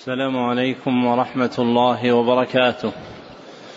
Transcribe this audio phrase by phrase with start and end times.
[0.00, 2.92] السلام عليكم ورحمة الله وبركاته.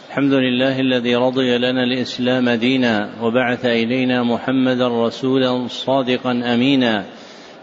[0.09, 7.05] الحمد لله الذي رضي لنا الإسلام دينا وبعث إلينا محمدا رسولا صادقا أمينا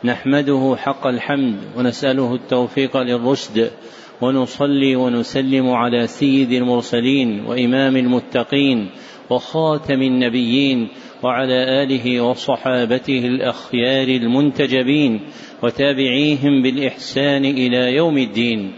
[0.04, 3.70] نحمده حق الحمد ونسأله التوفيق للرشد
[4.20, 8.90] ونصلي ونسلم على سيد المرسلين وإمام المتقين
[9.30, 10.88] وخاتم النبيين
[11.22, 15.20] وعلى آله وصحابته الأخيار المنتجبين
[15.62, 18.72] وتابعيهم بالإحسان إلى يوم الدين.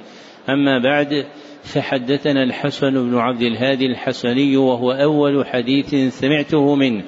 [0.49, 1.27] أما بعد
[1.63, 7.05] فحدثنا الحسن بن عبد الهادي الحسني وهو أول حديث سمعته منه.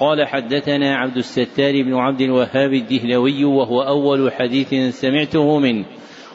[0.00, 5.84] قال حدثنا عبد الستار بن عبد الوهاب الدهلوي وهو أول حديث سمعته منه.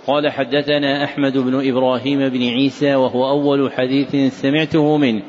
[0.07, 5.23] قال حدثنا أحمد بن إبراهيم بن عيسى وهو أول حديث سمعته منه.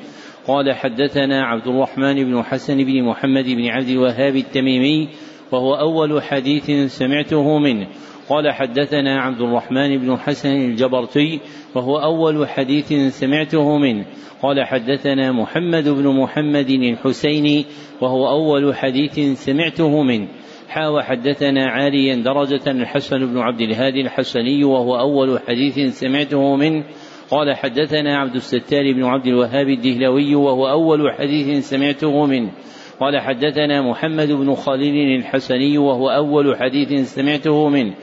[0.47, 5.09] قال حدثنا عبد الرحمن بن حسن بن محمد بن عبد الوهاب التميمي
[5.53, 7.87] وهو أول حديث سمعته منه.
[8.29, 11.41] قال حدثنا عبد الرحمن بن حسن الجبرتي
[11.75, 14.07] وهو أول حديث سمعته منه.
[14.43, 17.65] قال حدثنا محمد بن محمد الحسيني
[18.01, 20.29] وهو أول حديث سمعته منه.
[20.69, 26.85] حا وحدثنا عاليا درجة الحسن بن عبد الهادي الحسني وهو أول حديث سمعته منه.
[27.31, 32.51] قال حدثنا عبد الستار بن عبد الوهاب الدهلوي وهو أول حديث سمعته منه.
[33.01, 37.95] قال حدثنا محمد بن خالد الحسني وهو أول حديث سمعته منه.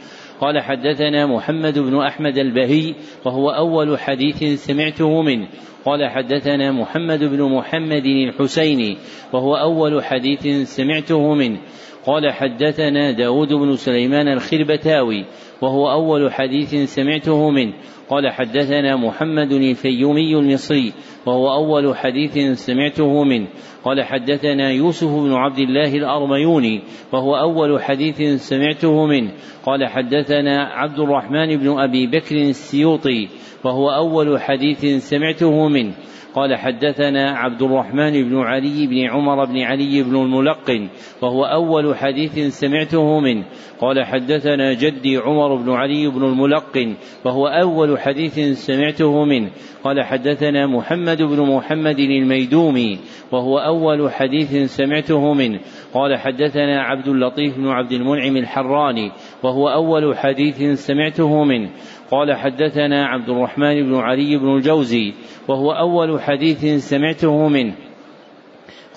[0.42, 5.47] قال حدثنا محمد بن أحمد البهي وهو أول حديث سمعته منه.
[5.86, 8.97] قال حدثنا محمد بن محمد الحسيني
[9.33, 11.59] وهو أول حديث سمعته منه.
[12.05, 15.25] قال حدثنا داود بن سليمان الخربتاوي
[15.61, 17.73] وهو أول حديث سمعته منه.
[18.12, 20.94] قال حدثنا محمد الفيومي المصري
[21.26, 23.48] وهو أول حديث سمعته منه.
[23.84, 26.82] قال حدثنا يوسف بن عبد الله الأرميوني
[27.14, 29.32] وهو أول حديث سمعته منه.
[29.66, 33.28] قال حدثنا عبد الرحمن بن أبي بكر السيوطي
[33.64, 35.94] وهو أول حديث سمعته منه.
[36.35, 40.89] قال حدثنا عبد الرحمن بن علي بن عمر بن علي بن الملقن
[41.21, 43.43] وهو أول حديث سمعته منه.
[43.80, 49.49] قال حدثنا جدي عمر بن علي بن الملقن وهو أول حديث سمعته منه.
[49.83, 52.99] قال حدثنا محمد بن محمد الميدومي
[53.31, 55.59] وهو أول حديث سمعته منه.
[55.93, 59.11] قال حدثنا عبد اللطيف بن عبد المنعم الحراني
[59.43, 61.70] وهو أول حديث سمعته منه.
[62.11, 65.14] قال حدثنا عبد الرحمن بن علي بن الجوزي
[65.48, 67.76] وهو أول حديث سمعته منه.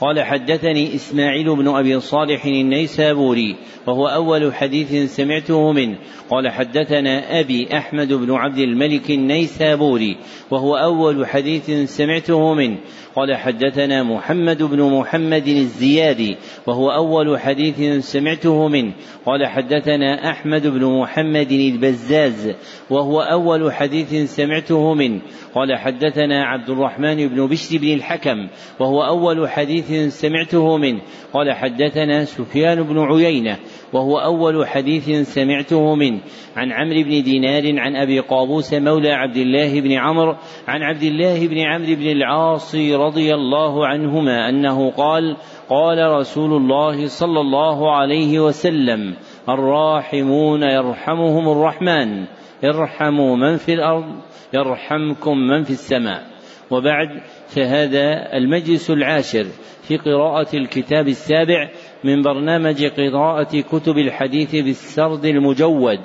[0.00, 5.98] قال حدثني إسماعيل بن أبي صالح النيسابوري وهو أول حديث سمعته منه.
[6.30, 10.16] قال حدثنا أبي أحمد بن عبد الملك النيسابوري
[10.50, 12.78] وهو أول حديث سمعته منه.
[13.16, 16.36] قال حدثنا محمد بن محمد الزيادي
[16.66, 18.92] وهو أول حديث سمعته منه.
[19.26, 22.54] قال حدثنا أحمد بن محمد البزاز
[22.90, 25.20] وهو أول حديث سمعته منه.
[25.54, 28.48] قال حدثنا عبد الرحمن بن بشر بن الحكم
[28.80, 31.00] وهو أول حديث سمعته منه.
[31.32, 33.56] قال حدثنا سفيان بن عيينة
[33.94, 36.20] وهو أول حديث سمعته منه.
[36.56, 40.36] عن عمرو بن دينار عن أبي قابوس مولى عبد الله بن عمرو
[40.68, 45.36] عن عبد الله بن عمرو بن العاص رضي الله عنهما أنه قال
[45.68, 49.14] قال رسول الله صلى الله عليه وسلم
[49.48, 52.24] الراحمون يرحمهم الرحمن
[52.64, 54.14] ارحموا من في الأرض
[54.54, 56.22] يرحمكم من في السماء.
[56.70, 57.08] وبعد
[57.54, 59.46] فهذا المجلس العاشر
[59.82, 61.70] في قراءة الكتاب السابع
[62.04, 65.98] من برنامج قراءة كتب الحديث بالسرد المجود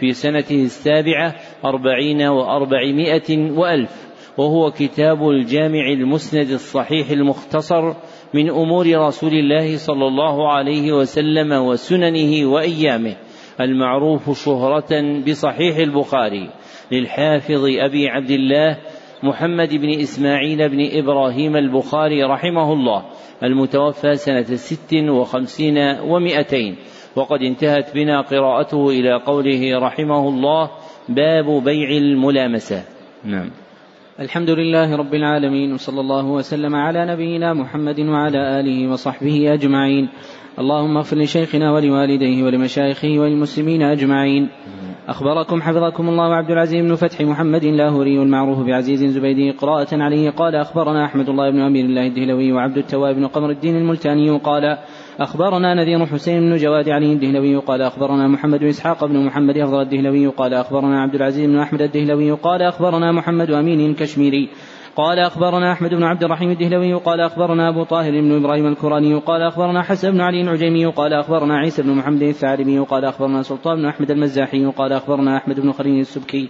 [0.00, 1.34] في سنته السابعة
[1.64, 4.06] أربعين وأربعمائة وألف
[4.38, 7.94] وهو كتاب الجامع المسند الصحيح المختصر
[8.34, 13.16] من أمور رسول الله صلى الله عليه وسلم وسننه وأيامه
[13.60, 16.50] المعروف شهرة بصحيح البخاري
[16.92, 18.78] للحافظ أبي عبد الله
[19.22, 23.02] محمد بن إسماعيل بن إبراهيم البخاري رحمه الله
[23.42, 26.76] المتوفى سنة ست وخمسين ومائتين
[27.16, 30.70] وقد انتهت بنا قراءته إلى قوله رحمه الله
[31.08, 32.82] باب بيع الملامسة.
[33.24, 33.50] نعم.
[34.20, 40.08] الحمد لله رب العالمين وصلى الله وسلم على نبينا محمد وعلى آله وصحبه أجمعين.
[40.58, 44.48] اللهم اغفر لشيخنا ولوالديه ولمشايخه وللمسلمين أجمعين.
[45.08, 50.30] أخبركم حفظكم الله عبد العزيز بن فتح محمد لاهوري المعروف بعزيز زبيدي قراءة عليه.
[50.30, 54.78] قال أخبرنا أحمد الله بن أمير الله الدهلوي وعبد التواب بن قمر الدين الملتاني قال
[55.20, 59.82] أخبرنا نذير حسين بن جواد علي الدهلوي قال أخبرنا محمد بن إسحاق بن محمد أفضل
[59.82, 64.48] الدهلوي قال أخبرنا عبد العزيز بن أحمد الدهلوي قال أخبرنا محمد أمين الكشميري
[64.96, 69.42] قال أخبرنا أحمد بن عبد الرحيم الدهلوي قال أخبرنا أبو طاهر بن إبراهيم الكراني قال
[69.42, 73.86] أخبرنا حسن بن علي العجيمي قال أخبرنا عيسى بن محمد الثعلبي قال أخبرنا سلطان بن
[73.86, 76.48] أحمد المزاحي قال أخبرنا أحمد بن خليل السبكي.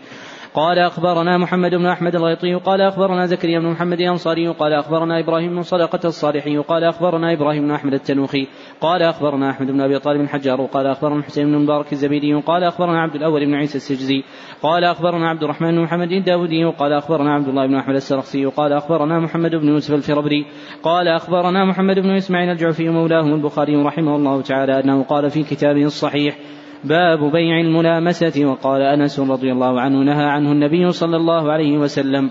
[0.57, 5.51] قال أخبرنا محمد بن أحمد الغيطي قال أخبرنا زكريا بن محمد الأنصاري قال أخبرنا إبراهيم
[5.51, 8.47] بن صدقة الصالحي قال أخبرنا إبراهيم بن أحمد التنوخي
[8.81, 13.03] قال أخبرنا أحمد بن أبي طالب الحجار قال أخبرنا حسين بن مبارك الزبيدي قال أخبرنا
[13.03, 14.23] عبد الأول بن عيسى السجزي
[14.63, 18.73] قال أخبرنا عبد الرحمن بن محمد الداودي قال أخبرنا عبد الله بن أحمد السرخسي قال
[18.73, 20.47] أخبرنا محمد بن يوسف الفربري
[20.83, 25.85] قال أخبرنا محمد بن إسماعيل الجعفي مولاهم البخاري رحمه الله تعالى أنه قال في كتابه
[25.85, 26.39] الصحيح
[26.85, 28.47] باب بيع الملامسة.
[28.47, 32.31] وقال أنس رضي الله عنه نهى عنه النبي صلى الله عليه وسلم.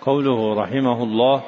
[0.00, 1.42] قوله رحمه الله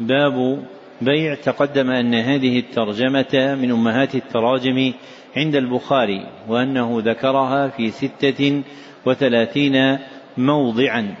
[0.00, 0.64] باب
[1.02, 4.92] بيع تقدم أن هذه الترجمة من أمهات التراجم
[5.36, 8.62] عند البخاري وأنه ذكرها في ستة
[9.06, 9.98] وثلاثين
[10.38, 11.14] موضعا.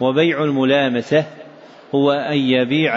[0.00, 1.24] وبيع الملامسة
[1.94, 2.94] هو أن يبيع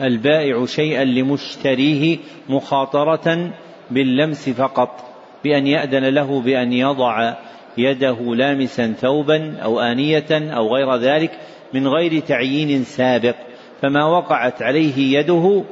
[0.00, 2.18] البائع شيئا لمشتريه
[2.48, 3.52] مخاطرة
[3.90, 5.07] باللمس فقط.
[5.44, 7.34] بأن يأذن له بأن يضع
[7.78, 11.30] يده لامسا ثوبا أو آنية أو غير ذلك
[11.74, 13.34] من غير تعيين سابق
[13.82, 15.64] فما وقعت عليه يده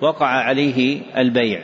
[0.00, 1.60] وقع عليه البيع.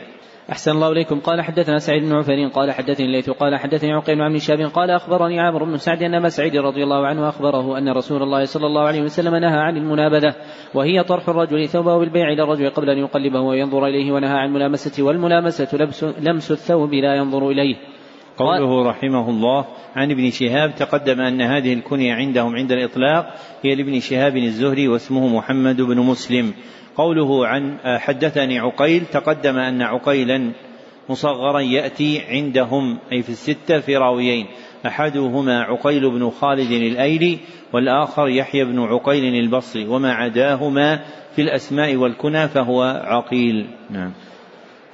[0.51, 1.19] أحسن الله إليكم.
[1.19, 5.39] قال حدثنا سعيد بن عفير قال حدثني الليث قال حدثني عقيل عن شاب قال أخبرني
[5.39, 9.01] عامر بن سعد أن سعيد رضي الله عنه أخبره أن رسول الله صلى الله عليه
[9.01, 10.35] وسلم نهى عن المنابذة
[10.73, 15.03] وهي طرح الرجل ثوبه بالبيع إلى الرجل قبل أن يقلبه وينظر إليه ونهى عن الملامسة
[15.03, 17.75] والملامسة لبس لمس الثوب لا ينظر إليه.
[18.37, 19.65] قوله رحمه الله
[19.95, 23.25] عن ابن شهاب تقدم أن هذه الكنية عندهم عند الإطلاق
[23.63, 26.53] هي لابن شهاب الزهري واسمه محمد بن مسلم.
[26.97, 30.51] قوله عن حدثني عقيل تقدم أن عقيلا
[31.09, 34.45] مصغرا يأتي عندهم أي في الستة في راويين
[34.85, 37.39] أحدهما عقيل بن خالد الأيلي
[37.73, 39.87] والآخر يحيى بن عقيل البصري.
[39.87, 40.99] وما عداهما
[41.35, 43.67] في الأسماء والكنى فهو عقيل.
[43.89, 44.11] نعم.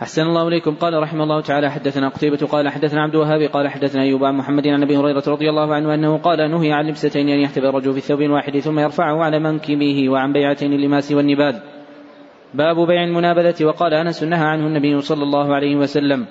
[0.02, 0.76] أحسن الله إليكم.
[0.76, 4.68] قال رحمه الله تعالى حدثنا قتيبة قال حدثنا عبد الوهاب قال حدثنا أيوب عن محمد
[4.68, 7.98] عن أبي هريرة رضي الله عنه أنه قال نهي عن لبستين أن يحتبي الرجل في
[7.98, 11.62] الثوب واحد ثم يرفعه على منكبه وعن بيعتين اللماس والنبال.
[12.54, 13.66] باب بيع المنابذة.
[13.66, 16.26] وقال أنس نهى عنه النبي صلى الله عليه وسلم.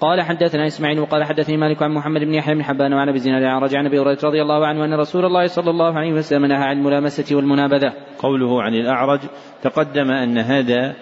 [0.00, 3.42] قال حدثنا إسماعيل وقال حدثني مالك عن محمد بن يحيى بن حبان وعن أبي زناد
[3.42, 6.46] عن رجع عن أبي هريرة رضي الله عنه أن رسول الله صلى الله عليه وسلم
[6.46, 7.92] نهى عن الملامسة والمنابذة.
[8.18, 9.20] قوله عن الأعرج
[9.62, 10.94] تقدم أن هذا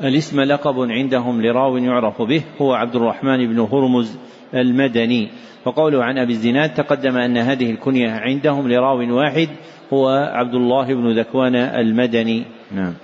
[0.00, 4.18] الاسم لقب عندهم لراو يعرف به هو عبد الرحمن بن هرمز
[4.54, 5.28] المدني.
[5.64, 9.48] وقوله عن أبي الزناد تقدم أن هذه الكنية عندهم لراو واحد
[9.92, 12.44] هو عبد الله بن ذكوان المدني.
[12.72, 12.94] نعم.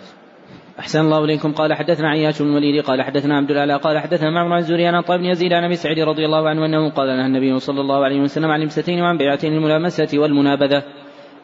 [0.78, 1.52] أحسن الله إليكم.
[1.52, 5.02] قال حدثنا عياش بن الوليد قال حدثنا عبد الأعلى قال حدثنا معمر عن زوري عن
[5.08, 8.20] بن يزيد عن أبي سعيد رضي الله عنه أنه قال نهى النبي صلى الله عليه
[8.20, 10.82] وسلم عن لمستين وعن بيعتين الملامسة والمنابذة.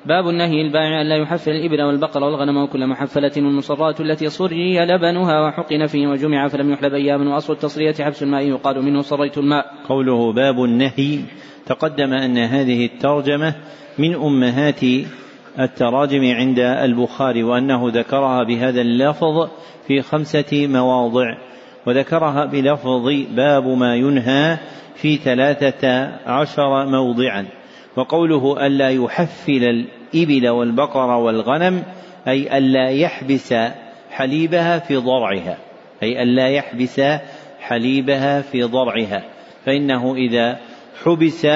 [0.06, 5.40] باب النهي البائع أن لا يحفل الإبل والبقر والغنم وكل محفلة والمصرات التي صري لبنها
[5.40, 9.66] وحقن فيه وجمع فلم يحلب أياما وأصل التصرية حبس الماء يقال منه صريت الماء.
[9.88, 11.19] قوله باب النهي
[11.66, 13.54] تقدم أن هذه الترجمة
[13.98, 14.80] من أمهات
[15.60, 19.48] التراجم عند البخاري وأنه ذكرها بهذا اللفظ
[19.86, 21.36] في خمسة مواضع
[21.86, 24.58] وذكرها بلفظ باب ما ينهى
[24.94, 27.46] في ثلاثة عشر موضعا
[27.96, 29.64] وقوله ألا يحفل
[30.14, 31.82] الإبل والبقر والغنم
[32.28, 33.54] أي ألا يحبس
[34.10, 35.58] حليبها في ضرعها
[36.02, 37.00] أي ألا يحبس
[37.60, 39.24] حليبها في ضرعها
[39.64, 40.58] فإنه إذا
[41.04, 41.46] حبس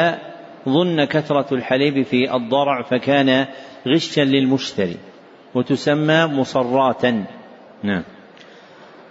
[0.68, 3.46] ظن كثرة الحليب في الضرع فكان
[3.94, 4.96] غشا للمشتري
[5.54, 7.24] وتسمى مصراتا
[7.82, 8.02] نعم.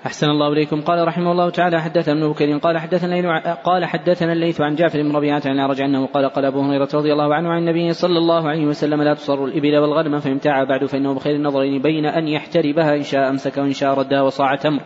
[0.06, 0.82] أحسن الله إليكم.
[0.82, 5.16] قال رحمه الله تعالى حدثنا ابن بكر قال حدثنا قال حدثنا الليث عن جعفر بن
[5.16, 8.50] ربيعة عن رجع أنه قال قال أبو هريرة رضي الله عنه عن النبي صلى الله
[8.50, 13.04] عليه وسلم لا تصر الإبل والغنم فإن بعد فإنه بخير النظرين بين أن يحتربها إن
[13.04, 14.82] شاء أمسك وإن شاء ردها وصاع تمر.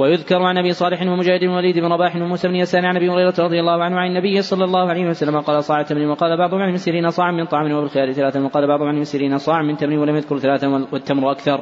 [0.00, 3.34] ويذكر عن أبي صالح ومجاهد بن وليد بن رباح وموسى بن يسار عن أبي هريرة
[3.38, 6.72] رضي الله عنه عن النبي صلى الله عليه وسلم قال صاع تمر وقال بعضهم عن
[6.72, 10.38] مسيرين صاع من طعام وبالخيار ثلاثا وقال بعضهم عن مسيرين صاع من تمر ولم يذكر
[10.38, 11.60] ثلاثا والتمر أكثر.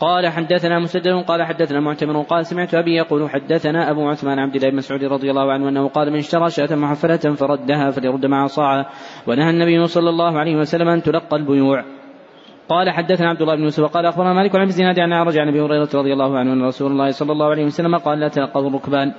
[0.00, 4.70] قال حدثنا مسدد قال حدثنا معتمر قال سمعت أبي يقول حدثنا أبو عثمان عبد الله
[4.70, 8.86] بن مسعود رضي الله عنه أنه قال من اشترى شاة محفلة فردها فليرد معها صاعا
[9.26, 11.84] ونهى النبي صلى الله عليه وسلم أن تلقى البيوع
[12.68, 15.60] قال حدثنا عبد الله بن يوسف قال أخبرنا مالك عن الزناد عن أعرج عن أبي
[15.60, 19.12] هريرة رضي الله عنه أن رسول الله صلى الله عليه وسلم قال لا تلقوا الركبان.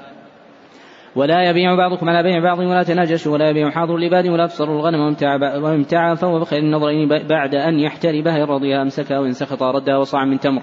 [1.16, 5.16] ولا يبيع بعضكم على بيع بعض ولا تناجشوا ولا يبيع حاضر العباد ولا تصروا الغنم
[5.64, 10.40] وامتاع فهو بخير النظرين بعد أن يحتربها ان رضيها امسكها وان سخط ردها وصاع من
[10.40, 10.62] تمر.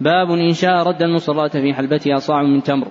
[0.00, 2.86] باب إن شاء رد المصرات في حلبتها صاع من تمر.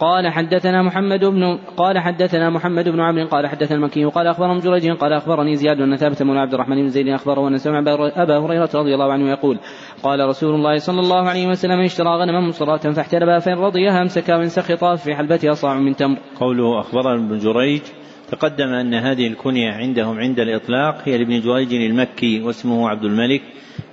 [0.00, 4.90] قال حدثنا محمد بن قال حدثنا محمد بن عمرو قال حدثنا المكي قال أخبرهم جريج
[4.90, 7.78] قال أخبرني زياد ان ثابت مولى عبد الرحمن بن زيد أخبره أن سمع
[8.16, 9.58] أبا هريره رضي الله عنه يقول
[10.02, 14.48] قال رسول الله صلى الله عليه وسلم اشترى غنما مصرة فاحتلبها فإن رضيها امسكها وان
[14.48, 16.18] سخطها في حلبتها صاع من تمر.
[16.40, 17.82] قوله أخبرنا ابن جريج
[18.30, 23.42] تقدم أن هذه الكنية عندهم عند الإطلاق هي لابن جريج المكي واسمه عبد الملك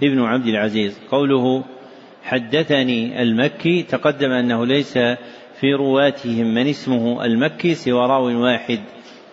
[0.04, 1.64] ابن عبد العزيز قوله
[2.24, 4.98] حدثني المكي تقدم أنه ليس
[5.60, 8.80] في رواتهم من اسمه المكي سوى راو واحد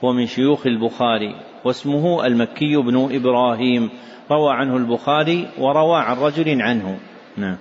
[0.05, 3.91] هو من شيوخ البخاري واسمه المكي بن إبراهيم.
[4.31, 6.99] روى عنه البخاري وروى عن رجل عنه.
[7.37, 7.57] نعم.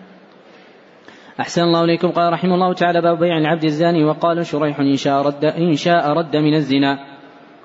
[1.39, 2.11] أحسن الله إليكم.
[2.11, 4.05] قال رحمه الله تعالى باب بيع العبد الزاني.
[4.05, 7.12] وقال شريح إن شاء رد إن شاء رد من الزنا.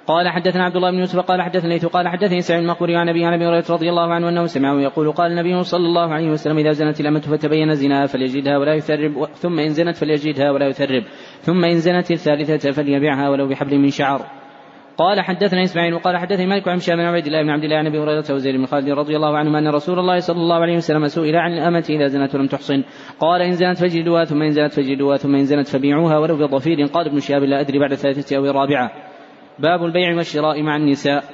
[0.09, 3.25] قال حدثنا عبد الله بن يوسف قال حدثنا ليث قال حدثني سعيد المقبري عن أبي
[3.25, 6.59] عن أبي هريرة رضي الله عنه أنه سمعه يقول قال النبي صلى الله عليه وسلم
[6.59, 11.03] إذا زنت الامه فتبين زناها فليجدها ولا يثرب ثم إن زنت فليجدها ولا يثرب
[11.41, 14.21] ثم إن زنت الثالثة فليبيعها ولو بحبل من شعر.
[14.99, 17.99] قال حدثنا إسماعيل وقال حدثني مالك عن بن عبيد الله بن عبد الله عن أبي
[17.99, 21.37] هريرة وزيد بن خالد رضي الله عنهما أن رسول الله صلى الله عليه وسلم سئل
[21.37, 22.83] عن الأمة إذا زنت ولم تحصن.
[23.21, 26.87] قال إن زنت فجلدوها ثم إن زنت فجلدوها ثم إن زنت فبيعوها ولو بضفير.
[26.87, 29.08] قال ابن شهاب لا أدري بعد الثالثة أو الرابعة.
[29.59, 31.25] باب البيع والشراء مع النساء.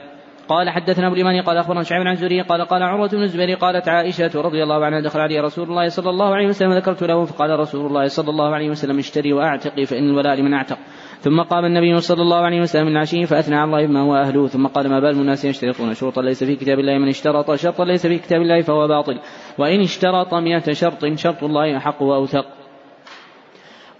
[0.48, 3.88] قال حدثنا أبو اليماني قال أخبرنا شعيب عن زوري قال قال عروه بن الزبير قالت
[3.88, 7.58] عائشة رضي الله عنها دخل علي رسول الله صلى الله عليه وسلم ذكرت له فقال
[7.60, 10.78] رسول الله صلى الله عليه وسلم اشتري وأعتقي فإن الولاء لمن اعتق.
[11.20, 14.46] ثم قام النبي صلى الله عليه وسلم من عشيه فأثنى على الله بما هو أهله.
[14.46, 18.06] ثم قال ما بال الناس يشترطون شروطا ليس في كتاب الله من اشترط شرطا ليس
[18.06, 19.20] في كتاب الله فهو باطل.
[19.58, 22.63] وإن اشترط مئة شرط شرط الله أحق وأوثق.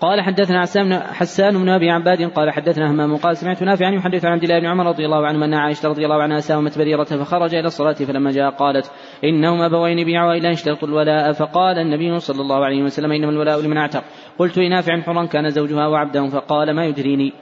[0.00, 4.32] قال حدثنا حسان حسان بن أبي عباد قال حدثنا همام قال سمعت نافعا يحدث عن
[4.32, 7.54] عبد الله بن عمر رضي الله عنه أن عائشة رضي الله عنها ساومت بريرة فخرج
[7.54, 8.90] إلى الصلاة فلما جاء قالت
[9.24, 13.76] إنهم أبوين بيعوا إلى اشترطوا الولاء فقال النبي صلى الله عليه وسلم إنما الولاء لمن
[13.76, 14.04] اعتق.
[14.38, 17.32] قلت لنافع حرا كان زوجها وعبده فقال ما يدريني.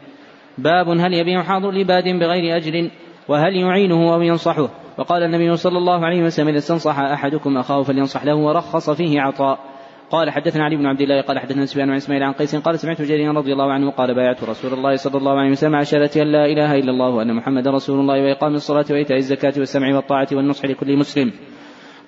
[0.59, 2.90] باب هل يبيع حاضر لباد بغير أجر
[3.28, 4.68] وهل يعينه أو ينصحه؟
[4.99, 9.72] وقال النبي صلى الله عليه وسلم إذا استنصح أحدكم أخاه فلينصح له ورخص فيه عطاء.
[10.12, 13.02] قال حدثنا علي بن عبد الله قال حدثنا سفيان عن إسماعيل عن قيس قال سمعت
[13.02, 16.33] جريرا رضي الله عنه قال بايعت رسول الله صلى الله عليه وسلم على شهادة أن
[16.33, 20.64] لا إله إلا الله وأن محمدا رسول الله وإقام الصلاة وإيتاء الزكاة والسمع والطاعة والنصح
[20.64, 21.33] لكل مسلم.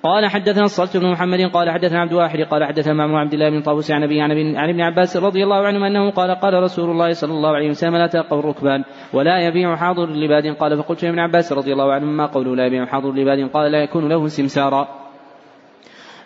[0.03, 3.61] قال حدثنا الصلت بن محمد قال حدثنا عبد واحد قال حدثنا معمر عبد الله بن
[3.61, 7.33] طاووس عن أبي عن ابن عباس رضي الله عنهما أنه قال قال رسول الله صلى
[7.33, 10.57] الله عليه وسلم لا تلقوا الركبان ولا يبيع حاضر لباد.
[10.57, 13.73] قال فقلت يا ابن عباس رضي الله عنهما ما قوله لا يبيع حاضر لباد؟ قال
[13.73, 15.04] لا يكون له سمسارا.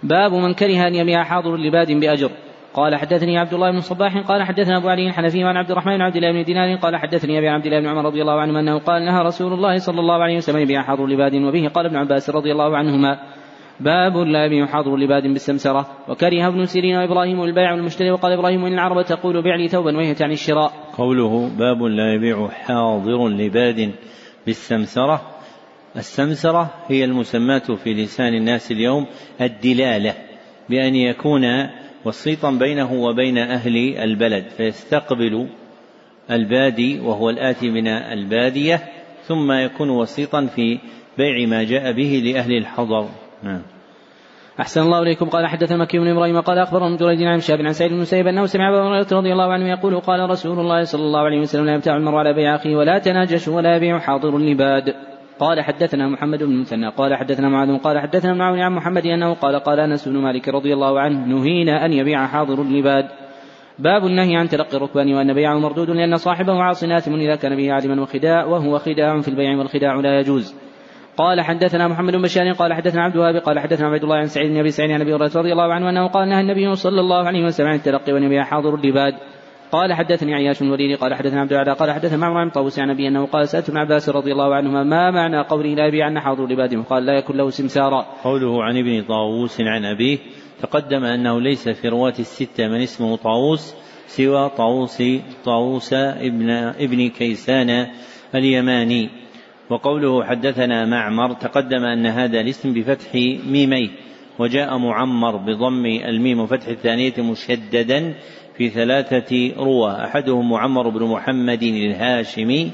[0.02, 2.30] باب من كره أن يبيع حاضر لباد بأجر.
[2.74, 6.02] قال حدثني عبد الله بن صباح قال حدثنا أبو علي الحنفي عن عبد الرحمن بن
[6.02, 8.78] عبد الله بن دينار قال حدثني أبي عبد الله بن عمر رضي الله عنه أنه
[8.78, 11.68] قال نهى رسول الله صلى الله عليه وسلم يبيع حاضر لباد وبه.
[11.68, 13.18] قال ابن عباس رضي الله عنهما
[13.80, 15.86] باب لا يبيع حاضر لباد بالسمسرة.
[16.08, 18.10] وكره ابن سيرين وإبراهيم البيع والمشتري.
[18.10, 20.72] وقال إبراهيم إن العرب تقول بيع لي ثوبا وهي تعني الشراء.
[20.98, 23.92] قوله باب لا يبيع حاضر لباد
[24.46, 25.37] بالسمسرة.
[25.98, 29.06] السمسرة هي المسماة في لسان الناس اليوم
[29.40, 30.14] الدلالة
[30.68, 31.44] بأن يكون
[32.04, 35.48] وسيطا بينه وبين أهل البلد فيستقبل
[36.30, 38.80] البادي وهو الآتي من البادية
[39.22, 40.78] ثم يكون وسيطا في
[41.18, 43.08] بيع ما جاء به لأهل الحضر.
[43.42, 43.62] نعم.
[44.60, 45.28] أحسن الله إليكم.
[45.28, 48.46] قال حدث مكي بن إبراهيم قال أخبرهم جريج عن شاب عن سعيد بن المسيب أنه
[48.46, 51.74] سمع أبا هريرة رضي الله عنه يقول قال رسول الله صلى الله عليه وسلم لا
[51.74, 54.94] يبتاع المرء على بيع أخيه ولا تناجش ولا يبيع حاضر لباد.
[55.38, 59.56] قال حدثنا محمد بن المثنى قال حدثنا معاذ قال حدثنا عون عن محمد أنه قال
[59.56, 63.04] قال أنس بن مالك رضي الله عنه نهينا أن يبيع حاضر اللباد.
[63.78, 67.72] باب النهي عن تلقي الركبان وأن بيعه مردود لأن صاحبه عاص آثم إذا كان به
[67.72, 70.54] عالما وخداع وهو خداع في البيع والخداع لا يجوز.
[71.16, 74.50] قال حدثنا محمد بن بشار قال حدثنا عبد الوهاب قال حدثنا عبد الله عن سعيد
[74.50, 77.26] بن أبي سعيد عن أبي هريرة رضي الله عنه أنه قال نهى النبي صلى الله
[77.26, 79.14] عليه وسلم عن التلقي وأن يبيع حاضر اللباد.
[79.72, 83.08] قال حدثني عياش الوليد قال حدثنا عبد العلا قال حدثنا معمر عن طاووس عن ابي
[83.08, 86.82] أنه قال سألت ابن عباس رضي الله عنهما ما معنى قوله لا يبيعن حاضر لباده
[86.82, 90.18] قال لا يكن له سمسارا قوله عن ابن طاووس عن أبيه
[90.62, 93.74] تقدم أنه ليس في رواة الستة من اسمه طاووس
[94.06, 95.02] سوى طاووس
[95.44, 97.86] طاووس ابن ابن كيسان
[98.34, 99.10] اليماني.
[99.70, 103.14] وقوله حدثنا معمر تقدم أن هذا الاسم بفتح
[103.46, 103.88] ميميه
[104.38, 108.14] وجاء معمر بضم الميم وفتح الثانية مشددا
[108.58, 112.70] في ثلاثة روى أحدهم معمر بن محمد الهاشمي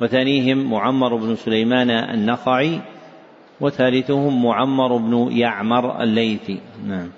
[0.00, 2.80] وثانيهم معمر بن سليمان النخعي
[3.60, 6.58] وثالثهم معمر بن يعمر الليثي.
[6.86, 7.08] نعم.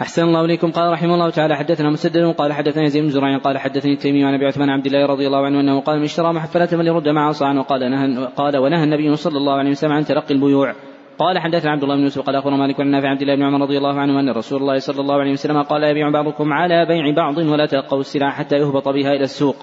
[0.00, 0.70] أحسن الله إليكم.
[0.70, 4.34] قال رحمه الله تعالى حدثنا مسدد قال حدثنا يزيد بن زرع قال حدثني التيمي عن
[4.34, 7.58] أبي عثمان عبد الله رضي الله عنه أنه قال من اشترى محفلة فليرد معه صاعا.
[7.58, 10.74] وقال نهى قال ونهى النبي صلى الله عليه وسلم عن تلقي البيوع.
[11.18, 13.60] قال حدثنا عبد الله بن يوسف قال أخبرنا مالك عن نافع عبد الله بن عمر
[13.60, 17.14] رضي الله عنه أن رسول الله صلى الله عليه وسلم قال يبيع بعضكم على بيع
[17.14, 19.56] بعض ولا تلقوا السلع حتى يهبط بها إلى السوق.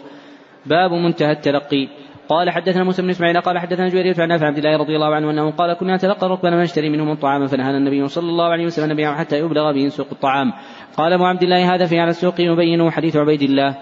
[0.65, 1.87] باب منتهى التلقي
[2.29, 5.31] قال حدثنا موسى بن إسماعيل قال حدثنا جويرية عن نافع عبد الله رضي الله عنه
[5.31, 9.17] أنه قال كنا نتلقى ركبنا ونشتري منهم الطعام فنهانا النبي صلى الله عليه وسلم نبيعه
[9.17, 10.53] حتى يبلغ به سوق الطعام.
[10.97, 13.75] قال أبو عبد الله هذا في على السوق يبينه حديث عبيد الله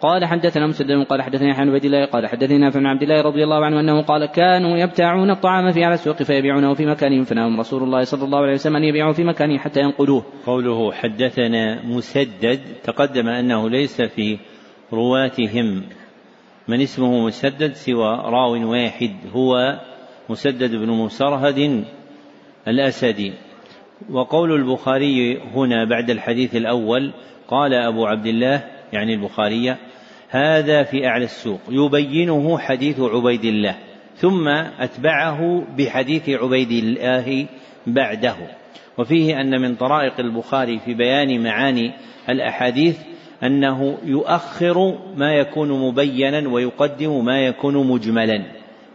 [0.00, 3.44] قال حدثنا مسدد قال حدثني عن عبيد الله قال حدثني نافع بن عبد الله رضي
[3.44, 7.82] الله عنه أنه قال كانوا يبتاعون الطعام في على السوق فيبيعونه في مكانهم فنهاهم رسول
[7.82, 10.24] الله صلى الله عليه وسلم أن يبيعوا في مكانه حتى ينقلوه.
[10.46, 14.38] قوله حدثنا مسدد تقدم أنه ليس في
[14.92, 15.82] رواتهم.
[16.68, 19.80] من اسمه مسدد سوى راو واحد هو
[20.28, 21.84] مسدد بن مسرهد
[22.68, 23.32] الأسدي.
[24.10, 27.12] وقول البخاري هنا بعد الحديث الأول
[27.48, 29.76] قال أبو عبد الله يعني البخاري
[30.30, 33.76] هذا في أعلى السوق يبينه حديث عبيد الله
[34.16, 37.46] ثم أتبعه بحديث عبيد الله
[37.86, 38.36] بعده.
[38.98, 41.92] وفيه أن من طرائق البخاري في بيان معاني
[42.28, 42.98] الأحاديث
[43.42, 48.42] أنه يؤخر ما يكون مبينا ويقدم ما يكون مجملا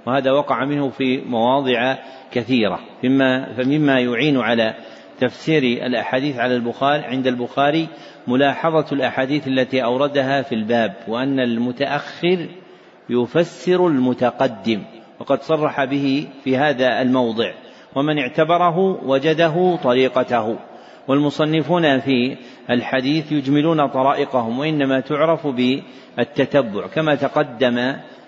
[0.05, 1.97] وهذا وقع منه في مواضع
[2.31, 4.73] كثيرة فيما فمما يعين على
[5.19, 7.87] تفسير الأحاديث على البخاري عند البخاري
[8.27, 12.47] ملاحظة الأحاديث التي أوردها في الباب وأن المتأخر
[13.09, 14.83] يفسر المتقدم
[15.19, 17.51] وقد صرح به في هذا الموضع
[17.95, 20.57] ومن اعتبره وجده طريقته.
[21.07, 22.37] والمصنفون في
[22.69, 27.77] الحديث يجملون طرائقهم وإنما تعرف بالتتبع كما تقدم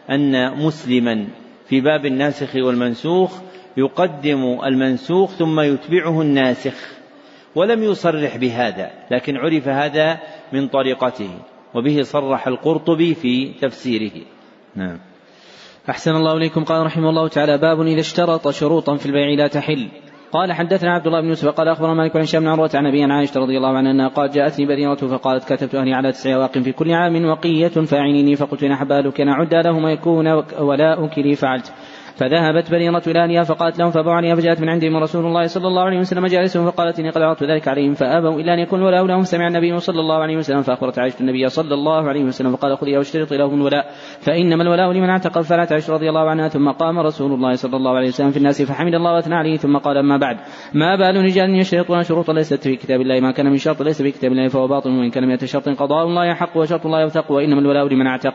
[0.10, 1.28] أن مسلما
[1.70, 3.42] في باب الناسخ والمنسوخ
[3.78, 6.97] يقدم المنسوخ ثم يتبعه الناسخ.
[7.58, 10.20] ولم يصرح بهذا لكن عرف هذا
[10.54, 11.30] من طريقته
[11.74, 14.12] وبه صرح القرطبي في تفسيره.
[14.76, 15.00] نعم.
[15.90, 16.64] أحسن الله إليكم.
[16.64, 19.88] قال رحمه الله تعالى باب إذا اشترط شروطا في البيع لا تحل.
[20.32, 23.04] قال حدثنا عبد الله بن يوسف قال أخبرنا مالك بن هشام بن عروة عن أبي
[23.04, 26.72] عائشة رضي الله عنها أنها قالت جاءتني بريره فقالت كتبت أهلي على تسع اواق في
[26.72, 30.28] كل عام وقية فأعينيني فقلت إن أحبالك نعد لهما يكون
[30.60, 31.74] ولاؤك لي فعلت.
[32.18, 35.82] فذهبت بريرة إلى أهلها فقالت لهم فأبوا عليها فجاءت من عندهم رسول الله صلى الله
[35.82, 39.22] عليه وسلم جالسهم فقالت إني قد عرضت ذلك عليهم فأبوا إلا أن يكون الولاء لهم
[39.22, 42.98] سمع النبي صلى الله عليه وسلم فأخبرت عائشة النبي صلى الله عليه وسلم فقال خذيها
[42.98, 43.86] واشترطي لهم الولاء
[44.22, 47.96] فإنما الولاء لمن اعتقل فلا عائشة رضي الله عنها ثم قام رسول الله صلى الله
[47.96, 50.38] عليه وسلم في الناس فحمد الله وأثنى عليه ثم قال أما بعد
[50.74, 54.12] ما بال رجال يشترطون شروطا ليست في كتاب الله ما كان من شرط ليس في
[54.12, 57.60] كتاب الله فهو باطل وإن كان من شرط قضاء الله يحق وشرط الله يوثق وإنما
[57.60, 58.34] الولاء لمن اعتق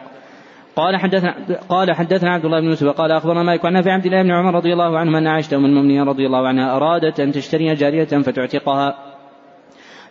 [0.77, 1.35] قال حدثنا
[1.69, 4.55] قال حدثنا عبد الله بن يوسف قال أخبرنا مالك عن نافع عبد الله بن عمر
[4.55, 8.95] رضي الله عنهما أن عائشة أم المؤمنين رضي الله عنها أرادت أن تشتري جارية فتعتقها.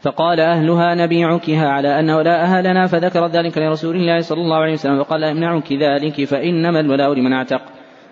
[0.02, 5.04] فقال أهلها نبيعكها على أن ولاءها لنا فذكر ذلك لرسول الله صلى الله عليه وسلم
[5.04, 7.62] فقال أمنعك ذلك فإنما الولاء لمن اعتق.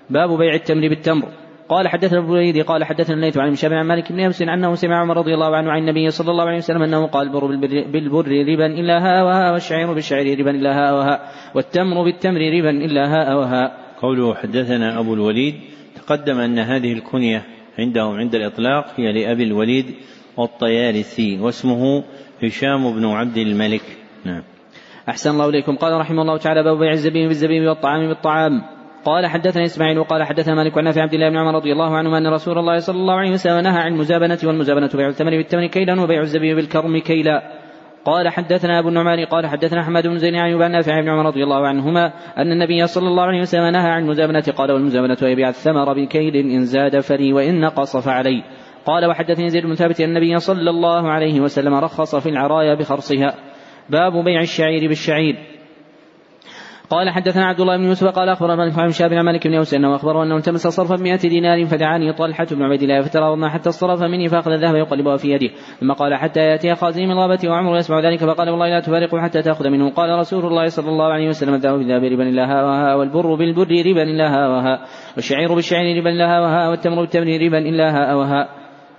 [0.10, 1.28] باب بيع التمر بالتمر.
[1.70, 5.02] قال حدثنا أبو الوليد قال حدثنا الليث عن شاب عن مالك بن يمس أنه سمع
[5.02, 7.46] عمر رضي الله عنه عن النبي صلى الله عليه وسلم أنه قال البر
[7.92, 13.08] بالبر ربا إلا ها وها والشعير بالشعير ربا إلا ها وها والتمر بالتمر ربا إلا
[13.08, 13.78] ها وها.
[14.02, 15.56] قوله حدثنا أبو الوليد
[15.96, 17.44] تقدم أن هذه الكنية
[17.80, 19.96] عندهم عند الإطلاق هي لأبي الوليد
[20.38, 22.04] والطيالسي واسمه
[22.44, 23.84] هشام بن عبد الملك
[24.26, 24.44] نعم.
[25.10, 29.66] أحسن الله إليكم قال رحمه الله تعالى باب بيع الزبيب بالزبيب والطعام بالطعام قال حدثنا
[29.66, 32.78] إسماعيل وقال حدثنا مالك عن عبد الله بن عمر رضي الله عنهما أن رسول الله
[32.78, 36.98] صلى الله عليه وسلم نهى عن المزابنة والمزابنة بيع الثمن بالثمن كيلا وبيع الزبيب بالكرم
[36.98, 37.42] كيلا.
[38.06, 41.44] قال حدثنا أبو النعمان قال حدثنا أحمد بن زين عن يبان نافع بن عمر رضي
[41.44, 45.94] الله عنهما أن النبي صلى الله عليه وسلم نهى عن المزابنة قال والمزابنة يبيع الثمر
[45.94, 48.44] بكيل إن زاد فري وإن نقص فعلي
[48.86, 53.34] قال وحدثني زيد بن ثابت أن النبي صلى الله عليه وسلم رخص في العرايا بخرصها.
[53.90, 55.59] باب بيع الشعير بالشعير.
[56.90, 59.74] قال حدثنا عبد الله بن يوسف قال أخبرنا مالك بن شهاب عن مالك بن أوس
[59.74, 64.02] أنه اخبره أنه التمس صرفا 100 دينار فدعاني طلحة بن عبيد الله فتراوضنا حتى الصرف
[64.02, 65.50] مني فأخذ الذهب يقلبها في يده
[65.80, 69.70] ثم قال حتى يأتي خازن الغابه وعمر يسمع ذلك فقال والله لا تفارقوا حتى تأخذ
[69.70, 69.90] منه.
[69.90, 73.84] قال رسول الله صلى الله عليه وسلم الذهب بالذهب ربا إلا ها وها والبر بالبر
[73.86, 78.16] ربا إلا ها وها والشعير بالشعير ربا إلا ها وها والتمر بالتمر ربا إلا ها
[78.16, 78.50] وها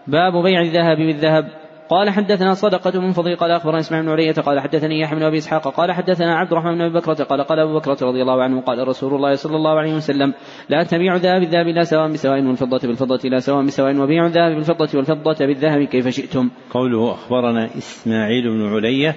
[0.06, 1.44] باب بيع الذهب بالذهب.
[1.90, 5.38] قال حدثنا صدقة من فضل قال أخبرنا إسماعيل بن علية قال حدثني يحيى بن أبي
[5.38, 8.60] إسحاق قال حدثنا عبد الرحمن بن أبي بكرة قال قال أبو بكرة رضي الله عنه
[8.60, 10.34] قال رسول الله صلى الله عليه وسلم
[10.68, 14.88] لا تبيع الذهب بالذهب لا سواء بسواء والفضة بالفضة لا سواء بسواء وبيع الذهب بالفضة
[14.98, 16.50] والفضة بالذهب كيف شئتم.
[16.70, 19.16] قوله أخبرنا إسماعيل بن علية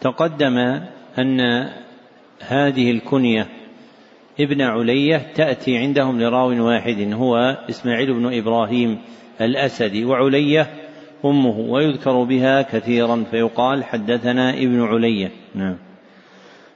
[0.00, 0.58] تقدم
[1.18, 1.40] أن
[2.40, 3.46] هذه الكنية
[4.40, 7.36] ابن علية تأتي عندهم لراو واحد هو
[7.70, 8.98] إسماعيل بن إبراهيم
[9.40, 10.83] الأسدي وعلية
[11.24, 15.30] أمه ويذكر بها كثيرا فيقال حدثنا ابن علية.
[15.54, 15.76] نعم.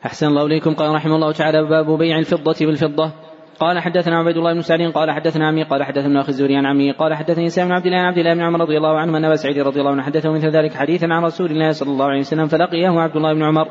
[0.07, 0.75] أحسن الله إليكم.
[0.75, 3.13] قال رحمه الله تعالى باب بيع الفضة بالفضة.
[3.61, 6.93] قال حدثنا عبيد الله بن سعد قال حدثنا عمي قال حدثنا أخي الزهري عن عمي
[6.93, 9.25] قال حدثني سامي بن عبد الله عن عبد الله بن عمر رضي الله عنه ان
[9.25, 12.21] ابا سعيد رضي الله عنه حدثه مثل ذلك حديثا عن رسول الله صلى الله عليه
[12.21, 13.69] وسلم فلقيه عبد الله بن عمر.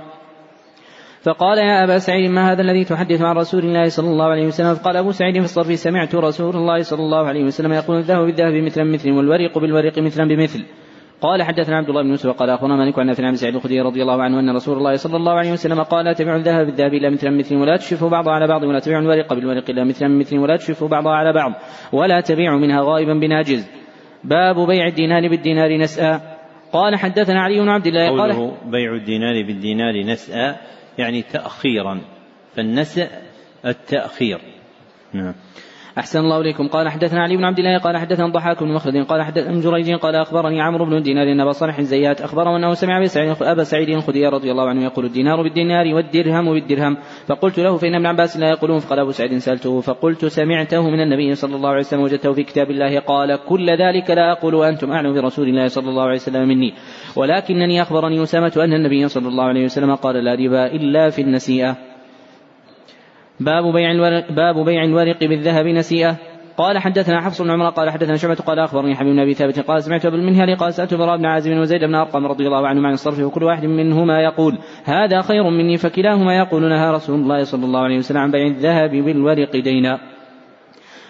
[1.28, 4.74] فقال يا أبا سعيد ما هذا الذي تحدث عن رسول الله صلى الله عليه وسلم؟
[4.74, 8.54] فقال أبو سعيد في الصرف سمعت رسول الله صلى الله عليه وسلم يقول الذهب بالذهب
[8.54, 10.66] مثلا بمثل والورق بالورق مثلا بمثل.
[11.22, 12.30] قال حدثنا عبد الله بن يوسف.
[12.30, 15.16] قال أخبرنا مالك عن نافع عن سعيد الخدري رضي الله عنه أن رسول الله صلى
[15.16, 18.48] الله عليه وسلم قال لا تبيعوا الذهب بالذهب الا مثلا مثل ولا تشفوا بعضها على
[18.48, 21.52] بعض ولا تبيعوا الورق بالورق الا مثلا مثل ولا تشفوا بعضها على بعض
[21.94, 23.70] ولا تبيعوا منها غائبا بناجز.
[24.24, 26.22] باب بيع الدينار بالدينار نسأ.
[26.74, 28.18] قال حدثنا علي بن عبد الله.
[28.18, 30.56] قال بيع الدينار بالدينار نسأ
[30.98, 32.02] يعني تأخيرا.
[32.56, 33.22] فالنسأ
[33.66, 34.42] التأخير.
[35.14, 35.34] نعم.
[35.98, 36.68] أحسن الله إليكم.
[36.68, 40.16] قال حدثنا علي بن عبد الله قال حدثنا الضحاك بن مخلد قال حدثنا جريج قال
[40.16, 43.06] أخبرني عمرو بن دينار أن أبا صالح الزيات أخبره أنه سمع
[43.42, 46.98] أبا سعيد الخدري رضي الله عنه يقول الدينار بالدينار والدرهم بالدرهم.
[47.28, 48.80] فقلت له فإن ابن عباس لا يقولون.
[48.80, 49.82] فقال أبو سعيد سألته.
[49.82, 53.00] فقلت سمعته من النبي صلى الله عليه وسلم وجدته في كتاب الله.
[53.00, 56.74] قال كل ذلك لا أقول وأنتم أعلم برسول الله صلى الله عليه وسلم مني.
[57.16, 61.97] ولكنني أخبرني أسامة أن النبي صلى الله عليه وسلم قال لا ربا إلا في النسيئة.
[63.40, 66.18] باب بيع الورق باب بيع الورق بالذهب نسيئة.
[66.58, 69.84] قال حدثنا حفص بن عمر قال حدثنا شعبة قال أخبرني حبيب بن أبي ثابت قال
[69.84, 72.94] سمعت أبو المنهل قال سألت براء بن عازب وزيد بن أرقم رضي الله عنهما عن
[72.94, 77.80] الصرف وكل واحد منهما يقول هذا خير مني فكلاهما يقول نهى رسول الله صلى الله
[77.80, 80.00] عليه وسلم عن بيع الذهب بالورق دينا.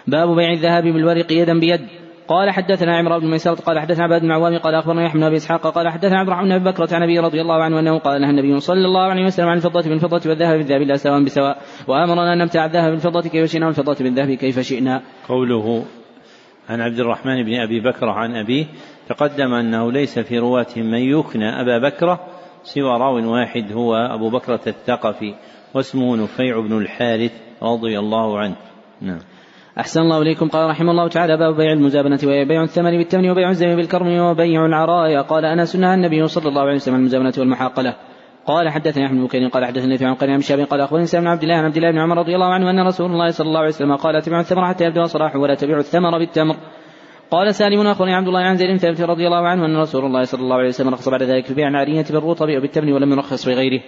[0.06, 1.80] باب بيع الذهب بالورق يدا بيد.
[2.28, 5.36] قال حدثنا عمران بن ميسرة قال حدثنا عباد بن عوام قال أخبرنا يحيى بن أبي
[5.36, 8.30] إسحاق قال حدثنا عبد الرحمن بن بكرة عن أبي رضي الله عنه أنه قال نهى
[8.30, 12.38] النبي صلى الله عليه وسلم عن الفضة بالفضة والذهب بالذهب لا سواء بسواء وأمرنا أن
[12.38, 15.02] نمتع الذهب بالفضة كيف شئنا والفضة بالذهب كيف شئنا.
[15.28, 15.84] قوله
[16.68, 18.66] عن عبد الرحمن بن أبي بكر عن أبيه
[19.08, 22.18] تقدم أنه ليس في رواتهم من يكنى أبا بكر
[22.62, 25.34] سوى راو واحد هو أبو بكرة الثقفي
[25.74, 28.56] واسمه نفيع بن الحارث رضي الله عنه.
[29.00, 29.18] نعم.
[29.80, 30.48] أحسن الله إليكم.
[30.48, 34.66] قال رحمه الله تعالى باب بيع المزابنة وهي بيع الثمن بالتمن وبيع الزمن بالكرم وبيع
[34.66, 37.94] العرايا قال أنس نهى النبي صلى الله عليه وسلم المزابنة والمحاقلة.
[38.46, 41.42] قال حدثني أحمد بن قال حدثني في عن قرين بن قال أخبرني سالم بن عبد
[41.42, 43.68] الله عن عبد الله بن عمر رضي الله عنه أن رسول الله صلى الله عليه
[43.68, 46.56] وسلم قال تبيعوا الثمر حتى يبدو صلاحه ولا تبيعوا الثمر بالتمر.
[47.30, 50.22] قال سالم أخبرني عبد الله عن زيد بن ثابت رضي الله عنه أن رسول الله
[50.22, 53.54] صلى الله عليه وسلم رخص بعد ذلك في بيع العارية بالرطب وبالتمر ولم يرخص في
[53.54, 53.80] غيره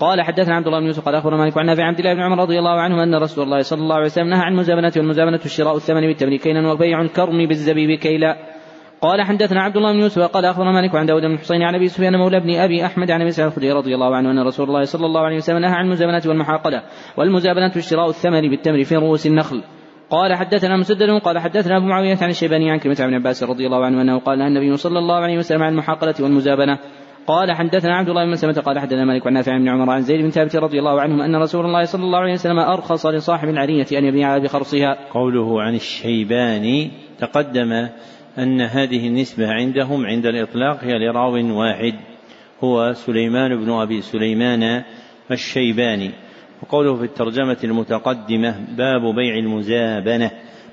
[0.00, 2.38] قال حدثنا عبد الله بن يوسف قال أخبرنا مالك عن نافع عبد الله بن عمر
[2.38, 5.76] رضي الله عنه أن رسول الله صلى الله عليه وسلم نهى عن المزابنه والمزابنه الشراء
[5.76, 8.36] الثمن بالتمر كيلا وبيع الكرم بالزبيب كيلا.
[9.00, 11.88] قال حدثنا عبد الله بن يوسف قال أخبرنا مالك عن داود بن الحصين عن أبي
[11.88, 14.82] سفيان مولى بن أبي أحمد عن أبي سعيد الخدري رضي الله عنه أن رسول الله
[14.82, 16.82] صلى الله عليه وسلم نهى عن المزابنه والمحاقله
[17.16, 19.62] والمزابنه الشراء الثمن بالتمر في رؤوس النخل.
[20.10, 23.84] قال حدثنا مسدد قال حدثنا أبو معاوية عن الشيباني عن كلمة عن عباس رضي الله
[23.84, 26.78] عنه أنه قال النبي صلى الله عليه وسلم عن المحاقله والمزابنه
[27.26, 30.20] قال حدثنا عبد الله بن سلمة قال حدثنا مالك عن نافع بن عمر عن زيد
[30.20, 33.86] بن ثابت رضي الله عنهم أن رسول الله صلى الله عليه وسلم أرخص لصاحب العرية
[33.92, 34.96] أن يبيعها بخرصها.
[35.10, 37.88] قوله عن الشيباني تقدم
[38.38, 41.94] أن هذه النسبة عندهم عند الإطلاق هي لراو واحد
[42.64, 44.82] هو سليمان بن أبي سليمان
[45.30, 46.10] الشيباني
[46.62, 50.30] وقوله في الترجمة المتقدمة باب بيع المزابنة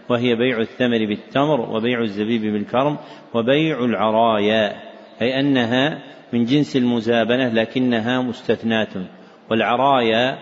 [0.10, 2.98] وهي بيع الثمر بالتمر وبيع الزبيب بالكرم
[3.34, 4.74] وبيع العرايا
[5.22, 9.06] أي أنها من جنس المزابنة لكنها مستثناة.
[9.50, 10.38] والعرايا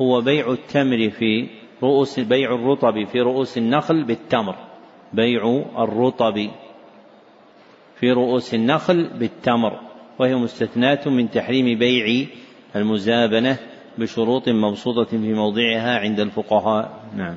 [0.00, 1.48] هو بيع التمر في
[1.82, 4.54] رؤوس بيع الرطب في رؤوس النخل بالتمر.
[5.12, 6.50] بيع الرطب
[7.94, 9.80] في رؤوس النخل بالتمر.
[10.18, 12.26] وهي مستثناة من تحريم بيع
[12.76, 13.58] المزابنة
[13.98, 16.90] بشروط مبسوطة في موضعها عند الفقهاء.
[17.16, 17.36] نعم.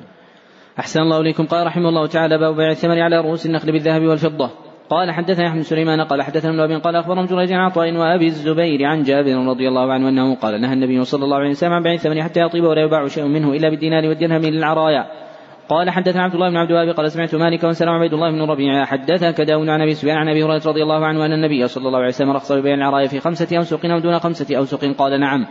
[0.78, 1.46] أحسن الله إليكم.
[1.46, 4.50] قال رحمه الله تعالى باب بيع الثمر على رؤوس النخل بالذهب والفضة.
[4.90, 9.02] قال حدثنا احمد سليمان قال حدثنا ابن قال اخبرهم جريج عن عطاء وأبي الزبير عن
[9.02, 12.22] جابر رضي الله عنه أنه قال نهى النبي صلى الله عليه وسلم عن بيع الثمن
[12.22, 15.06] حتى يطيب ولا يباع شيء منه إلا بالدينار والدرهم للعرايا
[15.68, 18.84] قال حدثنا عبد الله بن عبد الوهاب قال سمعت مالك وسلم عبيد الله بن ربيعه
[18.84, 21.98] حدثك داود عن أبي سفيان عن أبي هريرة رضي الله عنه أن النبي صلى الله
[21.98, 25.46] عليه وسلم رخص ببيع العرايا في خمسة أوسق أو دون خمسة أوسق قال نعم.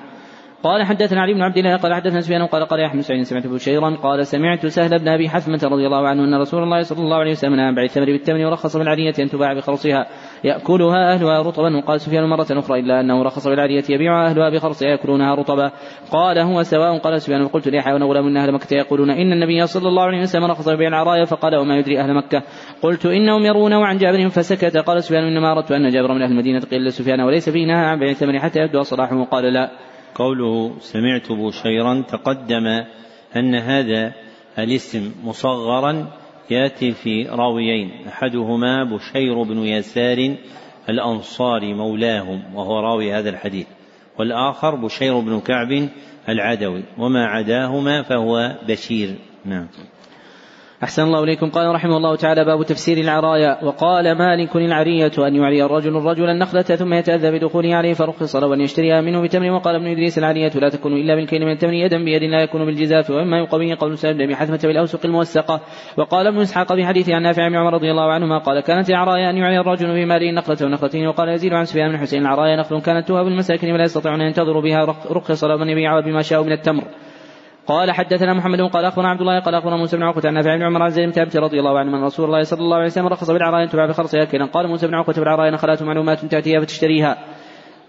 [0.64, 3.48] قال حدثنا علي بن عبد الله قال حدثنا سفيان قال قال يحيى بن سعيد سمعت
[3.48, 7.18] بشيرا قال سمعت سهل بن أبي حثمة رضي الله عنه أن رسول الله صلى الله
[7.18, 10.08] عليه وسلم نهى عن بيع التمر بالتمر ورخص بالعرية أن تباع بخرصها
[10.44, 11.78] يأكلها أهلها رطبا.
[11.78, 15.72] وقال سفيان مرة أخرى إلا أنه رخص بالعرية يبيعها أهلها بخرصها يأكلونها رطبا.
[16.12, 16.98] قال هو سواء.
[16.98, 20.46] قال سفيان وقلت ليحيى ونغلام من أهل مكة يقولون إن النبي صلى الله عليه وسلم
[20.46, 22.44] رخص ببيع العرايا فقال وما يدري أهل مكة.
[22.82, 24.78] قلت إنهم يرونه عن جابر فسكت.
[24.78, 26.60] قال سفيان إنما أردت أن جابر من أهل المدينة.
[26.60, 29.24] قيل لسفيان وليس فيه نهى عن بيع الثمر حتى يبدو صلاحه.
[29.24, 29.93] قال لا.
[30.16, 32.68] قوله سمعت بشيرا تقدم
[33.36, 34.14] أن هذا
[34.60, 36.08] الاسم مصغرا
[36.50, 40.36] يأتي في راويين أحدهما بشير بن يسار
[40.90, 43.68] الأنصاري مولاهم وهو راوي هذا الحديث
[44.20, 45.90] والآخر بشير بن كعب
[46.30, 49.16] العدوي وما عداهما فهو بشير.
[49.46, 49.68] نعم.
[50.84, 51.50] أحسن الله إليكم.
[51.50, 53.64] قال رحمه الله تعالى باب تفسير العرايا.
[53.64, 58.62] وقال مالك العرية أن يعري الرجل الرجل النخلة ثم يتأذى بدخوله عليه فرخص له أن
[58.62, 59.52] يشتريها منه بتمر.
[59.52, 63.10] وقال ابن إدريس العرية لا تكون إلا بالكيل من التمر يدا بيد لا يكون بالجزاف
[63.10, 65.62] وإما يقوي قول سالم بن حثمة بالأوسق الموسقة
[65.98, 69.30] وقال ابن إسحاق في حديث عن نافع بن عمر رضي الله عنهما قال كانت العرايا
[69.30, 71.08] أن يعري الرجل في ماله نخلة ونخلتين.
[71.08, 74.62] وقال يزيد عن سفيان بن حسين العرايا نخل كانت توهب المساكين ولا يستطيعون أن ينتظروا
[74.62, 76.84] بها رخص له أن يبيعها بما شاءوا من التمر.
[77.68, 80.64] قال حدثنا محمد قال أخبرنا عبد الله قال أخبرنا موسى بن عقبة عن نافع بن
[80.64, 83.32] عمر عن زيد بن رضي الله عنه من رسول الله صلى الله عليه وسلم رخص
[83.32, 87.18] بالعراء تباع بخرصها كيلا قال موسى بن عقبة بالعراء نخلات معلومات تأتيها فتشتريها.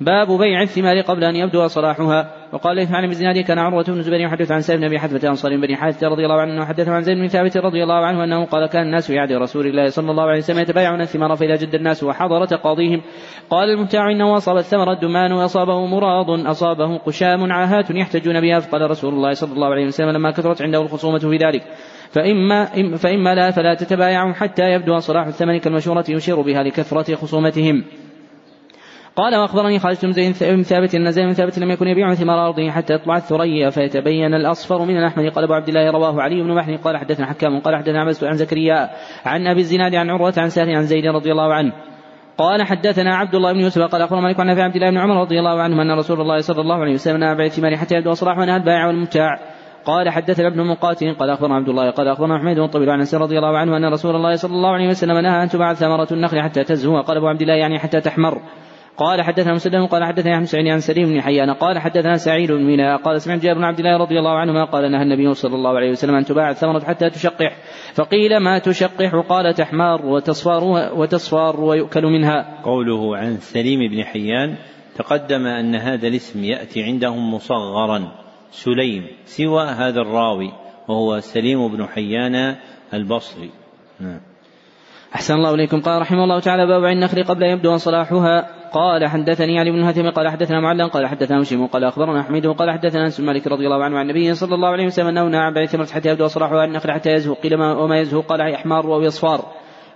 [0.01, 2.44] باب بيع الثمار قبل أن يبدو صلاحها.
[2.55, 5.57] وقال ليث عن الزناد كان عروة بن الزبير يحدث عن سالم بن أبي حذفة انصار
[5.57, 8.67] بن حارثة رضي الله عنه وحدثه عن زيد بن ثابت رضي الله عنه أنه قال
[8.67, 12.03] كان الناس في عهد رسول الله صلى الله عليه وسلم يتبايعون الثمار فإذا جد الناس
[12.03, 13.03] وحضر تقاضيهم
[13.51, 18.61] قال المبتاع إنه أصاب الثمر الدمان وأصابه مراض أصابه قشام عاهات يحتجون بها.
[18.61, 21.63] فقال رسول الله صلى الله عليه وسلم لما كثرت عنده الخصومة في ذلك
[22.11, 22.65] فإما
[22.97, 27.85] فإما لا فلا تتبايعوا حتى يبدو صلاح الثمن كالمشورة يشير بها لكثرة خصومتهم.
[29.17, 29.99] قال وأخبرني خالد
[30.41, 34.35] بن ثابت أن زيد بن ثابت لم يكن يبيع ثمار ارضه حتى يطلع الثريا فيتبين
[34.35, 37.77] الأصفر من الاحمر قال أبو عبد الله رواه علي بن محني قال حدثنا حكام قال
[37.77, 38.91] حدثنا عبس عن زكريا
[39.25, 41.73] عن أبي الزناد عن عروة عن سهل عن زيد رضي الله عنه.
[42.39, 43.83] قال حدثنا عبد الله بن يوسف.
[43.83, 46.61] قال أخبرنا مالك عن عبد الله بن عمر رضي الله عنه أن رسول الله صلى
[46.61, 49.39] الله عليه وسلم نهى بيع الثمار حتى يبدو صلاح ونهى البائع والمبتاع.
[49.85, 51.15] قال حدثنا ابن مقاتل.
[51.15, 53.93] قال أخبرنا عبد الله قال أخبرنا حميد بن طويل عن أنس رضي الله عنه أن
[53.93, 57.01] رسول الله صلى الله عليه وسلم نهى أن تباع ثمرة النخل حتى تزهو.
[57.01, 58.41] قال أبو عبد الله يعني حتى تحمر.
[58.97, 62.65] قال حدثنا مسدد قال حدثنا احمد سعيد عن سليم بن حيان قال حدثنا سعيد بن
[62.65, 65.77] مينا قال سمعت جابر بن عبد الله رضي الله عنهما قال نهى النبي صلى الله
[65.77, 67.57] عليه وسلم أن تباع الثمرة حتى تشقح
[67.95, 70.65] فقيل ما تشقح قال تحمار وتصفار
[70.97, 72.63] وتصفار ويؤكل منها.
[72.65, 74.57] قوله عن سليم بن حيان
[74.97, 78.13] تقدم أن هذا الاسم يأتي عندهم مصغرا
[78.51, 80.53] سليم سوى هذا الراوي
[80.89, 82.57] وهو سليم بن حيان
[82.95, 83.51] البصري.
[84.01, 84.34] نعم.
[85.15, 85.81] أحسن الله إليكم.
[85.81, 88.47] قال رحمه الله تعالى باب النخل قبل يبدو صلاحها.
[88.73, 92.71] قال حدثني علي بن هثم قال حدثنا معلم قال حدثنا هشيم قال أخبرنا حميد قال
[92.71, 95.55] حدثنا أنس مالك رضي الله عنه عن النبي صلى الله عليه وسلم أنه نهى عن
[95.55, 97.35] بيع ثمرة حتى يبدو صلاحها النخل حتى يزهو.
[97.35, 99.45] قيل ما وما يزهو؟ قال إحمار أو اصفار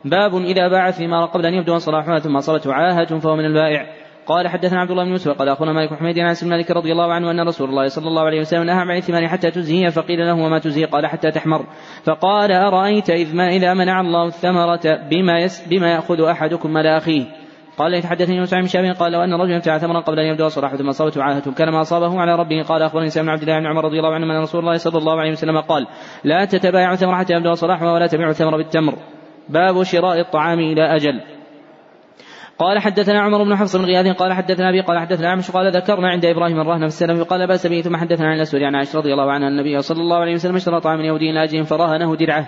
[0.05, 3.87] باب إذا باع الثمار قبل أن يبدو صلاحها ثم اصابته عاهة فهو من البائع.
[4.29, 7.31] قال حدثنا عبد الله بن يوسف قال أخونا مالك حميد عن مالك رضي الله عنه
[7.31, 10.59] أن رسول الله صلى الله عليه وسلم نهى عن الثمار حتى تزهي فقيل له وما
[10.59, 11.67] تزهي؟ قال حتى تحمر.
[12.05, 17.25] فقال أرأيت إذ ما إذا منع الله الثمرة بما يس بما يأخذ أحدكم مال أخيه؟
[17.79, 20.77] قال يتحدثني موسى بن شهاب قال لو ان رجلا ابتاع ثمرا قبل أن يبدو صلاحه
[20.77, 21.53] ثم أصابته عاهة.
[21.53, 22.63] كان ما أصابه على ربه.
[22.63, 24.99] قال أخبرني سالم بن عبد الله بن عمر رضي الله عنه أن رسول الله صلى
[24.99, 25.87] الله عليه وسلم قال
[26.25, 28.95] لا تتبايعوا ثمر حتى يبدو صلاحها ولا تبيعوا الثمر بالتمر.
[29.49, 31.38] باب شراء الطعام إلى أجل.
[32.59, 36.09] قال حدثنا عمر بن حفص بن غياث قال حدثنا أبي قال حدثنا عمش قال ذكرنا
[36.09, 39.13] عند إبراهيم الرهن في السلام قال بأس به ثم حدثنا عن الأسود عن عائشة رضي
[39.13, 42.47] الله عنها النبي صلى الله عليه وسلم اشترى طعاما يهوديا لاجل فرهنه درعه.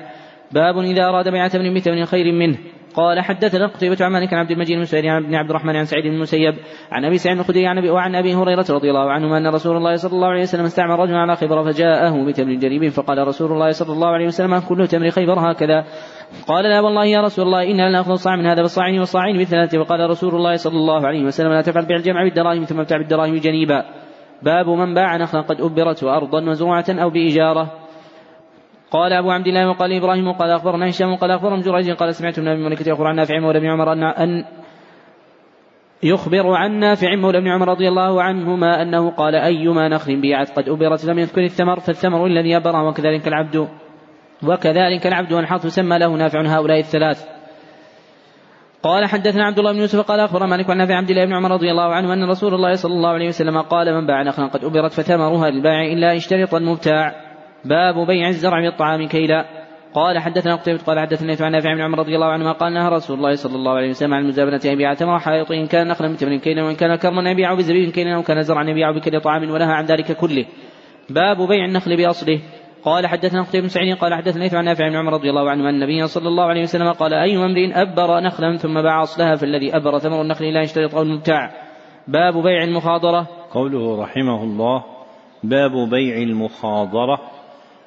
[0.52, 2.58] باب إذا أراد بيع ثمن بثمن خير منه.
[2.94, 5.84] قال حدثنا قتيبة عن مالك عن عبد المجيد بن سعيد عن ابن عبد الرحمن عن
[5.84, 6.54] سعيد بن المسيب
[6.92, 9.94] عن أبي سعيد الخدري عن ابي وعن أبي هريرة رضي الله عنه أن رسول الله
[9.94, 13.92] صلى الله عليه وسلم استعمل رجلا على خبر فجاءه بتمر جريب فقال رسول الله صلى
[13.92, 15.84] الله عليه وسلم كل تمر خيبر هكذا.
[16.46, 20.10] قال لا والله يا رسول الله إنا لنأخذ الصاع من هذا بالصاعين والصاعين بالثلاثة وقال
[20.10, 23.84] رسول الله صلى الله عليه وسلم لا تفعل بيع الجمع بالدراهم ثم ابتع بالدراهم جنيبا.
[24.42, 27.72] باب من باع نخلا قد أبرت وأرضا مزروعة أو بإجارة.
[28.90, 32.48] قال أبو عبد الله وقال إبراهيم وقال أخبرنا هشام وقال أخبرنا جريج قال سمعت من
[32.48, 34.44] أبي ملكة يخبر عن نافع مولى بن عمر أن, أن
[36.02, 40.68] يخبر عن نافع مولى بن عمر رضي الله عنهما أنه قال أيما نخل بيعت قد
[40.68, 43.68] أبرت لم يذكر الثمر فالثمر الذي أبر وكذلك العبد.
[44.42, 46.40] وكذلك العبد والحرث سمى له نافع.
[46.40, 47.24] هؤلاء الثلاث.
[48.82, 51.50] قال حدثنا عبد الله بن يوسف قال اخبر مالك عن نافع عبد الله بن عمر
[51.50, 54.64] رضي الله عنه أن رسول الله صلى الله عليه وسلم قال من باع نخلا قد
[54.64, 57.14] أبرت فثمرها للبائع إلا اشترط المبتاع.
[57.64, 59.44] باب بيع الزرع بالطعام كيلا.
[59.94, 63.16] قال حدثنا قتيبة قال حدثني عن نافع بن عمر رضي الله عنهما قال نهى رسول
[63.16, 66.16] الله صلى الله عليه وسلم عن المزابنة أن يبيع تمر حائط إن كان نخلا من
[66.16, 69.72] تمر كيلا وإن كان كرما يبيع بزبيب كيلا وإن كان زرعا يبيع بكل طعام ونهى
[69.72, 70.46] عن ذلك كله.
[71.10, 72.40] باب بيع النخل بأصله.
[72.84, 75.74] قال حدثنا قتيبة بن سعيد قال حدثنا عن نافع بن عمر رضي الله عنه أن
[75.74, 79.98] النبي صلى الله عليه وسلم قال أي امرئ أبر نخلا ثم باع أصلها فالذي أبر
[79.98, 81.50] ثمر النخل لا يشترط أو المبتاع.
[82.08, 83.26] باب بيع المخاضرة.
[83.50, 84.84] قوله رحمه الله
[85.44, 87.20] باب بيع المخاضرة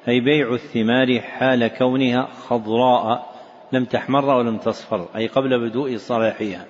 [0.08, 3.26] أي بيع الثمار حال كونها خضراء
[3.72, 6.66] لم تحمر ولم تصفر أي قبل بدوء صلاحها.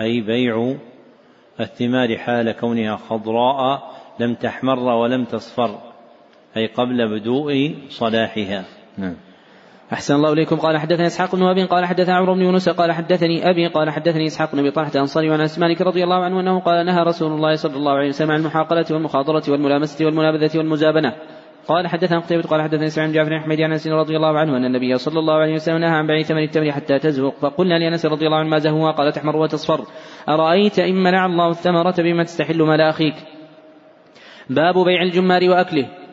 [0.00, 0.74] أي بيع
[1.60, 5.93] الثمار حال كونها خضراء لم تحمر ولم تصفر.
[6.56, 8.64] أي قبل بدوء صلاحها.
[8.98, 9.16] نعم.
[9.92, 10.56] أحسن الله إليكم.
[10.56, 14.26] قال حدثني إسحاق بن وهب قال حدثنا عمرو بن يونس قال حدثني أبي قال حدثني
[14.26, 17.32] إسحاق بن أبي طلحة الأنصاري وعن أنس مالك رضي الله عنه أنه قال نهى رسول
[17.32, 21.12] الله صلى الله عليه وسلم عن المحاقلة والمخاضرة والملامسة والمنابذة والمزابنة
[21.68, 24.64] قال حدثنا قتيبة قال حدثنا سعيد بن جعفر أحمد عن أنس رضي الله عنه أن
[24.64, 27.34] النبي صلى الله عليه وسلم نهى عن بيع ثمن التمر حتى تزهق.
[27.40, 29.84] فقلنا لأنس رضي الله عنه ما زهوها قال تحمر وتصفر.
[30.28, 33.14] أرأيت إن منع الله الثمرة بما تستحل مال اخيك
[34.50, 36.03] باب بيع الجمار وأكله.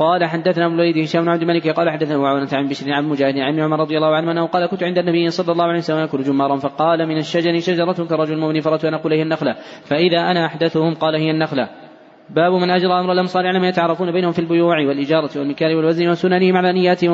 [0.00, 3.38] قال حدثنا أبو الوليد هشام بن عبد الملك قال حدثنا معاونة عن بشر عن مجاهد
[3.38, 6.22] عن عمر رضي الله عنه أنه قال كنت عند النبي صلى الله عليه وسلم ياكل
[6.22, 10.94] جمارا فقال من الشجر شجرة كرجل مؤمن فرت أن أقول هي النخلة فإذا أنا أحدثهم
[10.94, 11.89] قال هي النخلة.
[12.34, 16.56] باب من اجرى أمر الامصار على ما يتعرفون بينهم في البيوع والإجارة والمكار والوزن وسننهم
[16.56, 17.12] على نياتهم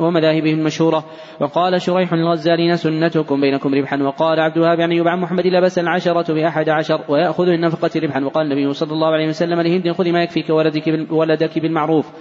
[0.00, 1.04] ومذاهبهم المشهورة.
[1.40, 4.02] وقال شريح الغزالين سنتكم بينكم ربحا.
[4.02, 8.24] وقال عبد الوهاب عن ايوب عن محمد لا بأس العشرة بأحد عشر ويأخذ النفقة ربحا.
[8.24, 10.50] وقال النبي صلى الله عليه وسلم لهند خذ ما يكفيك
[11.10, 12.12] ولدك بالمعروف.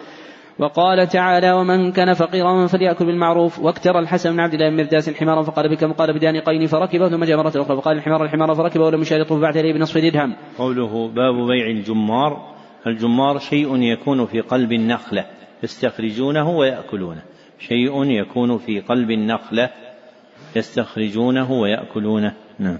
[0.59, 3.59] وقال تعالى ومن كان فقيرا فليأكل بالمعروف.
[3.59, 7.37] وأكتر الحسن بن عبد الله بن مرداس حمارا فقال بكم قال بدانقين فركبه ثم جاء
[7.37, 11.67] مرة أخرى فقال الحمار الحمار فركبه ولم يشارطه فبعث إليه بنصف درهم قوله باب بيع
[11.67, 15.25] الجمار الجمار شيء يكون في قلب النخلة
[15.63, 17.21] يستخرجونه ويأكلونه.
[17.59, 19.69] شيء يكون في قلب النخلة
[20.55, 22.33] يستخرجونه ويأكلونه.
[22.59, 22.77] نعم.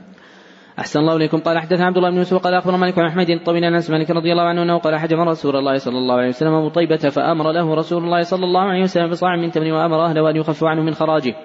[0.80, 1.38] أحسن الله إليكم.
[1.38, 4.32] قال حدثنا عبد الله بن يوسف قال أخبر مالك بن أحمد عن أنس مالك رضي
[4.32, 7.76] الله عنه أنه قال حجم رسول الله صلى الله عليه وسلم أبو طيبة فأمر له
[7.76, 10.94] رسول الله صلى الله عليه وسلم بصاع من تمر وأمر أهله أن يخفوا عنه من
[10.94, 11.36] خراجه.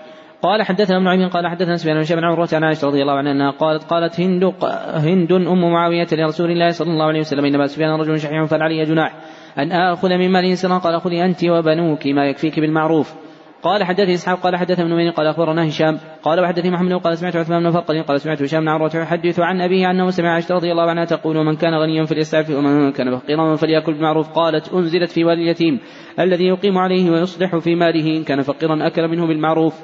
[0.43, 3.33] قال حدثنا ابن عمين قال حدثنا سفيان بن شيبان عن عن عائشة رضي الله عنها
[3.33, 4.55] أنها قالت قالت هند
[4.95, 9.15] هند أم معاوية لرسول الله صلى الله عليه وسلم إنما سفيان رجل شحيح فلعلي جناح.
[9.59, 13.15] أن آخذ من مال سرا قال خذي أنت وبنوك ما يكفيك بالمعروف.
[13.63, 17.63] قال حدثني إسحاق قال حدثنا ابن قال أخبرنا هشام قال وحدثني محمد قال سمعت عثمان
[17.63, 20.91] بن فرقد قال سمعت هشام بن عروه يحدث عن أبيه أنه سمع عائشة رضي الله
[20.91, 24.29] عنها تقول من كان غنيا فليستعف ومن كان فقيرا فليأكل بالمعروف.
[24.29, 25.81] قالت أنزلت في والي اليتيم
[26.21, 29.75] الذي يقيم عليه ويصلح في ماله إن كان فقيرا أكل منه بالمعروف.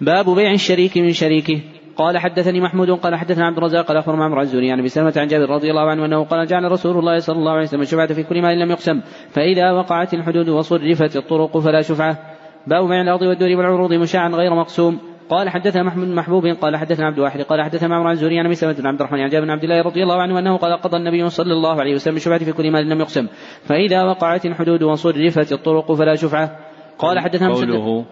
[0.00, 1.60] باب بيع الشريك من شريكه.
[1.96, 5.50] قال حدثني محمود قال حدثنا عبد الرزاق قال اخبر معمر الزوري يعني بسلمة عن جابر
[5.50, 8.42] رضي الله عنه أنه قال جعل رسول الله صلى الله عليه وسلم الشفعة في كل
[8.42, 12.18] مال لم يقسم فإذا وقعت الحدود وصرفت الطرق فلا شفعة.
[12.66, 14.98] باب بيع الأرض والدور والعروض مشاعا غير مقسوم.
[15.28, 18.72] قال حدثنا محمود محبوب قال حدثنا عبد الواحد قال حدثنا معمر عن الزهري عن مسلمة
[18.72, 21.28] بن عبد الرحمن عن جابر بن عبد الله رضي الله عنه أنه قال قضى النبي
[21.28, 23.26] صلى الله عليه وسلم الشفعة في كل مال لم يقسم
[23.62, 26.58] فإذا وقعت الحدود وصرفت الطرق فلا شفعة.
[26.98, 28.04] قال حدثنا قوله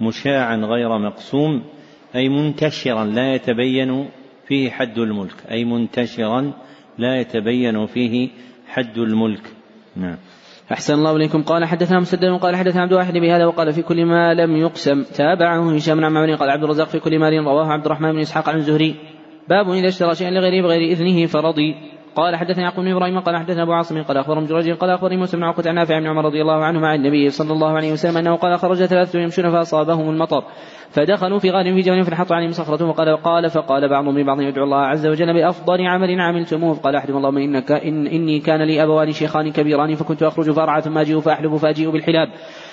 [0.00, 1.62] مشاعا غير مقسوم
[2.16, 4.08] أي منتشرا لا يتبين
[4.46, 5.36] فيه حد الملك.
[5.50, 6.52] أي منتشرا
[6.98, 8.28] لا يتبين فيه
[8.68, 9.42] حد الملك.
[9.96, 10.16] نعم.
[10.72, 11.42] أحسن الله إليكم.
[11.42, 15.02] قال حدثنا مسدد قال حدثنا عبد الواحد بهذا وقال في كل ما لم يقسم.
[15.02, 18.48] تابعه هشام بن عمرو قال عبد الرزاق في كل مال رواه عبد الرحمن بن إسحاق
[18.48, 18.94] عن الزهري.
[19.48, 21.74] باب إذا اشترى شيئا لغيره بغير إذنه فرضي.
[22.18, 25.36] قال حدثنا يعقوب بن إبراهيم قال حدثنا أبو عاصم قال أخبرهم جريج قال أخبرني موسى
[25.36, 28.16] بن عقبة عن نافع بن عمر رضي الله عنه مع النبي صلى الله عليه وسلم
[28.16, 30.44] أنه قال خرج ثلاثة يمشون فأصابهم المطر
[30.90, 34.78] فدخلوا في غار في جبل فنحط عليهم صخرة وقال قال فقال بعضهم لبعض يدعو الله
[34.78, 39.52] عز وجل بأفضل عمل عملتموه قال أحدهم اللهم إنك إن إني كان لي أبوان شيخان
[39.52, 42.28] كبيران فكنت أخرج فأرعى ثم أجيء فأحلب فأجيء بالحلاب.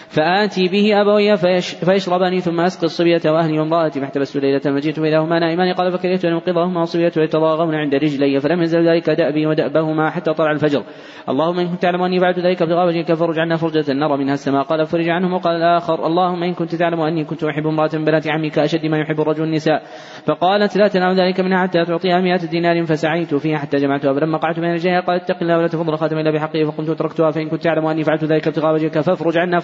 [0.08, 5.74] فآتي به أبوي فيش فيشربني ثم أسقي الصبية وأهلي وامرأتي فاحتبست ليلة فجئت إليهما نائمان.
[5.74, 8.40] قال فكرهت أن أوقظهما والصبية يتضاغون عند رجلي.
[8.40, 10.84] فلم يزل ذلك دأبي ودأبهما حتى طلع الفجر.
[11.30, 14.64] اللهم إن كنت تعلم أني فعلت ذلك ابتغاء وجهك فرج عنا فرجة نرى منها السماء.
[14.64, 18.28] قال فرج عنهم وقال الآخر اللهم إن كنت تعلم أني كنت أحب امرأة من بنات
[18.28, 19.84] عمي كأشد ما يحب الرجل النساء.
[20.26, 22.86] فقالت لا تنام ذلك منها حتى تعطيها مئة دينار.
[22.86, 26.32] فسعيت فيها حتى جمعتها فلما قعدت بين رجليها قالت اتق الله ولا تفضل خاتم إلا
[26.32, 29.60] بحقه فقلت تركتها فإن كنت تعلم أني فعلت ذلك ابتغاء وجهك فافرج عنا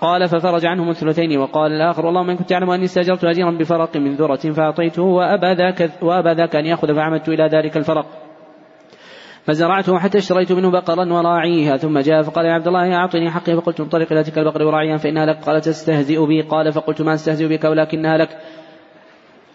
[0.00, 4.14] قال ففرج عنهم الثلثين وقال الآخر اللهم إن كنت تعلم أني استأجرت أجيرا بفرق من
[4.14, 8.06] ذرة فأعطيته وأبى ذاك وأبى ذاك أن يأخذ فعمدت إلى ذلك الفرق.
[9.46, 13.80] فزرعته حتى اشتريت منه بقرا وراعيها ثم جاء فقال يا عبد الله أعطني حقي فقلت
[13.80, 16.42] انطلق إلى تلك البقر وراعيها فإنها لك؟ قال تستهزئ بي.
[16.42, 18.28] قال فقلت ما أستهزئ بك ولكنها لك.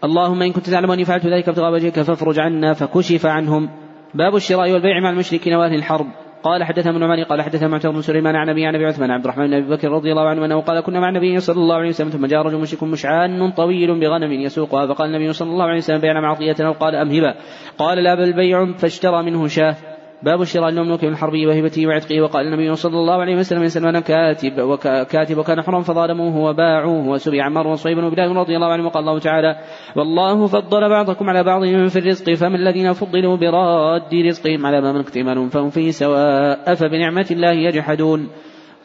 [0.03, 3.69] اللهم إن كنت تعلم أني فعلت ذلك ابتغاء وجهك فافرج عنا فكشف عنهم.
[4.13, 6.07] باب الشراء والبيع مع المشركين وأهل الحرب.
[6.43, 9.23] قال حدثنا ابن عمر قال حدثنا معتمر بن سليمان عن أبي عن أبي عثمان عبد
[9.23, 11.89] الرحمن بن أبي بكر رضي الله عنه أنه قال كنا مع النبي صلى الله عليه
[11.89, 16.01] وسلم ثم جاء رجل مشرك مشعان طويل بغنم يسوقها فقال النبي صلى الله عليه وسلم
[16.01, 17.35] بيعنا معطية أو قال امهبا
[17.77, 19.90] قال لا بل بيع فاشترى منه شاة.
[20.23, 22.21] باب الشراء المملوك من حربه وهبته وعتقه.
[22.21, 27.41] وقال النبي صلى الله عليه وسلم من سلمان كاتب وكاتب وكان حرا فظالموه وباعوه وسبي
[27.41, 28.85] عمار وصيب وبلال رضي الله عنه.
[28.85, 29.55] وقال الله تعالى
[29.95, 35.17] والله فضل بعضكم على بعض في الرزق فما الذين فضلوا براد رزقهم على ما ملكت
[35.17, 38.29] إيمانهم فهم فيه سواء افبنعمة الله يجحدون.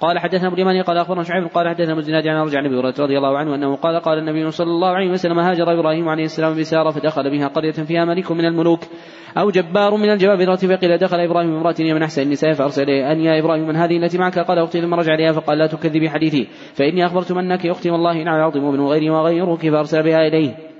[0.00, 3.18] قال حدثنا أبو اليماني قال أخبرنا شعيب قال حدثنا أبو الزناد عن ارجع النبي رضي
[3.18, 6.90] الله عنه أنه قال قال النبي صلى الله عليه وسلم هاجر إبراهيم عليه السلام بسارة
[6.90, 8.80] فدخل بها قرية فيها ملك من الملوك
[9.38, 13.68] أو جبار من الجبابرة فقيل دخل إبراهيم امراه من أحسن النساء فأرسل أن يا إبراهيم
[13.68, 17.32] من هذه التي معك؟ قال أختي ثم رجع إليها فقال لا تكذبي حديثي فإني اخبرت
[17.32, 20.75] منك أختي والله ان عظم ابن غيري وغيرك فأرسل بها إليه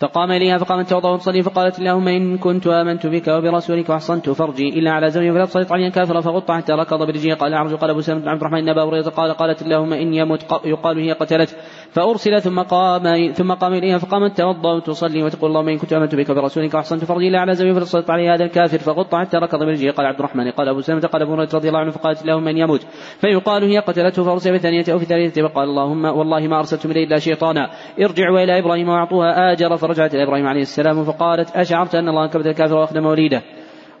[0.00, 4.90] فقام إليها فقام توضأ وتصلي فقالت اللهم إن كنت آمنت بك وبرسولك وأحصنت فرجي إلا
[4.90, 8.20] على زوجي فلا تسلط علي كافرا فغط حتى ركض برجله قال أعرج قال أبو سلمة
[8.20, 11.56] بن عبد الرحمن أبا هريرة قال قالت اللهم إن يمت يقال هي قتلت.
[11.90, 16.30] فأرسل ثم قام ثم قام إليها فقامت توضأ وتصلي وتقول اللهم إن كنت آمنت بك
[16.30, 19.92] وبرسولك وأحصنت فرجي إلا على زوجي فلا تسلط علي هذا الكافر فغط حتى ركض برجله
[19.92, 22.56] قال عبد الرحمن قال أبو سلمة قال أبو هريرة رضي الله عنه فقالت اللهم إن
[22.56, 22.86] يمت
[23.20, 27.04] فيقال هي قتلته فأرسل في الثانية أو في الثالثة فقال اللهم والله ما أرسلتم إليه
[27.04, 27.70] إلا شيطانا.
[28.00, 32.46] ارجعوا إلى إبراهيم وأعطوها آجر فرجعت إلى إبراهيم عليه السلام فقالت أشعرت أن الله كبت
[32.46, 33.42] الكافر وأخدم وليده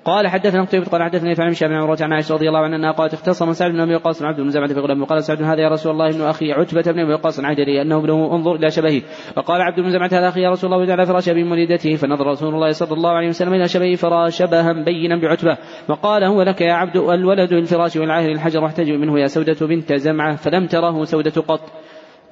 [0.04, 2.92] قال حدثنا قتيبة قال حدثني فعن شاب بن عمرو عن عائشة رضي الله عنها أنها
[2.92, 5.68] قالت اختصم سعد بن أبي وقاص عبد بن زمعة في غلام وقال سعد هذا يا
[5.68, 9.02] رسول الله ابن أخي عتبة بن أبي وقاص عهد لي أنه ابنه انظر إلى شبهه.
[9.36, 12.54] فقال عبد بن زمعة هذا أخي يا رسول الله وجعل فراش أبي وليدته فنظر رسول
[12.54, 15.56] الله صلى الله عليه وسلم إلى شبهه فرى شبها بينا بعتبة.
[15.88, 20.36] وقال هو لك يا عبد الولد للفراش والعاهر الحجر واحتجب منه يا سودة بنت زمعة
[20.36, 21.60] فلم تره سودة قط.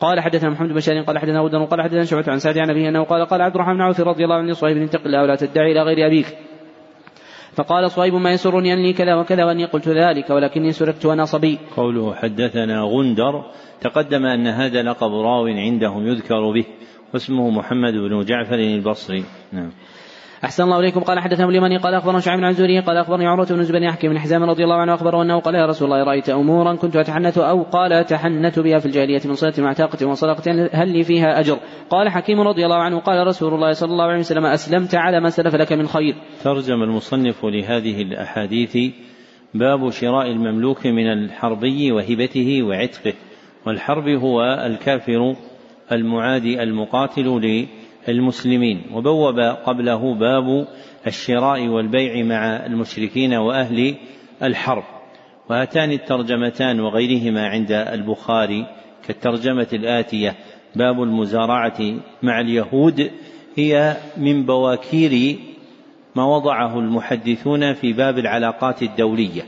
[0.00, 2.88] قال حدثنا محمد بن شهر قال حدثنا ودن قال حدثنا شعبة عن سعد عن أبيه
[2.88, 5.72] أنه قال قال عبد الرحمن بن عوف رضي الله عنه صهيب انتقل الله ولا تدعي
[5.72, 6.26] إلى غير أبيك.
[7.52, 11.58] فقال صهيب ما يسرني أني كذا وكذا وأني قلت ذلك ولكني سرقت وأنا صبي.
[11.76, 13.44] قوله حدثنا غندر
[13.80, 16.64] تقدم أن هذا لقب راو عندهم يذكر به
[17.14, 19.24] واسمه محمد بن جعفر البصري.
[19.52, 19.70] نعم.
[20.44, 21.00] أحسن الله إليكم.
[21.00, 24.08] قال حدثنا أبو اليماني قال أخبرنا شعيب بن عزوري قال أخبرني عروة بن زبير يحكي
[24.08, 27.38] بن حزام رضي الله عنه أخبره أنه قال يا رسول الله رأيت أمورا كنت أتحنث
[27.38, 31.58] أو قال أتحنث بها في الجاهلية من صلة معتاقة وصدقة هل لي فيها أجر؟
[31.90, 35.30] قال حكيم رضي الله عنه قال رسول الله صلى الله عليه وسلم أسلمت على ما
[35.30, 36.14] سلف لك من خير.
[36.44, 38.76] ترجم المصنف لهذه الأحاديث
[39.54, 43.14] باب شراء المملوك من الحربي وهبته وعتقه
[43.66, 45.34] والحرب هو الكافر
[45.92, 47.28] المعادي المقاتل
[48.08, 48.82] المسلمين.
[48.94, 50.66] وبوب قبله باب
[51.06, 53.94] الشراء والبيع مع المشركين وأهل
[54.42, 54.84] الحرب.
[55.50, 58.66] وهاتان الترجمتان وغيرهما عند البخاري
[59.06, 60.34] كالترجمة الآتية.
[60.76, 61.80] باب المزارعة
[62.22, 63.10] مع اليهود.
[63.56, 65.38] هي من بواكير
[66.16, 69.42] ما وضعه المحدثون في باب العلاقات الدولية.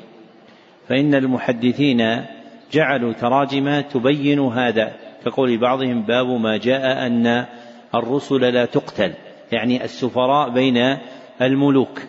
[0.89, 2.25] فإن المحدثين
[2.73, 4.93] جعلوا تراجم تبين هذا.
[5.25, 7.47] كقول بعضهم باب ما جاء أن
[7.95, 9.13] الرسل لا تقتل
[9.53, 10.99] يعني السفراء بين
[11.43, 12.01] الملوك.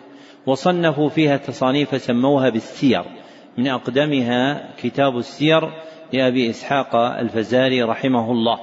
[0.46, 3.04] وصنفوا فيها تصانيف سموها بالسير.
[3.58, 5.62] من أقدمها كتاب السير
[6.14, 8.60] لأبي إسحاق الفزاري رحمه الله.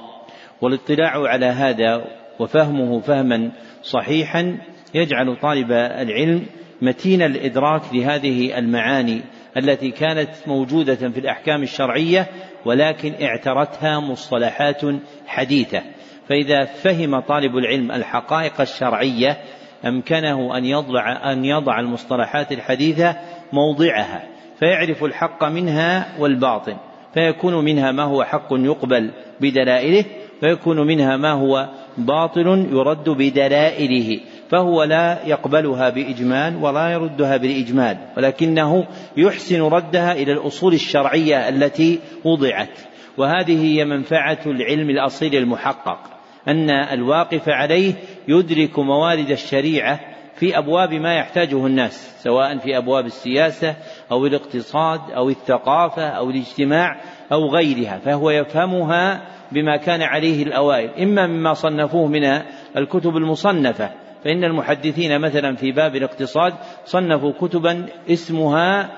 [0.61, 2.05] والاطلاع على هذا
[2.39, 3.51] وفهمه فهما
[3.83, 4.57] صحيحا
[4.93, 6.45] يجعل طالب العلم
[6.81, 9.21] متين الإدراك لهذه المعاني
[9.57, 12.27] التي كانت موجودة في الأحكام الشرعية
[12.65, 14.81] ولكن اعترتها مصطلحات
[15.27, 15.81] حديثة.
[16.29, 19.37] فإذا فهم طالب العلم الحقائق الشرعية
[19.85, 23.15] أمكنه أن يضع أن يضع المصطلحات الحديثة
[23.53, 24.23] موضعها
[24.59, 26.75] فيعرف الحق منها والباطل
[27.13, 29.11] فيكون منها ما هو حق يقبل
[29.41, 30.05] بدلائله
[30.43, 34.19] ويكون منها ما هو باطل يرد بدلائله
[34.49, 42.79] فهو لا يقبلها بإجمال ولا يردها بالإجمال ولكنه يحسن ردها إلى الأصول الشرعية التي وضعت
[43.17, 46.18] وهذه هي منفعة العلم الأصيل المحقق.
[46.49, 47.93] أن الواقف عليه
[48.27, 49.99] يدرك موارد الشريعة
[50.35, 53.75] في أبواب ما يحتاجه الناس سواء في أبواب السياسة
[54.11, 59.21] أو الاقتصاد أو الثقافة أو الاجتماع أو غيرها فهو يفهمها
[59.51, 60.89] بما كان عليه الأوائل.
[60.89, 62.41] إما مما صنفوه من
[62.77, 63.89] الكتب المصنفة
[64.23, 66.53] فإن المحدثين مثلا في باب الاقتصاد
[66.85, 68.89] صنفوا كتبا اسمها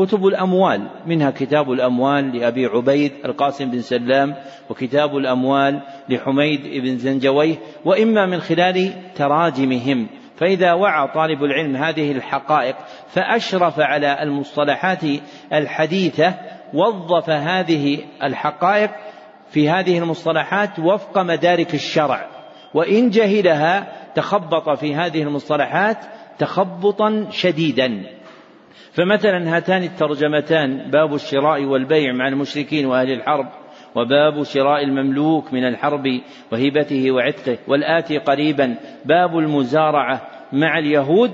[0.00, 4.34] كتب الأموال منها كتاب الأموال لأبي عبيد القاسم بن سلام
[4.70, 10.08] وكتاب الأموال لحميد بن زنجويه وإما من خلال تراجمهم.
[10.36, 12.76] فإذا وعى طالب العلم هذه الحقائق
[13.08, 15.00] فأشرف على المصطلحات
[15.52, 16.34] الحديثة
[16.74, 18.90] وظف هذه الحقائق
[19.50, 22.26] في هذه المصطلحات وفق مدارك الشرع.
[22.74, 25.98] وإن جهلها تخبط في هذه المصطلحات
[26.38, 28.19] تخبطا شديدا.
[28.92, 33.46] فمثلا هاتان الترجمتان باب الشراء والبيع مع المشركين وأهل الحرب
[33.94, 36.04] وباب شراء المملوك من الحرب
[36.52, 38.76] وهبته وعتقه والآتي قريبا.
[39.04, 41.30] باب المزارعة مع اليهود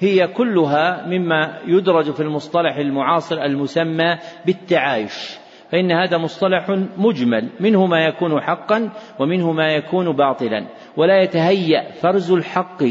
[0.00, 5.38] هي كلها مما يدرج في المصطلح المعاصر المسمى بالتعايش.
[5.72, 10.66] فإن هذا مصطلح مجمل منه ما يكون حقا ومنه ما يكون باطلا.
[10.96, 12.82] ولا يتهيأ فرز الحق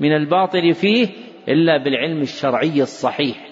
[0.00, 1.08] من الباطل فيه
[1.48, 3.47] إلا بالعلم الشرعي الصحيح.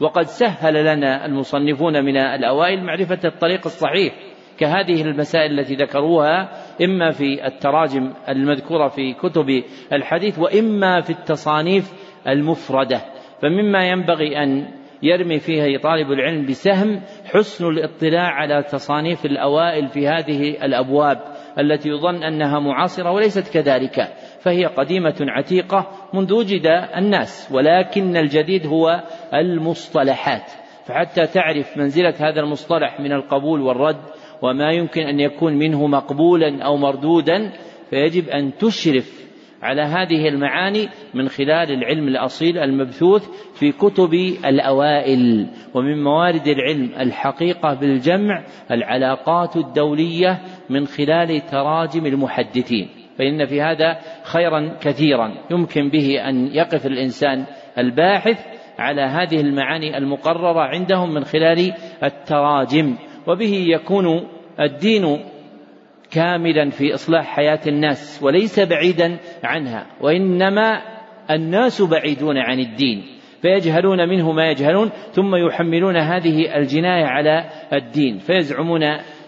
[0.00, 4.14] وقد سهل لنا المصنفون من الأوائل معرفة الطريق الصحيح
[4.58, 6.48] كهذه المسائل التي ذكروها
[6.82, 11.92] إما في التراجم المذكورة في كتب الحديث وإما في التصانيف
[12.28, 13.00] المفردة.
[13.42, 14.68] فمما ينبغي أن
[15.02, 21.18] يرمي فيها طالب العلم بسهم حسن الاطلاع على تصانيف الأوائل في هذه الأبواب
[21.58, 24.08] التي يظن أنها معاصرة وليست كذلك.
[24.40, 26.66] فهي قديمة عتيقة منذ وجد
[26.96, 29.02] الناس ولكن الجديد هو
[29.34, 30.52] المصطلحات.
[30.88, 34.00] فحتى تعرف منزلة هذا المصطلح من القبول والرد
[34.42, 37.52] وما يمكن أن يكون منه مقبولا أو مردودا
[37.90, 39.28] فيجب أن تشرف
[39.62, 44.14] على هذه المعاني من خلال العلم الأصيل المبثوث في كتب
[44.46, 52.97] الأوائل ومن موارد العلم الحقيقة بالجمع العلاقات الدولية من خلال تراجم المحدثين.
[53.18, 55.34] فإن في هذا خيرا كثيرا.
[55.50, 57.44] يمكن به أن يقف الإنسان
[57.78, 58.46] الباحث
[58.78, 62.96] على هذه المعاني المقررة عندهم من خلال التراجم
[63.26, 64.28] وبه يكون
[64.60, 65.18] الدين
[66.10, 70.82] كاملا في إصلاح حياة الناس وليس بعيدا عنها وإنما
[71.30, 73.02] الناس بعيدون عن الدين
[73.42, 78.82] فيجهلون منه ما يجهلون ثم يحملون هذه الجناية على الدين فيزعمون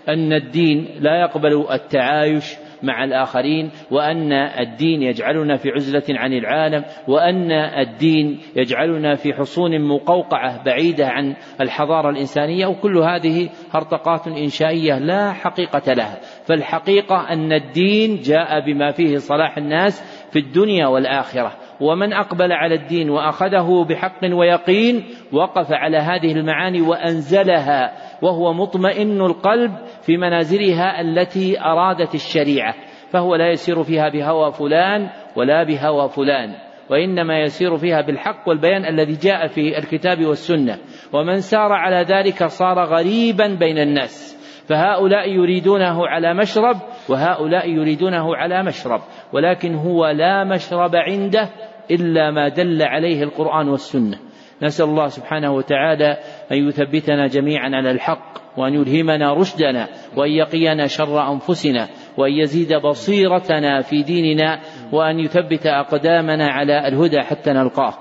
[0.08, 7.52] أن الدين لا يقبل التعايش مع الآخرين وأن الدين يجعلنا في عزلة عن العالم وأن
[7.52, 15.92] الدين يجعلنا في حصون مقوقعة بعيدة عن الحضارة الإنسانية وكل هذه هرطقات إنشائية لا حقيقة
[15.92, 16.20] لها.
[16.44, 20.02] فالحقيقة أن الدين جاء بما فيه صلاح الناس
[20.32, 21.52] في الدنيا والآخرة.
[21.80, 27.92] ومن أقبل على الدين وأخذه بحق ويقين وقف على هذه المعاني وأنزلها
[28.22, 32.74] وهو مطمئن القلب في منازلها التي أرادت الشريعة
[33.10, 36.54] فهو لا يسير فيها بهوى فلان ولا بهوى فلان
[36.90, 40.78] وإنما يسير فيها بالحق والبيان الذي جاء في الكتاب والسنة
[41.12, 46.76] ومن سار على ذلك صار غريبا بين الناس فهؤلاء يريدونه على مشرب
[47.08, 49.00] وهؤلاء يريدونه على مشرب
[49.32, 51.48] ولكن هو لا مشرب عنده
[51.90, 54.18] إلا ما دل عليه القرآن والسنة.
[54.62, 56.16] نسأل الله سبحانه وتعالى
[56.52, 63.80] أن يثبتنا جميعا على الحق وأن يلهمنا رشدنا وأن يقينا شر أنفسنا وأن يزيد بصيرتنا
[63.80, 64.60] في ديننا
[64.92, 67.94] وأن يثبت أقدامنا على الهدى حتى نلقاه.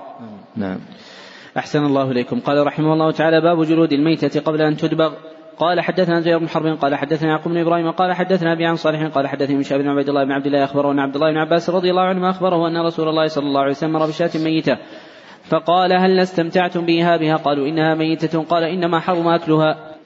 [0.56, 0.78] نعم.
[1.56, 2.40] أحسن الله إليكم.
[2.40, 5.12] قال رحمه الله تعالى باب جلود الميتة قبل أن تدبغ.
[5.58, 9.06] قال حدثنا زيد بن حرب قال حدثنا يعقوب بن إبراهيم قال حدثنا أبي عن صالح
[9.06, 11.70] قال حدثني من بن عبيد الله بن عبد الله اخبره ان عبد الله بن عباس
[11.70, 14.76] رضي الله عنهما أخبره أن رسول الله صلى الله عليه وسلم مر بشاة ميتة.
[15.50, 18.42] فقال هل استمتعتم بإيهابها؟ قالوا إنها ميتة.
[18.42, 19.96] قال إنما حرم أكلها.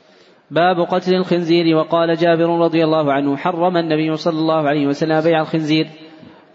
[0.51, 1.77] باب قتل الخنزير.
[1.77, 5.87] وقال جابر رضي الله عنه حرم النبي صلى الله عليه وسلم بيع الخنزير.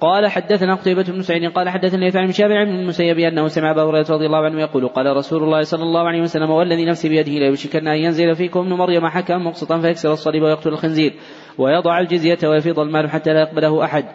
[0.02, 1.52] قال حدثنا قتيبة بن سعيد.
[1.52, 4.88] قال حدثني يفعل من شابع بن المسيب أنه سمع أبا هريرة رضي الله عنه يقول
[4.88, 8.60] قال رسول الله صلى الله عليه وسلم والذي نفسي بيده لا يشكن أن ينزل فيكم
[8.60, 11.14] ابن مريم حكما مقسطا فيكسر الصليب ويقتل الخنزير
[11.58, 14.06] ويضع الجزية ويفيض المال حتى لا يقبله أحد.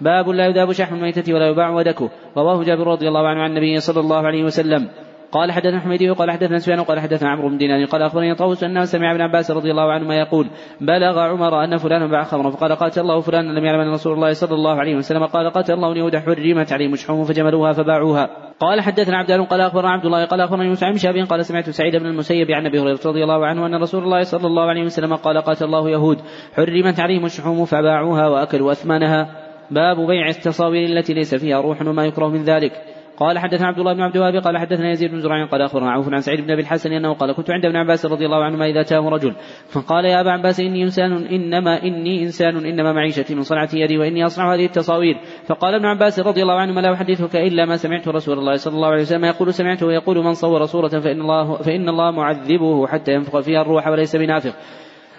[0.00, 2.10] باب لا يذاب شحم الميتة ولا يباع ودكه.
[2.36, 4.88] رواه جابر رضي الله عنه عن النبي صلى الله عليه وسلم.
[5.34, 8.84] قال حدثنا حميدي وقال حدثنا سفيان وقال حدثنا عمرو بن دينار قال أخبرني طاووس أنه
[8.84, 10.46] سمع ابن عباس رضي الله عنهما يقول
[10.80, 14.32] بلغ عمر أن فلانا باع خمرا فقال قاتل الله فلانا لم يعلم أن رسول الله
[14.32, 18.30] صلى الله عليه وسلم قال قاتل الله اليهود حرمت عليهم شحوم فجملوها فباعوها
[18.60, 21.96] قال حدثنا عبد قال أخبرنا عبد الله قال اخبرنا يوسف بن شهاب قال سمعت سعيد
[21.96, 25.14] بن المسيب عن أبي هريرة رضي الله عنه أن رسول الله صلى الله عليه وسلم
[25.14, 26.18] قال قاتل الله يهود
[26.56, 32.28] حرمت عليهم الشحوم فباعوها وأكلوا اثمانها باب بيع التصاوير التي ليس فيها روح وما يكره
[32.28, 32.72] من ذلك.
[33.16, 36.08] قال حدثنا عبد الله بن عبد الوهاب قال حدثنا يزيد بن زرع قال أخبرنا عوف
[36.08, 38.80] عن سعيد بن أبي الحسن أنه قال كنت عند ابن عباس رضي الله عنهما إذا
[38.80, 39.34] أتاه رجل
[39.68, 44.26] فقال يا أبا عباس إني إنسان إنما إني إنسان إنما معيشتي من صنعة يدي وإني
[44.26, 45.16] أصنع هذه التصاوير.
[45.46, 48.88] فقال ابن عباس رضي الله عنهما لا أحدثك إلا ما سمعت رسول الله صلى الله
[48.88, 53.40] عليه وسلم يقول سمعته يقول من صور صورة فإن الله فإن الله معذبه حتى ينفخ
[53.40, 54.54] فيها الروح وليس بنافخ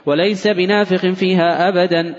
[0.06, 2.16] وليس بنافخ فيها ابدا.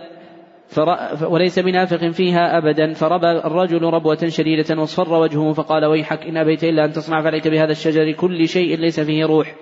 [1.31, 2.93] وليس بنافق فيها أبدا.
[2.93, 7.71] فربى الرجل ربوة شديدة واصفر وجهه فقال ويحك إن أبيت إلا أن تصنع فعليك بهذا
[7.71, 8.13] الشجر.
[8.13, 9.55] كل شيء ليس فيه روح.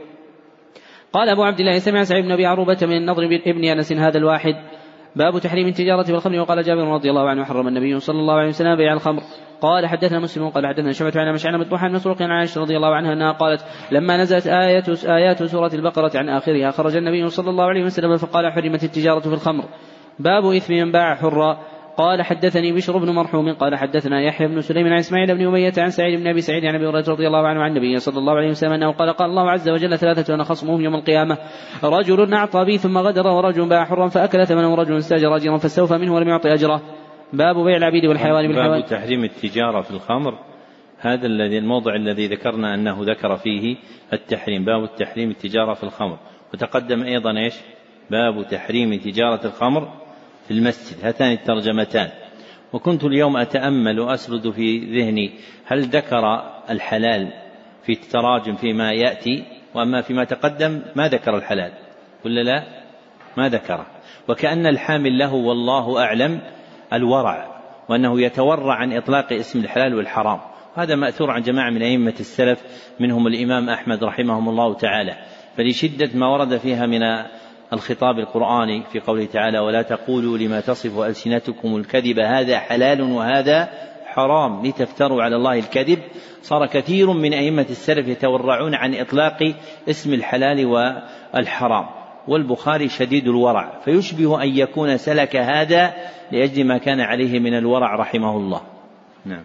[1.12, 4.54] قال أبو عبد الله سمع سعيد بن أبي عروبة من النضر ابن أنس هذا الواحد.
[5.16, 6.40] باب تحريم التجارة والخمر.
[6.40, 9.22] وقال جابر رضي الله عنه حرم النبي صلى الله عليه وسلم بيع الخمر.
[9.60, 13.12] قال حدثنا مسلم قال حدثنا شعبة عن مشعل مذبوحا مسروق عن عائشة رضي الله عنها
[13.12, 17.84] أنها قالت لما نزلت آيات آيات سورة البقرة عن آخرها خرج النبي صلى الله عليه
[17.84, 19.64] وسلم فقال حرمت التجارة في الخمر.
[20.18, 21.58] باب إثم من باع حرا
[21.96, 25.90] قال حدثني بشر بن مرحوم قال حدثنا يحيى بن سليم عن إسماعيل بن اميه عن
[25.90, 28.48] سعيد بن أبي سعيد عن أبي هريرة رضي الله عنه عن النبي صلى الله عليه
[28.48, 31.38] وسلم أنه قال قال الله عز وجل ثلاثة أنا خصمهم يوم القيامة.
[31.84, 36.14] رجل أعطى بي ثم غدر ورجل باع حرا فأكل ثمنه ورجل استاجر أجرا فاستوفى منه
[36.14, 36.82] ولم يعطي أجره.
[37.32, 38.80] باب بيع العبيد والحيوان بالحيوان.
[38.80, 40.38] باب تحريم التجارة في الخمر.
[40.98, 43.76] هذا الذي الموضع الذي ذكرنا أنه ذكر فيه
[44.12, 46.18] التحريم باب التحريم التجارة في الخمر.
[46.54, 47.54] وتقدم أيضا إيش؟
[48.10, 50.03] باب تحريم تجاره الخمر.
[50.44, 52.10] في المسجد هاتان الترجمتان.
[52.72, 55.30] وكنت اليوم أتأمل وأسرد في ذهني
[55.66, 57.32] هل ذكر الحلال
[57.86, 61.72] في التراجم فيما يأتي؟ وأما فيما تقدم ما ذكر الحلال.
[62.24, 62.64] ولا لا؟
[63.36, 63.86] ما ذكره
[64.28, 66.40] وكأن الحامل له والله أعلم
[66.92, 70.40] الورع وأنه يتورع عن إطلاق اسم الحلال والحرام.
[70.74, 72.62] هذا مأثور عن جماعة من أئمة السلف
[73.00, 75.16] منهم الإمام أحمد رحمهم الله تعالى.
[75.56, 77.02] فلشدة ما ورد فيها من
[77.74, 83.68] الخطاب القرآني في قوله تعالى ولا تقولوا لما تصف ألسنتكم الكذب هذا حلال وهذا
[84.06, 85.98] حرام لتفتروا على الله الكذب.
[86.42, 89.54] صار كثير من أئمة السلف يتورعون عن إطلاق
[89.88, 91.86] اسم الحلال والحرام.
[92.28, 93.80] والبخاري شديد الورع.
[93.84, 95.92] فيشبه أن يكون سلك هذا
[96.32, 98.60] لأجل ما كان عليه من الورع رحمه الله.
[99.24, 99.44] نعم.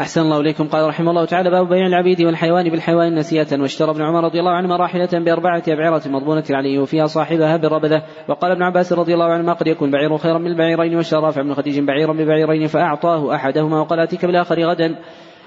[0.00, 0.68] أحسن الله إليكم.
[0.68, 4.50] قال رحمه الله تعالى باب بيع العبيد والحيوان بالحيوان نسية واشترى ابن عمر رضي الله
[4.50, 8.02] عنهما راحلة بأربعة أبعرة مضمونة عليه وفيها صاحبها بالربذة.
[8.28, 11.54] وقال ابن عباس رضي الله عنهما قد يكون بعير خيرا من البعيرين؟ واشترى رافع بن
[11.54, 13.80] خديج بعيرا ببعيرين فأعطاه أحدهما.
[13.80, 14.96] وقال أتيك بالآخر غدا.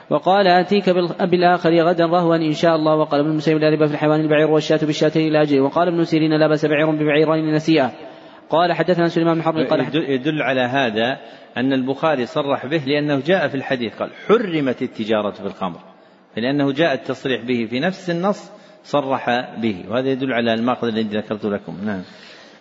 [0.10, 0.90] وقال آتيك
[1.22, 2.96] بالآخر غدا رهوا إن شاء الله.
[2.96, 6.48] وقال ابن المسيب لا ربا في الحيوان البعير والشاة بالشاتين أجل وقال ابن سيرين لا
[6.48, 7.92] بأس بعير ببعيرين نسيئة.
[8.54, 11.18] قال حدثنا سليمان بن حرب قال يدل على هذا
[11.58, 15.80] أن البخاري صرح به لأنه جاء في الحديث قال حرمت التجارة في الخمر.
[16.38, 18.52] لأنه جاء التصريح به في نفس النص
[18.84, 19.26] صرح
[19.62, 21.78] به وهذا يدل على المأخذ الذي ذكرت لكم.
[21.86, 22.02] نعم.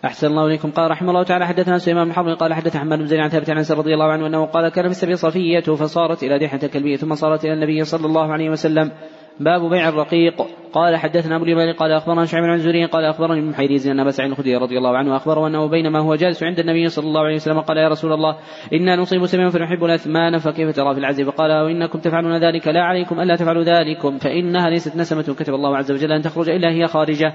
[0.05, 0.71] أحسن الله إليكم.
[0.71, 3.49] قال رحمه الله تعالى حدثنا سليمان بن حرب قال حدث حماد بن زيد عن ثابت
[3.49, 7.15] عن رضي الله عنه أنه قال كان في السبيل صفية فصارت إلى دحية الكلبية ثم
[7.15, 8.91] صارت إلى النبي صلى الله عليه وسلم.
[9.39, 10.41] باب بيع الرقيق.
[10.73, 14.11] قال حدثنا أبو اليمان قال أخبرنا شعيب عن زوري قال أخبرني ابن حيريز ان أبا
[14.11, 17.35] سعيد الخدري رضي الله عنه اخبره أنه بينما هو جالس عند النبي صلى الله عليه
[17.35, 18.37] وسلم قال يا رسول الله
[18.73, 23.19] إنا نصيب سميا فنحب الأثمان فكيف ترى في العز فقال وإنكم تفعلون ذلك لا عليكم
[23.19, 27.33] ألا تفعلوا ذلكم فإنها ليست نسمة كتب الله عز وجل أن تخرج إلا هي خارجة.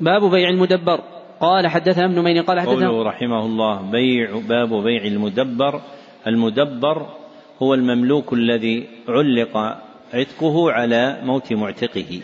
[0.00, 1.00] باب بيع المدبر.
[1.40, 5.80] قال حدثنا ابن مين قال حدثنا قوله رحمه الله بيع باب بيع المدبر.
[6.26, 7.06] المدبر
[7.62, 12.20] هو المملوك الذي علق عتقه على موت معتقه.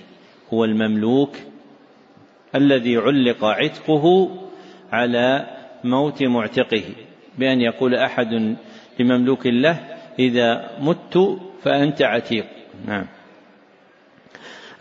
[0.53, 1.37] هو المملوك
[2.55, 4.31] الذي علق عتقه
[4.93, 5.47] على
[5.85, 6.85] موت معتقه.
[7.39, 8.57] بأن يقول أحد
[9.01, 9.77] لمملوك له
[10.19, 12.47] إذا مت فأنت عتيق.
[12.87, 13.07] نعم.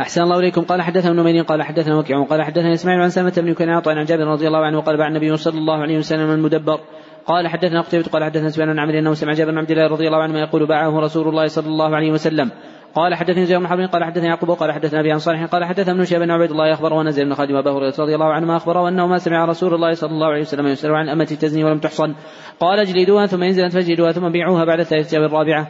[0.01, 0.62] أحسن الله إليكم.
[0.62, 4.06] قال حدثنا ابن ميرين قال حدثنا وكيع قال حدثنا إسماعيل عن سلمة بن كنعان عن
[4.06, 6.80] جابر رضي الله عنه قال بعد النبي صلى الله عليه وسلم المدبر.
[7.26, 10.08] قال حدثنا قتيبة قال حدثنا سفيان بن عمرو انه سمع جابر بن عبد الله رضي
[10.08, 12.51] الله عنه يقول باعه رسول الله صلى الله عليه وسلم.
[12.96, 15.94] قال حدثني زيد بن حرب قال حدثني يعقوب قال حدثنا أبي عن صالح قال حدثنا
[15.94, 18.58] ابن شهاب بن عبيد الله أخبره ونزل بن خادم ابا هريرة رضي الله عنه ما
[18.58, 21.80] أخبره أنه ما سمع رسول الله صلى الله عليه وسلم يسأل عن أمة تزني ولم
[21.80, 22.16] تحصن.
[22.60, 25.68] قال اجلدوها ثم ينزل فاجلدوها ثم بيعوها بعد الثالثه والرابعه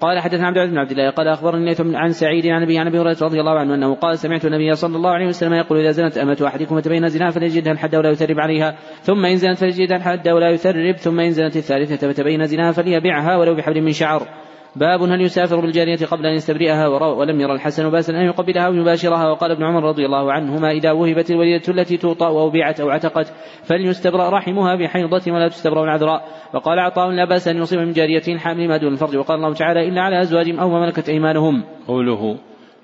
[0.00, 2.86] قال حدثنا عبد العزيز بن عبد الله قال أخبرني ليث عن سعيد عن ابي عن
[2.86, 5.90] أبي هريرة رضي الله عنه أنه قال سمعت النبي صلى الله عليه وسلم يقول إذا
[5.90, 8.76] زنت أمة أحدكم فتبين زناها فليجدها الحد ولا يثرب عليها.
[9.02, 13.54] ثم إن زنت فليجدها الحد ولا يثرب ثم إن زنت الثالثة فتبين زناها فليبيعها ولو
[13.54, 14.47] بحبل من شعر.
[14.76, 19.30] باب هل يسافر بالجارية قبل أن يستبرئها ولم يرى الحسن باسا أن يقبلها أو يباشرها.
[19.30, 23.32] وقال ابن عمر رضي الله عنهما إذا وهبت الوليدة التي توطأ أو بيعت أو عتقت
[23.62, 28.68] فليستبرأ رحمها بحيضة ولا تستبرأ العذراء وقال عطاء لا بأس أن يصيب من جارية حامل
[28.68, 29.16] ما دون الفرج.
[29.16, 31.64] وقال الله تعالى إلا على أزواجهم أو ما ملكت أيمانهم.
[31.88, 32.38] قوله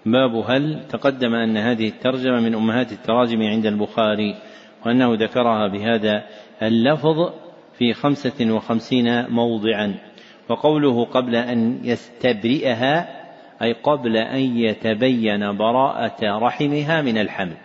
[0.07, 4.35] باب هل تقدم أن هذه الترجمة من أمهات التراجم عند البخاري
[4.87, 6.25] وأنه ذكرها بهذا
[6.63, 7.33] اللفظ
[7.79, 9.95] في خمسة وخمسين موضعا.
[10.49, 13.25] وقوله قبل أن يستبرئها
[13.63, 17.57] أي قبل أن يتبين براءة رحمها من الحمل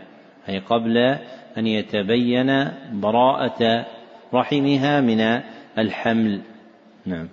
[0.49, 0.97] أي قبل
[1.57, 3.85] أن يتبين براءة
[4.33, 5.41] رحمها من
[5.77, 6.41] الحمل.
[7.05, 7.27] نعم.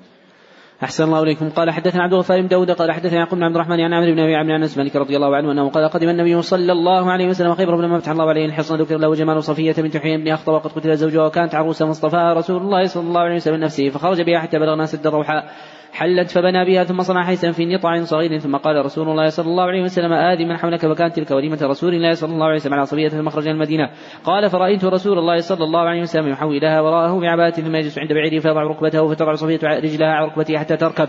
[0.83, 1.51] أحسن الله إليكم.
[1.51, 4.19] قال حدثنا عبد الغفار بن داود قال حدثنا يعقوب بن عبد الرحمن عن عمرو بن
[4.19, 7.29] أبي عمرو عن أنس مالك رضي الله عنه أنه قال قدم النبي صلى الله عليه
[7.29, 10.53] وسلم خيبر لما فتح الله عليه الحصن ذكر له جمال صفية بنت حيي بن أخطب
[10.53, 14.39] وقد قتل زوجها وكانت عروسا فاصطفاها رسول الله صلى الله عليه وسلم نفسه فخرج بها
[14.39, 15.53] حتى بلغ ناس الروحاء
[15.93, 19.65] حلت فبنى بها ثم صنع حيثا في نطع صغير ثم قال رسول الله صلى الله
[19.65, 22.87] عليه وسلم آذي من حولك فكانت تلك وليمة رسول الله صلى الله عليه وسلم على
[22.87, 23.91] صبية مخرج المدينة.
[24.25, 28.41] قال فرأيت رسول الله صلى الله عليه وسلم يحولها وراءه بعباءة ثم يجلس عند بعيره
[28.41, 31.09] فيضع ركبته فتضع صفية رجلها على ركبته حتى تركب.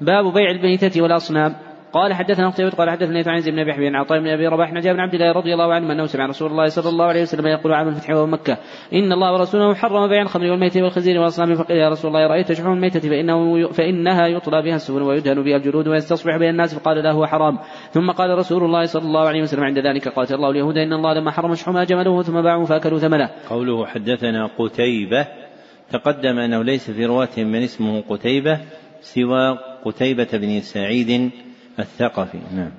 [0.00, 1.73] باب بيع الميتة والأصنام.
[1.94, 4.92] قال حدثنا قتيبة قال حدثني عن زيد بن أبي حبيب عطاء بن أبي رباح نجا
[4.92, 7.72] بن عبد الله رضي الله عنه أنه سمع رسول الله صلى الله عليه وسلم يقول
[7.72, 8.58] عام الفتح ومكة
[8.92, 12.72] إن الله ورسوله حرم بيع الخمر والميت والخزير والاصنام فقيل يا رسول الله رأيت شحوم
[12.72, 17.26] الميتة فإنه فإنها يطلى بها السفن ويدهن بها الجلود ويستصبح بها الناس فقال لا هو
[17.26, 17.58] حرام
[17.90, 21.14] ثم قال رسول الله صلى الله عليه وسلم عند ذلك قاتل الله اليهود إن الله
[21.14, 23.30] لما حرم شحومها جملوه ثم باعوا فأكلوا ثمنه.
[23.50, 25.26] قوله حدثنا قتيبة
[25.90, 28.60] تقدم أنه ليس في رواتهم من اسمه قتيبة
[29.00, 31.30] سوى قتيبة بن سعيد
[31.78, 32.38] الثقفي.
[32.56, 32.70] نعم.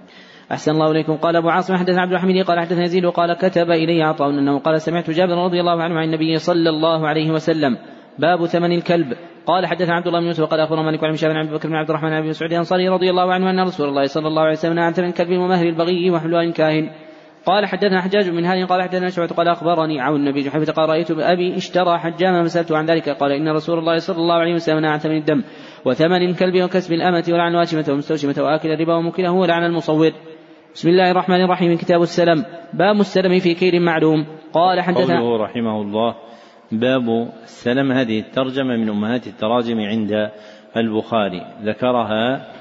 [0.52, 1.16] أحسن الله إليكم.
[1.16, 4.82] قال أبو عاصم حدثنا عبد الحميد قال حدثنا يزيد وقال كتب إلي عطاء أنه قال
[4.82, 7.78] سمعت جابر رضي الله عنه عن النبي صلى الله عليه وسلم.
[8.20, 9.14] باب ثمن الكلب.
[9.46, 11.76] قال حدثنا عبد الله بن يوسف وقال أخبرنا مالك عن هشام بن عبد بكر بن
[11.76, 14.52] عبد الرحمن بن ابي مسعود الأنصاري رضي الله عنه أن رسول الله صلى الله عليه
[14.52, 16.90] وسلم عن ثمن الكلب ومهر البغي وحلوان كاهن.
[17.46, 21.12] قال حدثنا حجاج بن هاني قال حدثنا شعبة قال أخبرني عون النبي جحيفة قال رأيت
[21.12, 24.92] أبي اشترى حجاما فسألته عن ذلك قال إن رسول الله صلى الله عليه وسلم نهى
[24.92, 25.44] عن ثمن الدم.
[25.86, 30.12] وثمن الكلب وكسب الأمة ولعن الواشمة ومستوشمة وآكل الربا ومكله ولعن المصور.
[30.74, 31.78] بسم الله الرحمن الرحيم.
[31.78, 32.46] كتاب السلم.
[32.74, 34.26] باب السلم في كيل معلوم.
[34.54, 36.16] قال حدثنا قوله رحمه الله
[36.72, 40.32] باب السلم هذه الترجمة من أمهات التراجم عند
[40.78, 41.42] البخاري.
[41.64, 42.52] ذكرها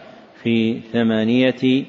[0.42, 1.84] في ثمانية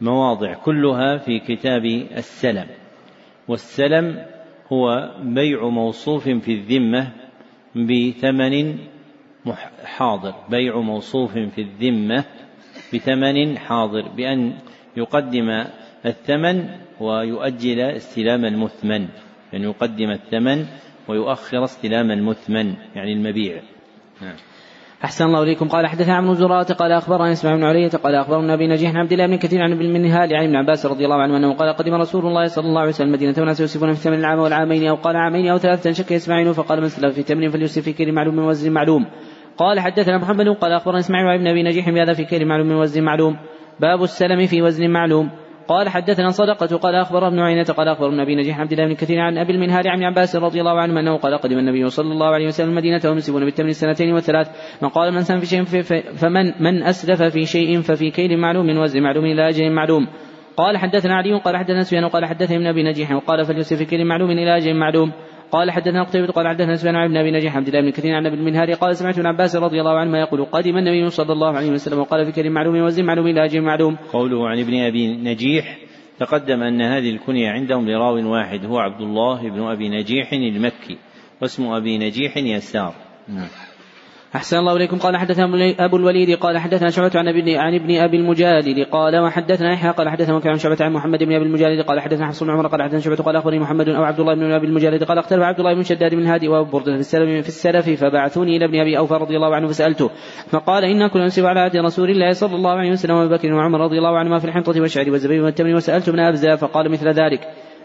[0.00, 1.84] مواضع كلها في كتاب
[2.16, 2.66] السلم.
[3.48, 4.24] والسلم
[4.72, 7.12] هو بيع موصوف في الذمة
[7.74, 8.78] بثمن
[9.84, 10.34] حاضر.
[10.48, 12.24] بيع موصوف في الذمة
[12.94, 14.08] بثمن حاضر.
[14.08, 14.52] بأن
[14.96, 15.64] يقدم
[16.06, 16.68] الثمن
[17.00, 19.02] ويؤجل استلام المثمن.
[19.02, 19.08] أن
[19.52, 20.66] يعني يقدم الثمن
[21.08, 23.62] ويؤخر استلام المثمن يعني المبيع.
[24.22, 24.36] نعم.
[25.04, 25.68] أحسن الله إليكم.
[25.68, 29.26] قال حدثنا عن زرارة قال أخبرنا إسماعيل بن علية قال أخبرنا أبي نجيح عبد الله
[29.26, 32.26] بن كثير عن ابن منهال عن ابن عباس رضي الله عنه أنه قال قدم رسول
[32.26, 35.48] الله صلى الله عليه وسلم المدينة وناس يوسفون في ثمن العام والعامين أو قال عامين
[35.48, 38.72] أو ثلاثة شك إسماعيل فقال من سلف في تمر فليوسف في كيل معلوم من وزن
[38.72, 39.06] معلوم.
[39.58, 43.02] قال حدثنا محمد قال أخبرنا إسماعيل بن أبي نجيح بهذا في كيل معلوم من وزن
[43.02, 43.36] معلوم.
[43.80, 45.30] باب السلم في وزن معلوم.
[45.68, 49.20] قال حدثنا صدقة قال أخبر ابن عيينة قال أخبر النبي نجيح عبد الله بن كثير
[49.20, 52.46] عن أبي المنهار عن عباس رضي الله عنه أنه قال قدم النبي صلى الله عليه
[52.46, 54.50] وسلم المدينة وهم بالتمر السنتين والثلاث.
[54.82, 55.62] من قال من سلم في شيء
[56.14, 60.08] فمن من أسلف في شيء ففي كيل معلوم وزن معلوم إلى أجل معلوم.
[60.56, 64.06] قال حدثنا علي قال حدثنا سفيان قال حدثني ابن أبي نجيح وقال فليوسف في كيل
[64.06, 65.12] معلوم إلى أجل معلوم.
[65.54, 68.26] قال حدثنا قتيبة قال حدثنا سفيان عن ابن أبي نجيح عبد الله بن كثير عن
[68.26, 71.70] ابي المنهار قال سمعت ابن عباس رضي الله عنهما يقول قدم النبي صلى الله عليه
[71.70, 73.96] وسلم وقال في كريم معلوم وزن معلوم إلى أجل معلوم.
[74.12, 75.78] قوله عن ابن أبي نجيح
[76.18, 80.98] تقدم أن هذه الكنية عندهم لراو واحد هو عبد الله بن أبي نجيح المكي
[81.42, 82.94] واسم أبي نجيح يسار.
[83.28, 83.48] نعم.
[84.34, 84.98] أحسن الله إليكم.
[84.98, 89.72] قال حدثنا أبو الوليد قال حدثنا شعبة عن ابن عن ابن أبي المجالد قال وحدثنا
[89.72, 92.66] يحيى قال حدثنا وكان شعبة عن محمد بن أبي المجالد قال حدثنا حفص بن عمر
[92.66, 95.58] قال حدثنا شعبة قال أخبرني محمد أو عبد الله بن أبي المجالد قال اختلف عبد
[95.58, 98.98] الله بن شداد بن هادي وأبو بردة في السلف في السلف فبعثوني إلى ابن أبي
[98.98, 100.10] أوفى رضي الله عنه فسألته.
[100.48, 103.80] فقال إنا كنا ننسب على عهد رسول الله صلى الله عليه وسلم وأبي بكر وعمر
[103.80, 105.74] رضي الله عنهما في الحنطة والشعر والزبيب والتمر.
[105.74, 107.40] وسألت ابن أبزة فقال مثل ذلك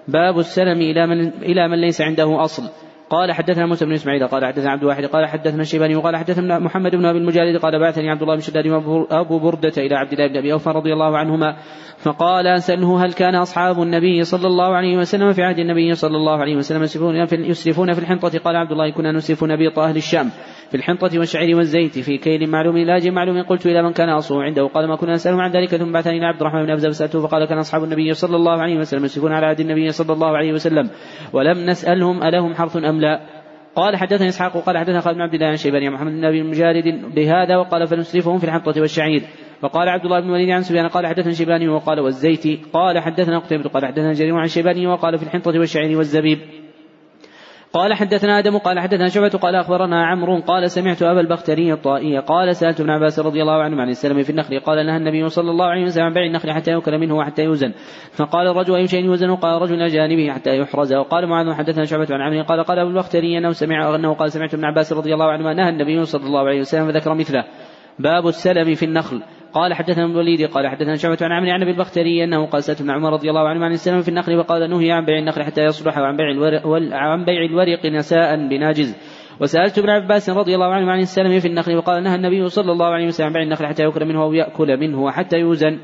[0.08, 2.89] باب السلم إلى من إلى من ليس عنده أصل.
[3.10, 6.96] قال حدثنا موسى بن إسماعيل قال حدثنا عبد الواحد قال حدثنا الشيباني وقال حدثنا محمد
[6.96, 8.66] بن أبي المجالد قال بعثني عبد الله بن شداد
[9.12, 11.56] أبو بردة إلى عبد الله بن أبي أوفى رضي الله عنهما
[11.98, 16.38] فقال اساله هل كان أصحاب النبي صلى الله عليه وسلم في عهد النبي صلى الله
[16.38, 16.84] عليه وسلم
[17.32, 20.30] يسرفون في الحنطة؟ قال عبد الله كنا نسرف نبيط أهل الشام.
[20.70, 24.44] في الحنطة والشعير والزيت في كيل معلوم إلى أجل معلوم قلت إلى من كان أصله
[24.44, 27.28] عنده قال ما كنا نسأله عن ذلك ثم بعثني إلى عبد الرحمن بن أبزة فسألته
[27.28, 30.54] فقال كان أصحاب النبي صلى الله عليه وسلم يسرفون على عهد النبي صلى الله عليه
[30.54, 30.90] وسلم
[31.34, 33.20] ولم نسألهم ألهم حرث أم لا.
[33.76, 37.16] قال حدثني إسحاق وقال حدثنا خالد بن عبد الله عن شيباني محمد بن أبي مجالد
[37.16, 39.22] بهذا وقال فنسرفهم في الحنطة والشعير.
[39.62, 43.70] وقال عبد الله بن الوليد عن سفيان قال حدثنا شيباني وقال والزيت قال حدثنا قتيبة
[43.70, 46.40] قال حدثنا جرير عن شيباني وقال في الحنطة والشعير والزبيب.
[47.74, 52.56] قال حدثنا آدم قال حدثنا شعبة قال أخبرنا عمرو قال سمعت أبا البختري الطائي قال
[52.56, 55.66] سألت ابن عباس رضي الله عنه عن السلم في النخل قال نهى النبي صلى الله
[55.66, 57.74] عليه وسلم عن بيع النخل حتى يؤكل منه وحتى يوزن.
[58.12, 60.94] فقال الرجل أي شيء يوزن؟ قال رجل جانبه حتى يحرز.
[60.94, 64.54] وقال معاذ حدثنا شعبة عن عمرو قال قال أبو البختري أنه سمع أنه قال سمعت
[64.54, 67.44] ابن عباس رضي الله عنه نهى النبي صلى الله عليه وسلم فذكر مثله.
[68.00, 69.22] باب السلم في النخل.
[69.54, 72.82] قال حدثنا ابن الوليد قال حدثنا شعبة عن عمرو عن أبي البختري أنه قال سألت
[72.82, 75.64] ابن عمر رضي الله عنه عن السلم في النخل وقال نهي عن بيع النخل حتى
[75.64, 78.98] يصلح وعن بيع الورق وعن بيع الورق نساء بناجز.
[79.42, 82.86] وسألت ابن عباس رضي الله عنه عن السلم في النخل وقال نهى النبي صلى الله
[82.86, 85.80] عليه وسلم عن بيع النخل حتى يأكل منه أو يأكل منه وحتى يوزن.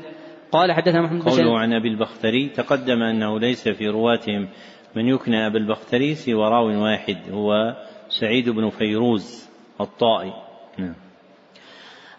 [0.52, 4.48] قال حدثنا محمد بن قوله عن أبي البختري تقدم أنه ليس في رواتهم
[4.96, 7.74] من يكنى أبا البختري سوى راو واحد هو
[8.08, 9.50] سعيد بن فيروز
[9.80, 10.45] الطائي.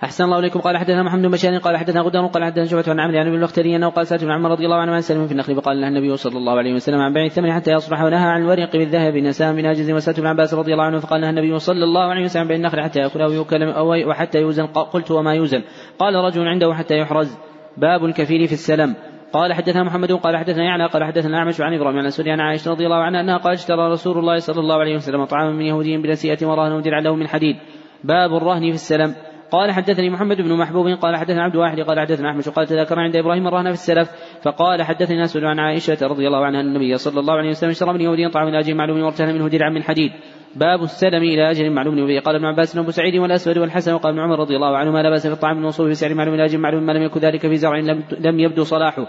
[0.03, 0.59] أحسن الله إليكم.
[0.59, 3.35] قال حدثنا محمد بن بشار قال حدثنا غدان قال حدثنا شعبة عن عمرو عن ابن
[3.35, 5.87] البختري أنه قال سألت ابن عمر رضي الله عنه عن سلم في النخل فقال له
[5.87, 9.53] النبي صلى الله عليه وسلم عن بيع الثمن حتى يصبح ونهى عن الورق بالذهب نساء
[9.53, 12.47] بناجز وسألت ابن عباس رضي الله عنه فقال له النبي صلى الله عليه وسلم عن
[12.47, 14.65] بيع النخل حتى يأكل أو يوكل أو وحتى يوزن.
[14.65, 15.61] قلت وما يوزن.
[15.99, 17.37] قال رجل عنده حتى يحرز.
[17.77, 18.95] باب الكفيل في السلم.
[19.33, 22.71] قال حدثنا محمد قال حدثنا يعنى قال حدثنا أعمش عن إبراهيم عن سوريا عن عائشة
[22.71, 25.97] رضي الله عنها أنها قال اشترى رسول الله صلى الله عليه وسلم طعاما من يهودي
[25.97, 27.55] بنسيئه ورهن له من حديد.
[28.03, 29.15] باب الرهن في السلم.
[29.51, 33.15] قال حدثني محمد بن محبوب قال حدثنا عبد واحد قال حدثنا أحمد قال تذكر عند
[33.15, 37.33] إبراهيم الرهن في السلف فقال حدثني ناس عن عائشة رضي الله عنها النبي صلى الله
[37.33, 40.11] عليه وسلم اشترى من يهودي طعام إلى أجل معلوم وارتهن منه درعا من حديد.
[40.55, 44.21] باب السلم إلى أجل معلوم وبه قال ابن عباس وابو سعيد والأسود والحسن وقال ابن
[44.21, 46.91] عمر رضي الله عنهما لا بأس في الطعام الموصول بسعر معلوم إلى أجل معلوم ما
[46.91, 47.79] لم يكن ذلك في زرع
[48.19, 49.07] لم يبدو صلاحه.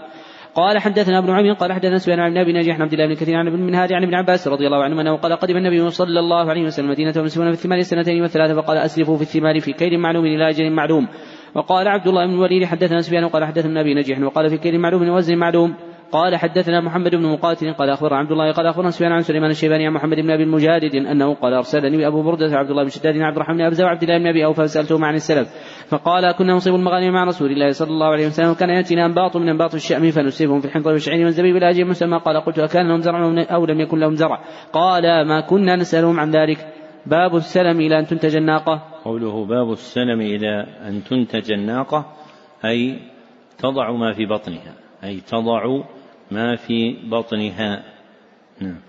[0.55, 3.47] قال حدثنا ابن عمير قال حدثنا سفيان عن أبي نجيح عبد الله بن كثير عن
[3.47, 6.63] ابن منهار عن ابن عباس رضي الله عنهما أنه قال قدم النبي صلى الله عليه
[6.63, 10.49] وسلم المدينة ومسلمون في الثمان سنتين والثلاثه فقال اسلفوا في الثمار في كيل معلوم إلى
[10.49, 11.07] أجل معلوم.
[11.55, 15.09] وقال عبد الله بن الوليد حدثنا سفيان وقال حدثنا أبي نجيح وقال في كيل معلوم
[15.09, 15.75] وزن معلوم.
[16.11, 19.87] قال حدثنا محمد بن مقاتل قال اخبر عبد الله قال أخبرنا سفيان عن سليمان الشيباني
[19.87, 23.35] عن محمد بن أبي المجادد أنه قال أرسلني أبو بردة عبد الله بن شداد عبد
[23.35, 25.47] الرحمن بن ابزه وعبد الله بن أبي أوفى فسألته عن السلف.
[25.87, 29.49] فقال كنا نصيب المغانم مع رسول الله صلى الله عليه وسلم وكان يأتينا أنباط من
[29.49, 32.17] أنباط الشأم فنسيبهم في الحنطة والشعير والزبيب إلى أجل مسمى.
[32.17, 34.41] قال قلت أكان لهم زرع أو لم يكن لهم زرع؟
[34.73, 36.57] قال ما كنا نسألهم عن ذلك.
[37.05, 38.83] باب السلم إلى أن تنتج الناقة.
[39.05, 42.05] قوله باب السلم إلى أن تنتج الناقة
[42.65, 42.99] أي
[43.57, 45.63] تضع ما في بطنها أي تضع
[46.31, 47.83] ما في بطنها.
[48.61, 48.79] نعم.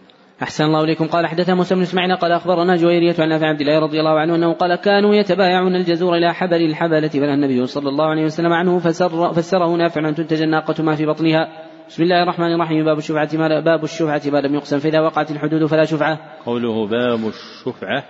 [0.42, 1.06] أحسن الله إليكم.
[1.06, 4.34] قال حدثنا موسى بن إسماعيل قال أخبرنا جويرية عن نافع عبد الله رضي الله عنه
[4.34, 8.78] أنه قال كانوا يتبايعون الجزور إلى حبل الحبلة فنهى النبي صلى الله عليه وسلم عنه
[8.78, 11.68] فسر فسره نافع أن تنتج الناقة ما في بطنها.
[11.88, 12.84] بسم الله الرحمن الرحيم.
[12.84, 14.78] باب الشفعة ما باب الشفعة ما لم يقسم.
[14.78, 16.18] فإذا وقعت الحدود فلا شفعة.
[16.46, 18.04] قوله باب الشفعة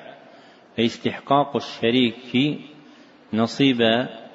[0.79, 2.59] أي استحقاق الشريك
[3.35, 3.81] نصيب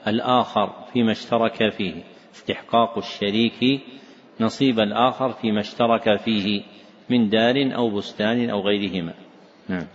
[0.08, 2.04] الآخر فيما اشترك فيه.
[2.34, 3.82] استحقاق الشريك
[4.40, 6.62] نصيب الآخر فيما اشترك فيه
[7.10, 9.14] من دار أو بستان أو غيرهما.
[9.70, 9.88] نعم.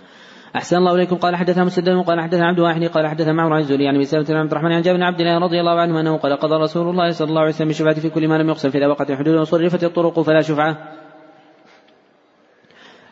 [0.57, 1.17] أحسن الله إليكم.
[1.17, 4.41] قال حدثنا مسدد قال حدثنا عبد واحد قال حدثنا معمر عن الزهري عن أبي سلمة
[4.41, 7.11] عبد الرحمن عن جابر بن عبد الله رضي الله عنه أنه قال قضى رسول الله
[7.11, 10.21] صلى الله عليه وسلم بالشفعة في كل ما لم يقسم فإذا وقت الحدود وصرفت الطرق
[10.21, 10.77] فلا شفعة.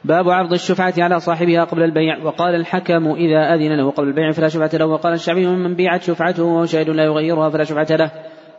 [0.05, 2.25] باب عرض الشفعة على صاحبها قبل البيع.
[2.25, 6.45] وقال الحكم إذا أذن له قبل البيع فلا شفعة له وقال الشعبي من بيعت شفعته
[6.45, 8.11] وهو شاهد لا يغيرها فلا شفعة له.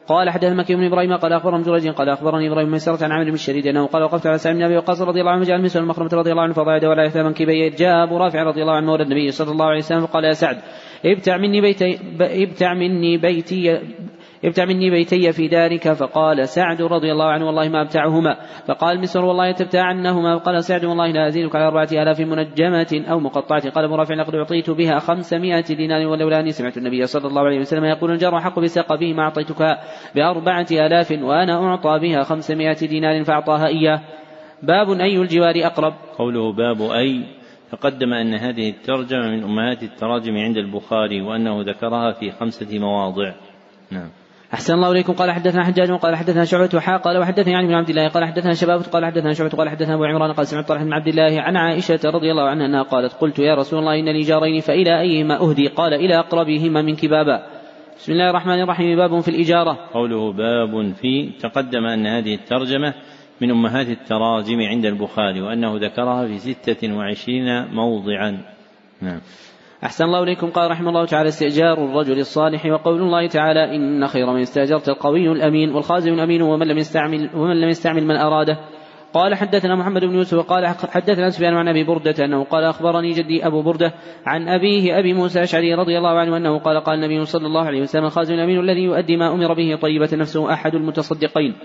[0.09, 3.33] قال حدثنا مكي بن إبراهيم قال أخبرنا جريج قال أخبرني إبراهيم ميسرة عن عمرو بن
[3.33, 6.09] الشريد أنه قال وقفت على سعد بن أبي وقاص رضي الله عنه جعل مسلم المخرمة
[6.13, 9.03] رضي الله عنه فضع يده على احدى منكبيه جاء أبو رافع رضي الله عنه مولى
[9.03, 10.57] النبي صلى الله عليه وسلم فقال يا سعد
[11.05, 13.79] ابتع مني بيتي ابتع مني بيتي
[14.45, 15.93] ابتع مني بيتي في دارك.
[15.93, 18.37] فقال سعد رضي الله عنه والله ما أبتعهما.
[18.67, 20.39] فقال مسر والله تبتعنهما.
[20.39, 24.35] فقال سعد والله لا أزيدك على أربعة آلاف منجمة أو مقطعة قال أبو رافع لقد
[24.35, 28.59] أعطيت بها خمسمائة دينار ولولا أني سمعت النبي صلى الله عليه وسلم يقول الجار حق
[28.59, 29.77] بسقبه ما أعطيتك
[30.15, 34.01] بأربعة آلاف وأنا أعطى بها خمسمائة دينار فأعطاها إياه.
[34.63, 37.23] باب أي الجوار أقرب؟ قوله باب أي
[37.71, 43.33] تقدم أن هذه الترجمة من أمهات التراجم عند البخاري وأنه ذكرها في خمسة مواضع.
[43.91, 44.09] نعم.
[44.53, 45.13] أحسن الله إليكم.
[45.13, 48.53] قال حدثنا حجاج قال حدثنا شعبة وحا قال وحدثني عن ابن عبد الله قال حدثنا
[48.53, 51.57] شباب قال حدثنا شعبة قال حدثنا أبو عمران قال سمعت طلحة بن عبد الله عن
[51.57, 55.41] عائشة رضي الله عنها أنها قالت قلت يا رسول الله إن لي جارين فإلى أيهما
[55.41, 57.45] أهدي؟ قال إلى أقربهما منك بابا.
[57.97, 58.97] بسم الله الرحمن الرحيم.
[58.97, 59.77] باب في الإجارة.
[59.93, 62.93] قوله باب في تقدم أن هذه الترجمة
[63.41, 68.37] من أمهات التراجم عند البخاري وأنه ذكرها في ستة وعشرين موضعا.
[69.01, 69.21] نعم.
[69.83, 70.49] أحسن الله إليكم.
[70.49, 75.31] قال رحمه الله تعالى استئجار الرجل الصالح وقول الله تعالى إن خير من استأجرت القوي
[75.31, 78.57] الأمين والخازن الأمين ومن لم يستعمل ومن لم يستعمل من أراده.
[79.13, 83.47] قال حدثنا محمد بن يوسف وقال حدثنا سفيان عن أبي بردة أنه قال أخبرني جدي
[83.47, 83.93] أبو بردة
[84.25, 87.81] عن أبيه أبي موسى الأشعري رضي الله عنه أنه قال قال النبي صلى الله عليه
[87.81, 91.55] وسلم الخازن الأمين الذي يؤدي ما أمر به طيبة نفسه أحد المتصدقين.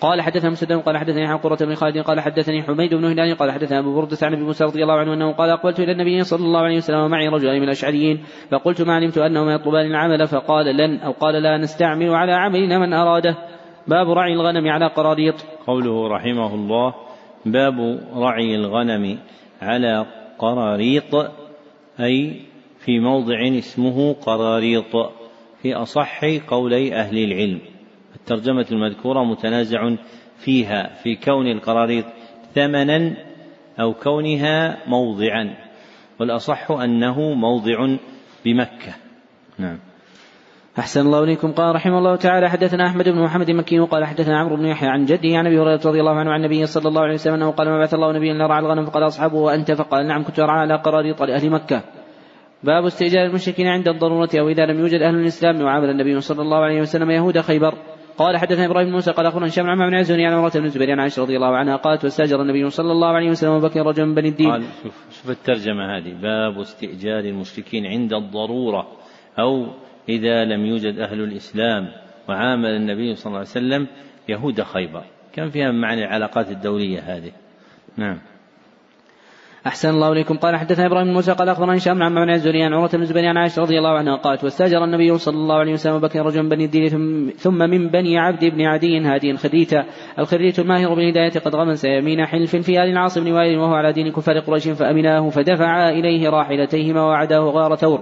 [0.00, 3.50] قال حدثنا مسدد قال حدثني عن قرة بن خالد قال حدثني حميد بن هلال قال
[3.50, 6.44] حدثنا أبو بردة عن أبي موسى رضي الله عنه أنه قال أقبلت إلى النبي صلى
[6.44, 10.96] الله عليه وسلم ومعي رجلان من الأشعريين فقلت ما علمت انهما يطلبان العمل؟ فقال لن
[10.96, 13.36] أو قال لا نستعمل على عملنا من أراده.
[13.86, 15.34] باب رعي الغنم على قراريط.
[15.66, 16.94] قوله رحمه الله
[17.46, 19.18] باب رعي الغنم
[19.62, 20.06] على
[20.38, 21.14] قراريط
[22.00, 22.40] أي
[22.78, 24.96] في موضع اسمه قراريط
[25.62, 27.60] في أصح قولي أهل العلم.
[28.20, 29.96] الترجمة المذكورة متنازع
[30.38, 32.04] فيها في كون القراريط
[32.54, 33.16] ثمنا
[33.80, 35.56] أو كونها موضعا
[36.20, 37.96] والأصح أنه موضع
[38.44, 38.94] بمكة.
[39.58, 39.78] نعم.
[40.78, 41.52] أحسن الله إليكم.
[41.52, 45.04] قال رحمه الله تعالى حدثنا أحمد بن محمد مكي وقال حدثنا عمرو بن يحيى عن
[45.04, 47.68] جده عن أبي هريرة رضي الله عنه عن النبي صلى الله عليه وسلم أنه قال
[47.68, 50.74] ما بعث الله نبيا إلا رعى الغنم فقال أصحابه وأنت فقال نعم كنت أرعى على
[50.74, 51.82] قراريط لأهل مكة.
[52.64, 56.58] باب استئجار المشركين عند الضرورة أو إذا لم يوجد أهل الإسلام وعامل النبي صلى الله
[56.58, 57.74] عليه وسلم يهود خيبر.
[58.20, 60.90] قال حدثنا إبراهيم بن موسى قال أخبرنا هشام عن بن عزوني عن عمرة بن الزبير
[60.90, 64.14] عن عائشة رضي الله عنها قالت واستأجر النبي صلى الله عليه وسلم وبكر رجلا من
[64.14, 64.50] بني الدين.
[64.50, 66.12] قال شوف شوف الترجمة هذه.
[66.22, 68.86] باب استئجار المشركين عند الضرورة
[69.38, 69.66] أو
[70.08, 71.88] إذا لم يوجد أهل الإسلام
[72.28, 73.86] وعامل النبي صلى الله عليه وسلم
[74.28, 75.04] يهود خيبر.
[75.32, 77.32] كم فيها معنى العلاقات الدولية هذه.
[77.96, 78.18] نعم.
[79.66, 80.36] أحسن الله إليكم.
[80.36, 83.26] قال حدثنا إبراهيم بن موسى قال أخبرني هشام عن بن الزهري عن عروة بن الزبير
[83.26, 86.64] عن عائشة رضي الله عنها قالت واستأجر النبي صلى الله عليه وسلم بكر رجلا بني
[86.64, 86.88] الدين
[87.36, 89.84] ثم من بني عبد بن عدي هادي خريتا
[90.18, 94.12] الخريت الماهر بالهداية قد غمس يمين حلف في آل العاص بن وائل وهو على دين
[94.12, 98.00] كفار قريش فأمناه فدفعا إليه راحلتيهما وعداه غار ثور.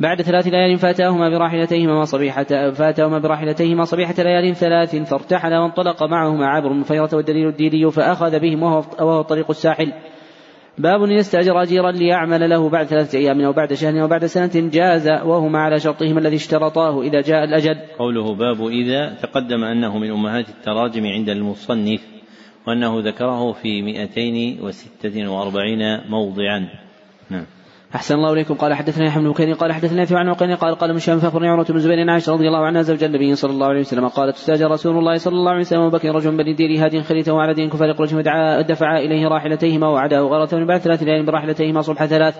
[0.00, 6.70] بعد ثلاث ليال فاتاهما براحلتيهما صبيحة فاتاهما براحلتيهما صبيحة ليال ثلاث فارتحل وانطلق معهما عبر
[6.70, 9.92] المفيرة والدليل الديلي فأخذ بهم وهو, وهو طريق الساحل.
[10.78, 14.70] باب إن استأجر أجيرا ليعمل له بعد ثلاثة أيام أو بعد شهر أو بعد سنة
[14.70, 17.76] جاز وهما على شرطهما الذي اشترطاه إذا جاء الأجل.
[17.98, 22.00] قوله باب إذا تقدم أنه من أمهات التراجم عند المصنف
[22.66, 26.68] وأنه ذكره في مئتين وستة وأربعين موضعا.
[27.30, 27.46] نعم.
[27.94, 28.54] أحسن الله إليكم.
[28.54, 31.48] قال حدثنا يحيى بن بكير قال حدثنا في عن عقيل قال قال من شام فأخبرني
[31.48, 34.70] عروة بن زبير عائشة رضي الله عنها زوج النبي صلى الله عليه وسلم قالت استاجر
[34.70, 37.92] رسول الله صلى الله عليه وسلم وبكر رجل بني دير هاد خليته وعلى دين كفار
[37.92, 42.36] قريش ودفع إليه راحلتيهما وعداه غرة بعد ثلاث ليال براحلتيهما صبح ثلاث.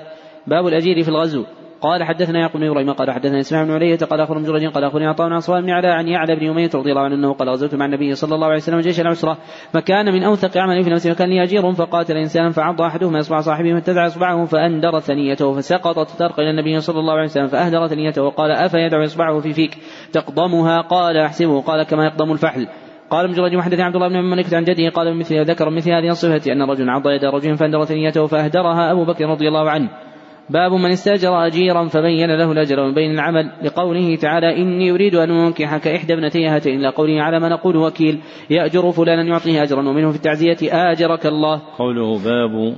[0.46, 1.44] باب الأجير في الغزو.
[1.80, 5.06] قال حدثنا يعقوب بن إبراهيم قال حدثنا إسماعيل بن علية قال اخبر جريج قال أخبرني
[5.06, 8.14] عطاء بن بن علاء عن يعلى بن أمية رضي الله عنه قال غزوت مع النبي
[8.14, 9.38] صلى الله عليه وسلم جيش العسرة
[9.72, 14.06] فكان من أوثق عملي في نفسه وكان لي فقاتل إنسانا فعض أحدهما إصبع صاحبه فانتزع
[14.06, 19.04] إصبعه فأندر ثنيته فسقطت ترق إلى النبي صلى الله عليه وسلم فأهدر ثنيته وقال افيدع
[19.04, 19.78] إصبعه في فيك؟
[20.12, 22.68] تقضمها؟ قال أحسبه قال كما يقضم الفحل.
[23.10, 26.52] قال جريج وحدث عبد الله بن ملك عن جده قال مثل ذكر مثل هذه الصفة
[26.52, 30.07] أن رجلا عض يد رجل فأندر ثنيته فأهدرها أبو بكر رضي الله عنه.
[30.50, 35.30] باب من استاجر أجيرا فبين له الأجر من بين العمل لقوله تعالى إني أريد أن
[35.30, 38.20] أنكحك إحدى ابنتي هاتين إلى قوله على ما نقول وكيل
[38.50, 41.62] يأجر فلانا يعطيه أجرا ومنه في التعزية آجرك الله.
[41.78, 42.76] قوله باب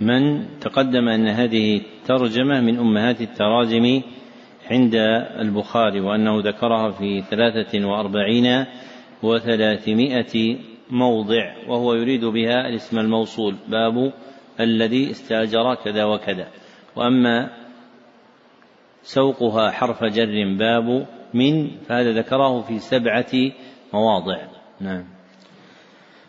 [0.00, 4.02] من تقدم أن هذه الترجمة من أمهات التراجم
[4.70, 4.94] عند
[5.40, 8.64] البخاري وأنه ذكرها في ثلاثة وأربعين
[9.22, 10.56] وثلاثمائة
[10.90, 13.54] موضع وهو يريد بها الاسم الموصول.
[13.68, 14.12] باب
[14.60, 16.48] الذي استاجر كذا وكذا.
[16.96, 17.50] وأما
[19.02, 23.32] سوقها حرف جر باب من فهذا ذكره في سبعة
[23.94, 24.38] مواضع.
[24.80, 25.04] نعم.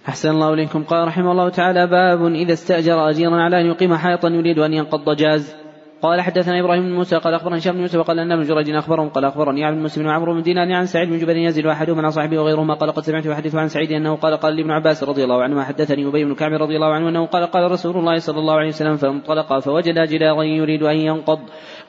[0.10, 0.84] أحسن الله إليكم.
[0.84, 5.16] قال رحمه الله تعالى باب إذا استأجر أجيرا على أن يقيم حائطا يريد أن ينقض
[5.16, 5.67] جاز
[6.02, 9.10] قال حدثنا إبراهيم بن موسى قال اخبرني هشام بن يوسف قال أن ابن جريج أخبرهم
[9.10, 12.40] قال أخبرني عبد المسلم وعمرو بن دينار عن سعيد بن جبل يزيد وأحدهما عن صاحبه
[12.40, 15.64] وغيرهما قال قد سمعت يحدث عن سعيد أنه قال قال لابن عباس رضي الله عنهما
[15.64, 18.68] حدثني أبي بن كعب رضي الله عنه أنه قال قال رسول الله صلى الله عليه
[18.68, 21.40] وسلم فانطلق فوجد جدارا يريد أن ينقض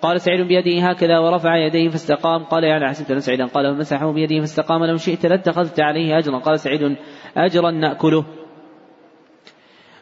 [0.02, 2.44] قال سعيد بيده هكذا ورفع يديه فاستقام.
[2.44, 4.84] قال يعني حسبت سعيدا قال فمسحه بيده فاستقام.
[4.84, 6.96] لو شئت لاتخذت عليه أجرا قال سعيد
[7.36, 8.24] أجرا نأكله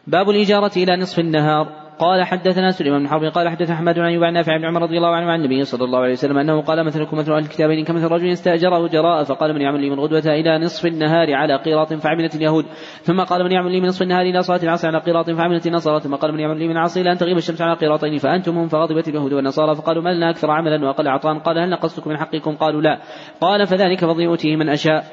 [0.07, 1.86] باب الإجارة إلى نصف النهار.
[1.99, 4.97] قال حدثنا سليمان بن حرب قال حدثنا أحمد بن أيوب عن نافع بن عمر رضي
[4.97, 8.07] الله عنه عن النبي صلى الله عليه وسلم أنه قال مثلكم مثل أهل الكتابين كمثل
[8.07, 12.35] رجل استاجر اجراء فقال من يعمل لي من غدوة إلى نصف النهار على قيراط فعملت
[12.35, 12.65] اليهود.
[13.01, 15.99] ثم قال من يعمل لي من نصف النهار إلى صلاة العصر على قيراط فعملت النصارى.
[15.99, 18.67] ثم قال من يعمل لي من العصر إلى أن تغيب الشمس على قيراطين فأنتم هم
[18.67, 19.75] فغضبت اليهود والنصارى.
[19.75, 21.37] فقالوا ما لنا أكثر عملا وأقل عطاء.
[21.37, 22.99] قال هل نقصتكم من حقكم؟ قالوا لا.
[23.41, 25.03] قال فذلك يؤتيه من أشاء.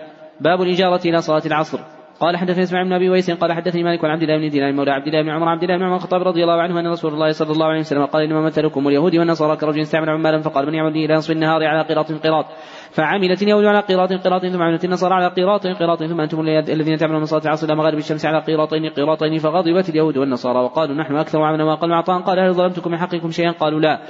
[0.41, 1.93] باب الإجارة إلى صلاة العصر.
[2.20, 4.90] قال حدثني إسماعيل بن أبي ويس قال حدثني مالك عن عبد الله بن دينار مولى
[4.90, 7.30] عبد الله بن عمر عبد الله بن عمر الخطاب رضي الله عنه أن رسول الله
[7.30, 10.96] صلى الله عليه وسلم قال إنما مثلكم واليهود والنصارى كرجل استعمل عمالا فقال من يعمل
[10.96, 12.46] إلى نصف النهار على قراط قراط؟
[12.90, 17.20] فعملت اليهود على قراط قراط ثم عملت النصارى على قراط قراط ثم أنتم الذين تعملون
[17.20, 21.42] من صلاة العصر إلى مغارب الشمس على قراطين قراطين فغضبت اليهود والنصارى وقالوا نحن أكثر
[21.42, 24.00] عملا وأقل عطاء قال هل ظلمتكم من حقكم شيئا؟ قالوا لا.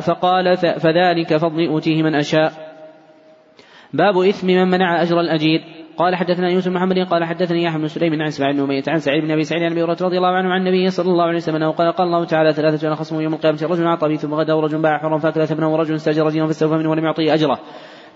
[0.00, 2.52] فقال فذلك فضلي اوتيه من أشاء.
[3.92, 5.77] باب إثم من منع أجر الأجير.
[5.98, 9.24] قال حدثنا يوسف محمد قال حدثني يحيى بن سليم عن اسماعيل بن اميه عن سعيد
[9.24, 11.56] بن أبي سعيد عن أبي هريرة رضي الله عنه عن النبي صلى الله عليه وسلم
[11.56, 14.82] أنه قال قال الله تعالى ثلاثة أنا خصم يوم القيامة رجل أعطى ثم غدا ورجل
[14.82, 17.58] باع حرا فأكل ثمنه ورجل استأجر جيرا فاستوفى منه ولم يعطيه أجره.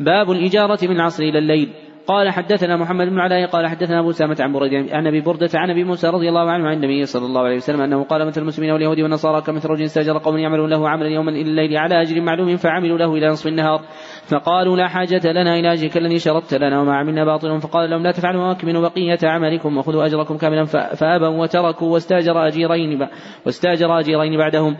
[0.00, 1.72] باب الإجارة من العصر إلى الليل.
[2.06, 5.70] قال حدثنا محمد بن علاء قال حدثنا أبو سامة عن بريد عن أبي بردة عن
[5.70, 8.70] أبي موسى رضي الله عنه عن النبي صلى الله عليه وسلم أنه قال مثل المسلمين
[8.70, 12.56] واليهود والنصارى كمثل رجل استاجر قوم يعملون له عملا يوما إلى الليل على أجر معلوم
[12.56, 13.80] فعملوا له إلى نصف النهار
[14.26, 18.12] فقالوا لا حاجة لنا إلى أجرك الذي شرطت لنا وما عملنا باطل فقال لهم لا
[18.12, 23.08] تفعلوا وأكملوا بقية عملكم وخذوا أجركم كاملا فأبوا وتركوا واستاجر أجيرين
[23.46, 24.76] واستاجر أجيرين بعدهم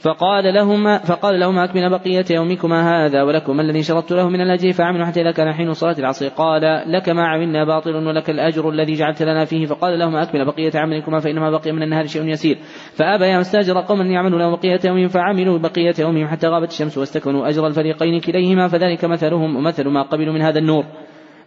[0.00, 5.06] فقال لهما فقال لهما أكمل بقية يومكما هذا ولكم الذي شرطت له من الأجر فعملوا
[5.06, 6.28] حتى إذا كان حين صلاة العصر.
[6.28, 9.66] قال لك ما عملنا باطل ولك الأجر الذي جعلت لنا فيه.
[9.66, 12.58] فقال لهما أكمل بقية عملكما فإنما بقي من النهار شيء يسير.
[12.92, 17.48] فأبى يا مستاجر قوما يعملوا له بقية يومهم فعملوا بقية يومهم حتى غابت الشمس واستكملوا
[17.48, 18.68] أجر الفريقين كليهما.
[18.68, 20.84] فذلك مثلهم ومثل ما قبلوا من هذا النور.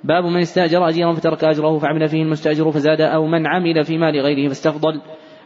[0.03, 4.19] باب من استاجر أجيرا فترك أجره فعمل فيه المستأجر فزاد أو من عمل في مال
[4.19, 5.01] غيره فاستفضل.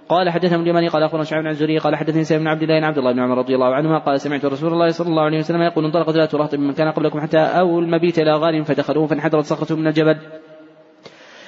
[0.10, 2.86] قال حدثنا اليماني قال أخبرنا شعيب بن الزهري قال حدثني سيد بن عبد الله بن
[2.86, 5.62] عبد الله بن عمر رضي الله عنهما قال سمعت رسول الله صلى الله عليه وسلم
[5.62, 9.76] يقول انطلقت ذات رهط من كان قبلكم حتى أو المبيت إلى غار فدخلوه فانحدرت صخرة
[9.76, 10.18] من الجبل.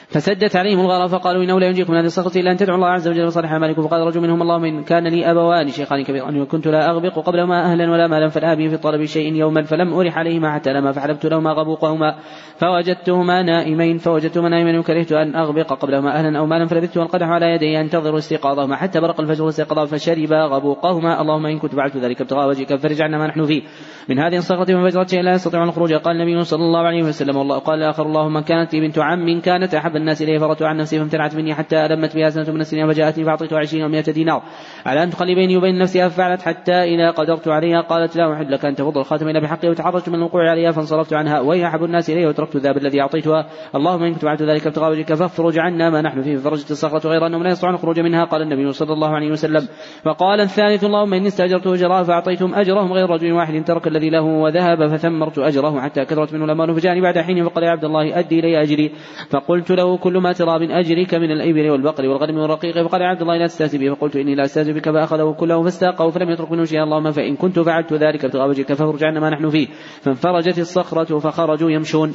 [0.09, 3.07] فسدت عليهم الغار فقالوا إنه لا ينجيكم من هذه الصخرة إلا أن تدعوا الله عز
[3.07, 3.81] وجل وصالح أعمالكم.
[3.87, 7.91] فقال رجل منهم اللهم ان كان لي ابوان شيخان كبيران وكنت لا أغبق قبلهما أهلا
[7.91, 12.15] ولا مالا فالآبي في طلب شيء يوما فلم أرح عليهما حتى لما فحلبت لهما غبوقهما.
[12.57, 14.79] فوجدتهما نائمين فوجدتهما نائمين.
[14.79, 18.75] وكرهت أن أغبق قبلهما أهلا أو مالا فلبثت القدح على يدي انتظر استيقاظهما.
[18.75, 21.21] حتى برق الفجر واستيقظا فشربا غبوقهما.
[21.21, 23.61] اللهم إن كنت فعلت ذلك ابتغاء وجهك فرج عنا ما نحن فيه.
[24.09, 27.77] من هذه الصخرة فجرة لا يستطيع الخروج قال النبي صلى الله عليه وسلم والله قال
[27.79, 31.53] الآخر اللهم كانت لي بنت عم كانت أحب الناس إليه فرت عن نفسي فامتنعت مني
[31.53, 34.41] حتى ألمت بها سنة من السنين فجاءتني فأعطيتها عشرين ومائة دينار.
[34.85, 38.65] على أن تخلي بيني وبين نفسها ففعلت حتى إذا قدرت عليها قالت لا أحل لك
[38.65, 41.39] أن تفض الخاتم إلا بحقه وتحرجت من الوقوع عليها فانصرفت عنها.
[41.39, 43.45] وهي أحب الناس إليه وتركت الذهب الذي أعطيتها.
[43.75, 46.35] اللهم إن كنت فعلت ذلك ابتغاء وجهك فافرج عنا ما نحن فيه.
[46.35, 48.25] فرجت الصخرة غير أنهم لا يستطيعون الخروج منها.
[48.25, 49.67] قال النبي صلى الله عليه وسلم.
[50.05, 53.63] وقال الثالث اللهم إني استأجرت أجراء فأعطيتهم أجرهم غير رجل واحد.
[53.65, 57.69] ترك الذي له وذهب فثمرت أجره حتى كثرت منه الأموال فجاءني بعد حين فقال يا
[57.69, 58.91] عبد الله أدي إلي أجري.
[59.29, 62.87] فقلت له كل ما ترى من أجرك من الإبل والبقر والغنم والرقيق.
[62.87, 64.89] فقال يا عبد الله لا تستهزئ بي فقلت إني لا أستهزئ بك.
[64.89, 66.83] فأخذه كله فاستاقه فلم يترك منه شيئا.
[66.83, 69.67] اللهم فإن كنت فعلت ذلك ابتغاء وجهك فافرج عنا ما نحن فيه.
[70.01, 72.13] فانفرجت الصخرة فخرجوا يمشون.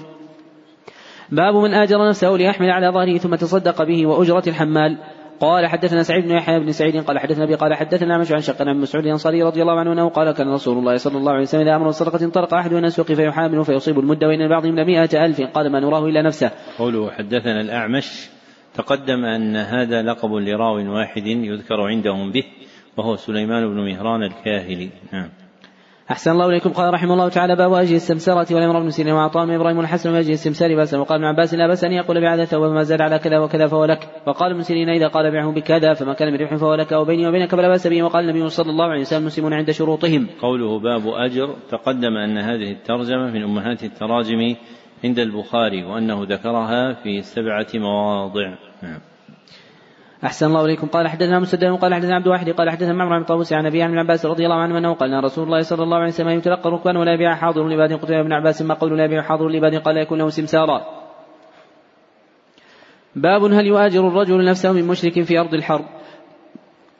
[1.32, 4.98] باب من آجر نفسه ليحمل على ظهره ثم تصدق به وأجرة الحمال.
[5.40, 8.80] قال حدثنا سعيد بن يحيى بن سعيد قال حدثنا أبي قال حدثنا عن شق عن
[8.80, 11.76] مسعود الأنصاري رضي الله عنه أنه قال كان رسول الله صلى الله عليه وسلم إذا
[11.76, 16.06] أمر الصدقه انطلق أحد السوق فيحامل فيصيب المد وإن بعضهم لمئة ألف قال ما نراه
[16.06, 16.50] إلا نفسه.
[16.78, 18.28] قوله حدثنا الأعمش
[18.74, 22.44] تقدم أن هذا لقب لراو واحد يذكر عندهم به
[22.96, 25.28] وهو سليمان بن مهران الكاهلي نعم.
[26.10, 26.70] أحسن الله إليكم.
[26.70, 29.12] قال رحمه الله تعالى باب وجه السمسرة والإمر بن سيرين.
[29.12, 30.98] وعطاء إبراهيم الحسن وجه السمسار بأسا.
[30.98, 33.84] وقال ابن عباس لا بأس أن يقول بعد ثوب ما زاد على كذا وكذا فهو
[33.84, 34.08] لك.
[34.26, 36.92] وقال ابن سيرين إذا قال بعه بكذا فما كان بربح فهو لك.
[36.92, 38.02] أو بيني وبينك فلا بأس به.
[38.02, 40.26] وقال النبي صلى الله عليه وسلم المسلمون عند شروطهم.
[40.42, 44.56] قوله باب أجر تقدم أن هذه الترجمة من أمهات التراجم
[45.04, 48.54] عند البخاري وأنه ذكرها في سبعة مواضع.
[48.82, 49.13] نعم.
[50.24, 50.86] أحسن الله إليكم.
[50.86, 53.98] قال حدثنا مسدد قال حدثنا عبد الواحد قال حدثنا معمر بن طاووس عن أبي عن
[53.98, 57.14] عباس رضي الله عنه أنه قال رسول الله صلى الله عليه وسلم يتلقى الركبان ولا
[57.14, 60.18] يبيع حاضر لباد قلت يا ابن عباس ما قول لا يبيع حاضر لباد قال يكون
[60.18, 61.04] له سمسارا
[63.16, 65.84] باب هل يؤاجر الرجل نفسه من مشرك في أرض الحرب؟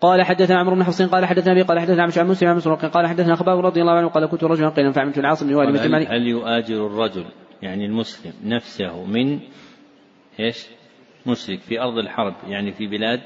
[0.01, 2.87] قال حدثنا عمرو بن حفص قال حدثنا أبي قال حدثنا عن عن مسلم عن مسروق
[2.87, 6.27] قال حدثنا خباب رضي الله عنه قال كنت رجلا قيلا فعملت العاصم بن هل, هل
[6.27, 7.25] يؤاجر الرجل
[7.63, 9.41] يعني المسلم نفسه من
[10.41, 10.67] إيش؟
[11.27, 13.23] مشرك في أرض الحرب يعني في بلاد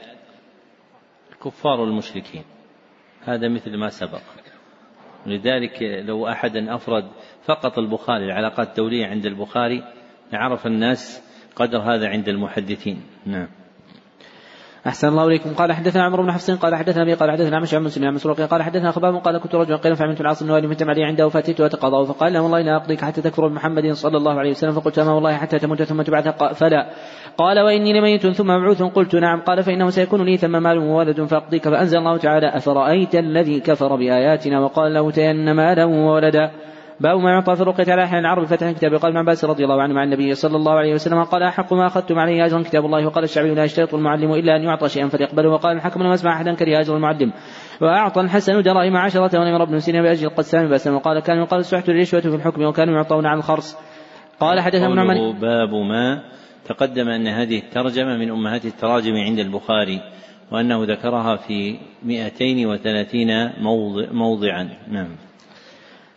[1.33, 2.45] الكفار والمشركين.
[3.25, 4.23] هذا مثل ما سبق.
[5.27, 7.11] لذلك لو أحدا أفرد
[7.45, 9.85] فقط البخاري العلاقات الدولية عند البخاري
[10.33, 11.23] لعرف الناس
[11.57, 13.03] قدر هذا عند المحدثين.
[13.27, 13.49] نعم.
[14.89, 15.55] أحسن الله إليكم.
[15.55, 18.41] قال حدثنا عمرو بن حفص قال حدثنا أبي قال حدثنا عمش عن مسلم عن مسروق
[18.41, 22.05] قال حدثنا خباب قال كنت رجلا قيل فعملت العاص بن والي علي عنده فاتيت وتقاضاه
[22.05, 25.37] فقال له والله لا أقضيك حتى تكفر بمحمد صلى الله عليه وسلم فقلت أما والله
[25.37, 26.87] حتى تموت ثم تبعث فلا.
[27.39, 29.41] قال وإني لميت ثم مبعوث قلت نعم.
[29.41, 34.61] قال فإنه سيكون لي ثم مال وولد فأقضيك فأنزل الله تعالى أفرأيت الذي كفر بآياتنا
[34.61, 36.51] وقال له تين مالا وولدا.
[37.01, 39.83] باب ما يعطى في الرقية على أحيان العرب فتح كتاب قال ابن عباس رضي الله
[39.83, 43.07] عنه مع النبي صلى الله عليه وسلم قال أحق ما أخذتم عليه أجرا كتاب الله
[43.07, 46.55] وقال الشعبي لا يشترط المعلم إلا أن يعطى شيئا فليقبله وقال الحكم لما أسمع أحدا
[46.55, 47.33] كره أجر المعلم
[47.81, 52.21] وأعطى الحسن دراهم عشرة ونمر ابن سينا بأجر القسام بأسا وقال كان يقال السحت الرشوة
[52.21, 53.77] في الحكم وكانوا يعطون عن الخرص
[54.41, 56.23] قال حدثنا ابن باب ما
[56.65, 60.01] تقدم أن هذه الترجمة من أمهات التراجم عند البخاري
[60.53, 64.69] وأنه ذكرها في 230 موضع موضعا.
[64.89, 65.28] نعم.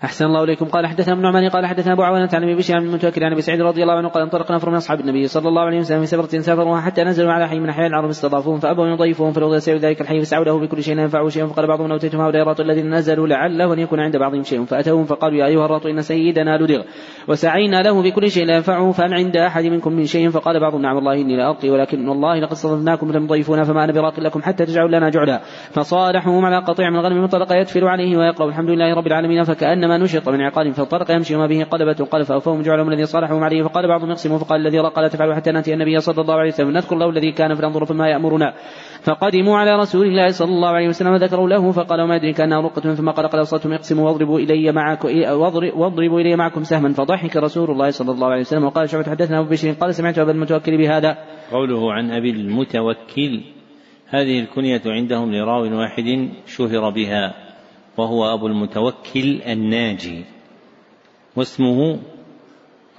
[0.04, 0.66] أحسن الله إليكم.
[0.66, 3.62] قال حدثنا ابن نعمان قال حدثنا أبو عوانة عن بشير عن المتوكل عن أبي سعيد
[3.62, 6.40] رضي الله عنه قال انطلق نفر من أصحاب النبي صلى الله عليه وسلم في سفرة
[6.40, 10.02] سافروها حتى نزلوا على حي من أحياء العرب استضافوهم فأبوا أن يضيفوهم فلو سير ذلك
[10.02, 13.74] الحي فسعوا له بكل شيء ينفعه شيء فقال بعضهم أوتيتم هؤلاء الرهط الذين نزلوا لعله
[13.74, 16.82] أن يكون عند بعضهم شيء فأتوهم فقالوا يا أيها الرهط إن سيدنا لدغ
[17.28, 20.96] وسعينا له بكل شيء لا ينفعه فهل عند أحد منكم من شيء فقال بعضهم نعم
[20.96, 24.66] والله إني لا ألقي ولكن والله لقد صدفناكم لم تضيفونا فما أنا براق لكم حتى
[24.66, 25.42] تجعلوا لنا جعلا
[25.72, 30.30] فصالحهم على قطيع من الغنم منطلق يتفل عليه ويقرأ الحمد لله رب العالمين فكأنما نشط
[30.30, 33.64] من عقال فانطلق يمشي وما به قلبة قال فأوفوهم جعلهم الذي صالحهم عليه.
[33.64, 36.72] فقال بعضهم يقسموا فقال الذي رقى لا تفعلوا حتى نأتي النبي صلى الله عليه وسلم.
[36.72, 38.54] نذكر له الذي كان فننظر فيما يأمرنا.
[39.04, 42.94] فقدموا على رسول الله صلى الله عليه وسلم وذكروا له فقال وما أدري كأنها رقة
[42.94, 45.10] ثم قال قد أوصلتم اقسموا واضربوا إلي معكم
[45.76, 46.94] واضربوا إلي معكم سهما.
[46.94, 50.32] فضحك رسول الله صلى الله عليه وسلم وقال شعبة حدثنا أبو بشير قال سمعت أبا
[50.32, 51.18] المتوكل بهذا.
[51.52, 53.42] قوله عن أبي المتوكل
[54.10, 57.51] هذه الكنية عندهم لراو واحد شهر بها.
[57.98, 60.26] وهو أبو المتوكل الناجي
[61.36, 62.00] واسمه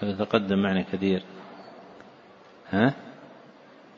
[0.03, 1.23] هذا تقدم معنا كثير.
[2.71, 2.95] ها؟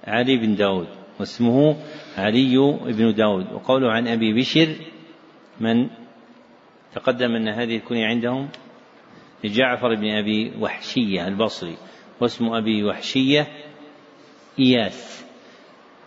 [0.05, 0.89] علي بن داود
[1.21, 1.77] واسمه
[2.19, 3.53] علي بن داود.
[3.53, 4.77] وقوله عن أبي بشر
[5.61, 5.89] من
[6.95, 8.49] تقدم أن هذه الكنية عندهم
[9.45, 11.77] لجعفر بن أبي وحشية البصري
[12.21, 13.47] واسم أبي وحشية
[14.59, 15.25] إياس.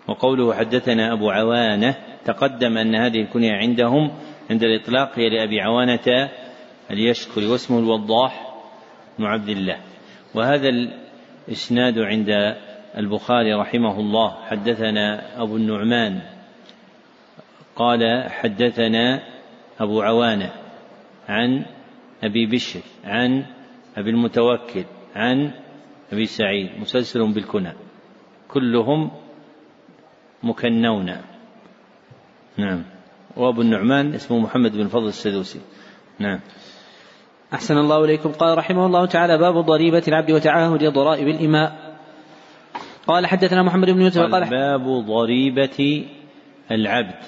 [0.08, 1.96] وقوله حدثنا أبو عوانة
[2.26, 4.12] تقدم أن هذه الكنية عندهم
[4.50, 6.30] عند الإطلاق هي لأبي عوانة
[6.92, 8.56] اليشكري واسمه الوضاح
[9.20, 9.80] بن عبد الله.
[10.36, 12.30] وهذا الإسناد عند
[12.98, 14.46] البخاري رحمه الله.
[14.46, 16.22] حدثنا أبو النعمان
[17.76, 19.24] قال حدثنا
[19.80, 20.54] أبو عوانة
[21.30, 21.66] عن
[22.24, 23.46] أبي بشر عن
[23.98, 25.52] أبي المتوكل عن
[26.14, 26.70] أبي سعيد.
[26.80, 27.74] مسلسل بالكنى.
[28.48, 29.12] كلهم
[30.44, 31.18] مكنون.
[32.58, 32.97] نعم.
[33.38, 35.60] وابو النعمان اسمه محمد بن فضل السدوسي.
[36.20, 36.40] نعم.
[37.54, 38.32] أحسن الله إليكم.
[38.32, 41.98] قال رحمه الله تعالى باب ضريبة العبد وتعاهد ضرائب الإماء.
[43.08, 46.06] قال حدثنا محمد بن يوسف قال باب ضريبة
[46.72, 47.22] العبد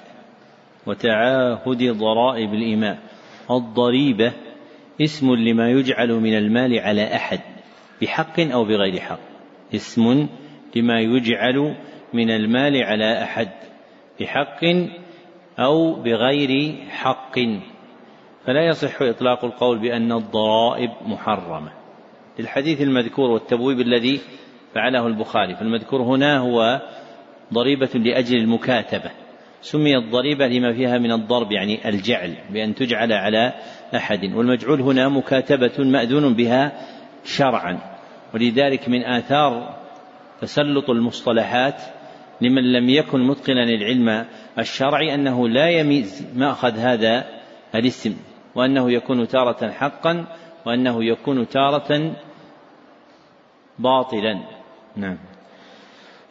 [0.85, 2.97] وتعاهد ضرائب الإماء.
[3.51, 4.33] الضريبة
[5.01, 7.39] اسم لما يجعل من المال على أحد
[8.01, 9.19] بحق أو بغير حق.
[9.75, 10.27] اسم
[10.75, 11.75] لما يجعل
[12.13, 13.49] من المال على أحد
[14.19, 14.63] بحق
[15.59, 17.39] أو بغير حق.
[18.45, 21.71] فلا يصح إطلاق القول بأن الضرائب محرمة.
[22.39, 24.19] للحديث المذكور والتبويب الذي
[24.75, 25.55] فعله البخاري.
[25.55, 26.81] فالمذكور هنا هو
[27.53, 29.11] ضريبة لأجل المكاتبة.
[29.61, 33.53] سميت ضريبة لما فيها من الضرب يعني الجعل بأن تجعل على
[33.95, 34.33] أحد.
[34.33, 36.71] والمجعول هنا مكاتبة مأذون بها
[37.23, 37.79] شرعا.
[38.33, 39.75] ولذلك من آثار
[40.41, 41.81] تسلط المصطلحات
[42.41, 44.25] لمن لم يكن متقنا للعلم
[44.59, 47.25] الشرعي أنه لا يميز مأخذ هذا
[47.75, 48.15] الاسم
[48.55, 50.25] وأنه يكون تارة حقا
[50.65, 52.15] وأنه يكون تارة
[53.79, 54.33] باطلا.
[54.95, 55.17] نعم.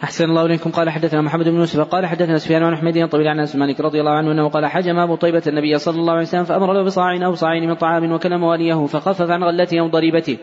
[0.03, 0.71] أحسن الله إليكم.
[0.71, 4.01] قال حدثنا محمد بن يوسف قال حدثنا سفيان بن حميد طويل عن أنس مالك رضي
[4.01, 7.27] الله عنه أنه قال حجم أبو طيبة النبي صلى الله عليه وسلم فأمر له بصاع
[7.27, 10.39] أو صاعين من طعام وكلم واليه فخفف عن غلته أو ضريبته.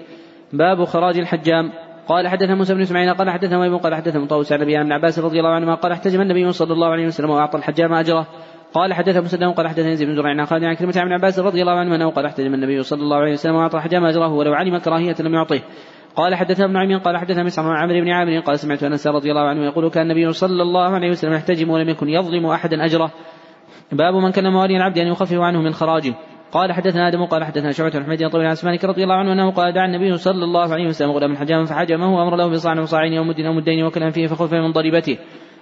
[0.54, 1.72] باب خراج الحجام.
[2.07, 5.40] قال حدثنا موسى بن إسماعيل قال حدثنا ويب قال حدثنا طاووس عن أبي عباس رضي
[5.40, 8.27] الله عنهما قال احتجم النبي صلى الله عليه وسلم وأعطى الحجام اجره
[8.73, 11.61] قال حدث مسلم قال حدثنا يزيد بن زرع عن خالد عن كلمة عن عباس رضي
[11.61, 14.77] الله عنه أنه قال احتجم النبي صلى الله عليه وسلم وأعطى الحجام اجره ولو علم
[14.77, 15.61] كراهية لم يعطه.
[16.15, 19.32] قال حدثنا ابن عمين قال حدثنا مسعر عن عمرو بن عامر قال سمعت أنس رضي
[19.32, 23.11] الله عنه يقول كان النبي صلى الله عليه وسلم يحتجم ولم يكن يظلم أحدا أجره.
[23.91, 26.14] باب من كان موالي العبد أن يخفف عنه من خراجه.
[26.56, 29.52] قال حدثنا آدم قال حدثنا شعبة بن حميد طويل عن مالك رضي الله عنه أنه
[29.52, 33.23] قال دعا النبي صلى الله عليه وسلم غلام حجاما فحجمه وأمر له بصاع وصاعين أو
[33.23, 35.18] مد أو مدين وكلام فيه فخف من ضريبته.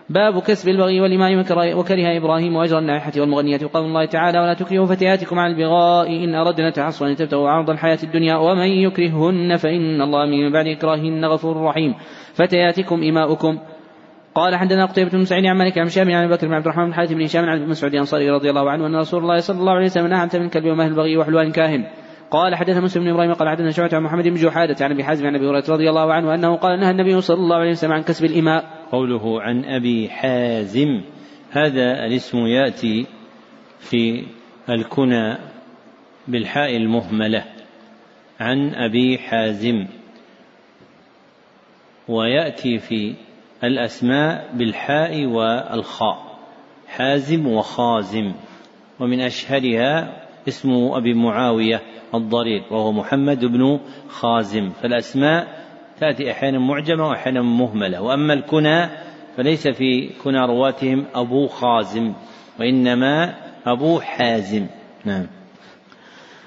[0.10, 1.40] باب كسب البغي والإماء
[1.80, 3.60] وكره إبراهيم وأجر النائحة والمغنية.
[3.64, 8.36] وقول الله تعالى ولا تكرهوا فتياتكم على البغاء إن أردنا تحصنا تبتغوا عرض الحياة الدنيا
[8.36, 11.96] ومن يكرههن فإن الله من بعد إكراههن غفور رحيم.
[12.34, 13.60] فتياتكم إماؤكم
[14.36, 16.94] قال حدثنا قتيبة بن سعيد عن مالك عن شام عن بكر بن عبد الرحمن بن
[16.94, 19.86] حاتم بن هشام عن مسعود الأنصاري رضي الله عنه أن رسول الله صلى الله عليه
[19.86, 21.86] وسلم نهى عن ثمن الكلب ومهل البغي وحلوان كاهن.
[22.32, 25.28] قال حدثنا مسلم بن إبراهيم قال حدثنا شعبة عن محمد بن جحادة عن أبي حازم
[25.28, 28.04] عن أبي هريرة رضي الله عنه أنه قال نهى النبي صلى الله عليه وسلم عن
[28.04, 28.86] كسب الإماء.
[28.92, 31.02] قوله عن أبي حازم
[31.52, 33.06] هذا الاسم يأتي
[33.80, 34.24] في
[34.70, 35.38] الكنى
[36.28, 37.44] بالحاء المهملة.
[38.40, 39.86] عن أبي حازم.
[42.08, 43.16] ويأتي في
[43.64, 46.34] الأسماء بالحاء والخاء
[46.88, 48.34] حازم وخازم
[49.00, 51.82] ومن أشهرها اسم أبي معاوية
[52.16, 53.80] الضرير وهو محمد بن
[54.10, 54.70] خازم.
[54.70, 55.48] فالأسماء
[56.00, 58.90] تأتي أحيانا معجمة وأحيانا مهملة وأما الكنى
[59.38, 62.14] فليس في كنى رواتهم أبو خازم
[62.60, 63.36] وإنما
[63.66, 64.68] أبو حازم.
[65.06, 65.28] نعم.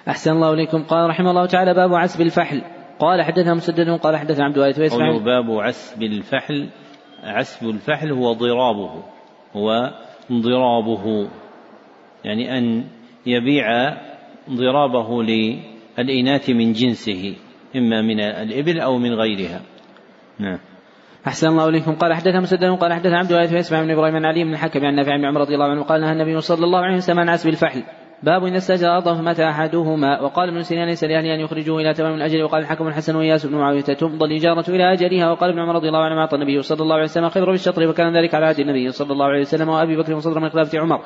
[0.09, 0.85] أحسن الله إليكم.
[0.85, 2.63] قال رحمه الله تعالى باب عسب الفحل.
[2.99, 6.69] قال حدثنا مسدد قال حدثنا عبد الوارث ويسمع باب عسب الفحل
[7.23, 9.03] عسب الفحل هو ضرابه
[9.57, 9.91] هو
[10.33, 11.29] ضرابه
[12.25, 12.85] يعني أن
[13.27, 13.97] يبيع
[14.51, 17.37] ضرابه للإناث من جنسه
[17.77, 19.63] إما من الإبل أو من غيرها.
[20.39, 20.59] نعم.
[21.27, 21.95] أحسن الله إليكم.
[21.95, 24.95] قال حدثنا مسدد قال حدثنا عبد الله يسمع من إبراهيم عن علي بن الحكم عن
[24.95, 27.49] نافع بن عمر رضي الله عنه قال نهى النبي صلى الله عليه وسلم عن عسب
[27.49, 27.83] الفحل.
[28.23, 30.21] باب إذا استأجر فمات أحدهما.
[30.21, 32.43] وقال ابن سيرين ليس لأهله أن يخرجوه إلى تمام الأجل.
[32.43, 35.31] وقال الحكم الحسن وإياس بن معاوية تمضى الإجارة إلى أجلها.
[35.31, 38.17] وقال ابن عمر رضي الله عنه أعطى النبي صلى الله عليه وسلم خبر بالشطر وكان
[38.17, 41.01] ذلك على عهد النبي صلى الله عليه وسلم وأبي بكر وصدر من خلافة عمر.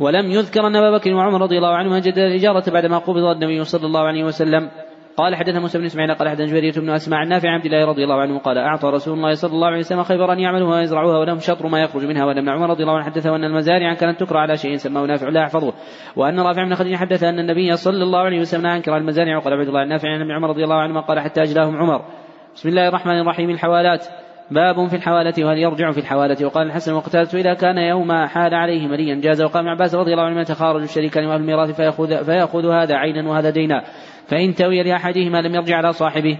[0.00, 3.86] ولم يذكر أن أبا بكر وعمر رضي الله عنهما جدد الإجارة بعدما قبض النبي صلى
[3.86, 4.70] الله عليه وسلم.
[5.18, 8.04] قال حدثنا موسى بن إسماعيل قال حدثنا جرير بن أسماء عن نافع عبد الله رضي
[8.04, 11.38] الله عنه قال أعطى رسول الله صلى الله عليه وسلم خيبر ان يعملوها ويزرعوها ولهم
[11.38, 14.56] شطر ما يخرج منها ابن عمر رضي الله عنه حدثه أن المزارع كانت تكرى على
[14.56, 15.72] شيء سماه نافع لا يحفظه.
[16.16, 19.68] وأن رافع بن خديجة حدث أن النبي صلى الله عليه وسلم أنكر المزارع وقال عبد
[19.68, 22.04] الله النافع عن عمر رضي الله عنهما قال حتى أجلاهم عمر.
[22.54, 24.06] بسم الله الرحمن الرحيم الحوالات
[24.50, 26.46] باب في الحوالة وهل يرجع في الحوالة.
[26.46, 30.24] وقال الحسن وقتالة إذا كان يوم حال عليه مليا جاز وقال ابن عباس رضي الله
[30.24, 33.84] عنه يتخارج الشريكان وأهل الميراث فيأخذ, فيأخذ هذا عينا وهذا دينا.
[34.28, 36.38] فإن توي لأحدهما لم يرجع على صاحبه.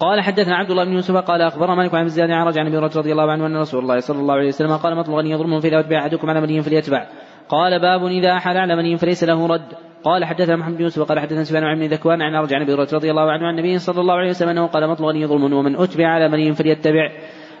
[0.00, 3.12] قال حدثنا عبد الله بن يوسف قال اخبر مالك عن زياد عرج عن أبي رضي
[3.12, 5.98] الله عنه أن رسول الله صلى الله عليه وسلم قال مطلب غني يظلم في يتبع
[5.98, 7.06] أحدكم على مليم فليتبع.
[7.48, 9.72] قال باب إذا احال على مليم فليس له رد.
[10.04, 13.10] قال حدثنا محمد بن يوسف قال حدثنا سفيان عن ذكوان عن ارجع عن أبي رضي
[13.10, 16.06] الله عنه عن النبي صلى الله عليه وسلم أنه قال مطلب غني ظلم ومن أتبع
[16.06, 17.10] على مليم فليتبع.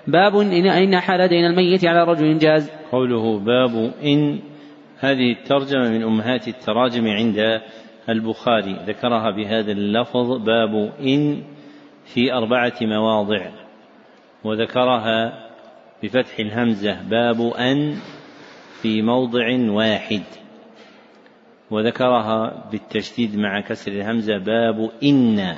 [0.06, 2.70] باب إن, إن حال دين الميت على رجل جاز.
[2.92, 4.38] قوله باب إن
[4.98, 7.60] هذه الترجمة من أمهات التراجم عند
[8.08, 11.42] البخاري ذكرها بهذا اللفظ باب إن
[12.04, 13.50] في أربعة مواضع.
[14.44, 15.48] وذكرها
[16.02, 17.96] بفتح الهمزة باب أن
[18.82, 20.22] في موضع واحد.
[21.70, 25.56] وذكرها بالتشديد مع كسر الهمزة باب إن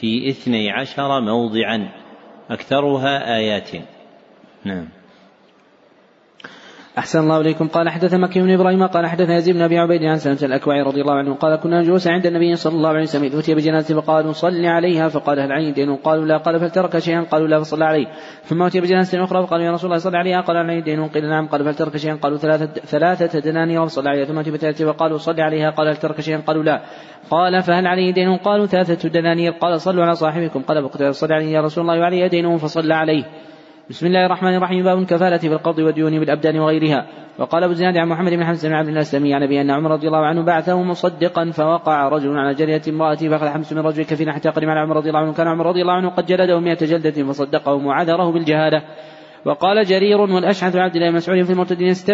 [0.00, 1.88] في اثني عشر موضعا
[2.50, 3.70] أكثرها آيات.
[4.64, 4.88] نعم.
[6.98, 7.68] أحسن الله إليكم.
[7.68, 11.00] قال حدث مكي بن إبراهيم قال حدث يزيد بن أبي عبيد عن سلمة الأكوع رضي
[11.00, 14.66] الله عنه قال كنا جلوسا عند النبي صلى الله عليه وسلم أتي بجنازة فقالوا صل
[14.66, 16.36] عليها فقال هل علي دين؟ قالوا لا.
[16.36, 18.06] قال فلترك شيئا؟ قالوا لا فصلى عليه.
[18.44, 20.40] ثم أتي بجنازة أخرى فقالوا يا رسول الله صل عليها.
[20.40, 21.46] قال هل علي دين؟ قيل نعم.
[21.46, 24.24] قال فلترك شيئا؟ قالوا ثلاثة, ثلاثة دنانير فصلى عليها.
[24.24, 25.70] ثم أتي بثلاثة فقالوا صل عليها.
[25.70, 26.82] قال هل ترك شيئا؟ قالوا لا.
[27.30, 29.52] قال فهل عليه دين؟ قالوا ثلاثة دنانير.
[29.52, 30.62] قال صلوا على صاحبكم.
[30.62, 33.24] قال صل عليه يا رسول الله وعليه دين فصلى عليه.
[33.92, 34.84] بسم الله الرحمن الرحيم.
[34.84, 37.06] باب الكفالة في القبض والديون بالأبدان وغيرها.
[37.38, 39.90] وقال أبو زياد عن محمد بن حمزة بن عبد الله السلمي عن أبي أن عمر
[39.90, 44.32] رضي الله عنه بعثه مصدقا فوقع رجل على جرية امرأته فأخذ حمس من رجل كفينا
[44.32, 45.32] حتى قدم على عمر رضي الله عنه.
[45.32, 48.82] كان عمر رضي الله عنه قد جلده مئة جلدة فصدقه وعذره بالجهالة.
[49.44, 52.12] وقال جرير والأشعث عبد الله مسعود في المرتدين است...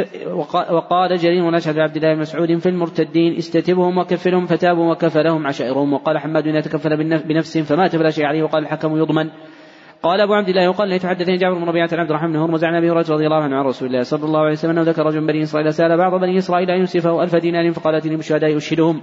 [0.70, 5.92] وقال جرير والأشعث عبد الله مسعود في المرتدين استتبهم وكفلهم فتابوا وكفلهم عشائرهم.
[5.92, 6.96] وقال حماد إذا تكفل
[7.28, 8.42] بنفس فمات فلا شيء عليه.
[8.42, 9.30] وقال الحكم يضمن.
[10.02, 12.64] قال أبو عبد الله يقال لي تحدثني جابر بن ربيعة عن عبد الرحمن بن هرمز
[12.64, 15.06] عن أبي هريرة رضي الله عنه عن رسول الله صلى الله عليه وسلم انه ذكر
[15.06, 19.00] رجل بني إسرائيل سأل بعض بني إسرائيل أن ينصفه ألف دينار فقال أتني بالشهداء أشهدهم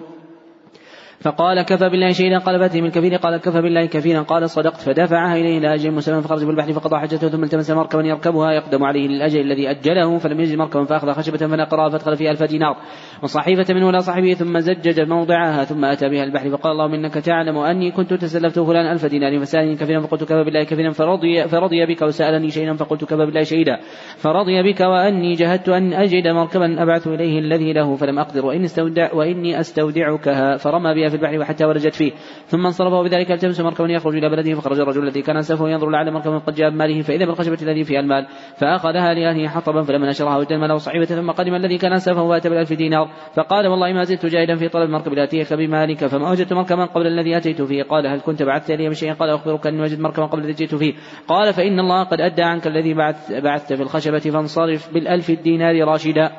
[1.26, 5.35] فقال كفى بالله شهيدا قال فاتي من كفيل قال كفى بالله كفيلا قال صدقت فدفعها
[5.35, 9.41] إليه إلى أجل مسلم فخرج بالبحر فقضى حجته ثم التمس مركبا يركبها يقدم عليه للأجل
[9.41, 12.77] الذي أجله فلم يجد مركبا فأخذ خشبة فنقرها فأدخل فيها ألف دينار
[13.23, 17.57] وصحيفة منه إلى صاحبه ثم زجج موضعها ثم أتى بها البحر فقال اللهم إنك تعلم
[17.57, 22.02] أني كنت تسلفت فلان ألف دينار فسألني كفيلا فقلت كفى بالله كفيلا فرضي فرضي بك
[22.02, 23.80] وسألني شيئا فقلت كفى بالله شهيدا
[24.18, 29.14] فرضي بك وأني جهدت أن أجد مركبا أبعث إليه الذي له فلم أقدر وإني أستودع
[29.14, 32.11] وإني أستودعكها فرمى بها في البحر وحتى ولجت فيه.
[32.45, 36.11] ثم انصرف وبذلك التمس مركبا يخرج إلى بلده فخرج الرجل الذي كان سفه ينظر لعل
[36.11, 38.27] مركبا قد جاء بماله فإذا بالخشبة الذي فيها المال
[38.57, 42.73] فأخذها لأهله حطبا فلما نشرها وجد المال وصحيبه ثم قدم الذي كان سفه وأتى بالالف
[42.73, 43.09] دينار.
[43.35, 47.37] فقال والله ما زلت جاهدا في طلب المركب لاتيك بمالك فما وجدت مركبا قبل الذي
[47.37, 50.53] أتيت فيه؟ قال هل كنت بعثت لي بشيء؟ قال أخبرك أني وجدت مركبا قبل الذي
[50.53, 50.93] جئت فيه.
[51.27, 56.31] قال فإن الله قد أدى عنك الذي بعث بعثت في الخشبة فانصرف بالألف الدينار راشدا.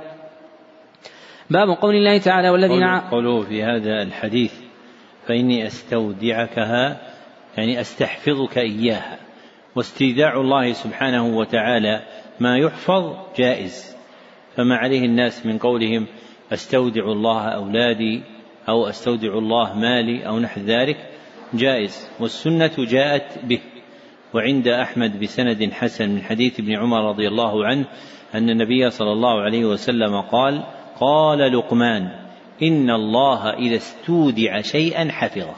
[1.50, 4.65] باب قول الله تعالى والذين قوله في هذا الحديث
[5.26, 7.00] فإني أستودعكها
[7.56, 9.18] يعني أستحفظك إياها.
[9.76, 12.02] واستيداع الله سبحانه وتعالى
[12.40, 13.96] ما يحفظ جائز.
[14.56, 16.06] فما عليه الناس من قولهم
[16.52, 18.22] أستودع الله أولادي
[18.68, 20.96] أو أستودع الله مالي أو نحو ذلك
[21.54, 22.08] جائز.
[22.20, 23.60] والسنة جاءت به.
[24.34, 27.84] وعند أحمد بسند حسن من حديث ابن عمر رضي الله عنه
[28.34, 30.62] أن النبي صلى الله عليه وسلم قال
[31.00, 32.25] قال لقمان
[32.62, 35.54] إن الله إذا استودع شيئا حفظه.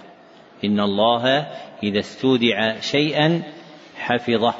[0.65, 1.47] إن الله
[1.83, 3.43] إذا استودع شيئا
[3.97, 4.55] حفظه.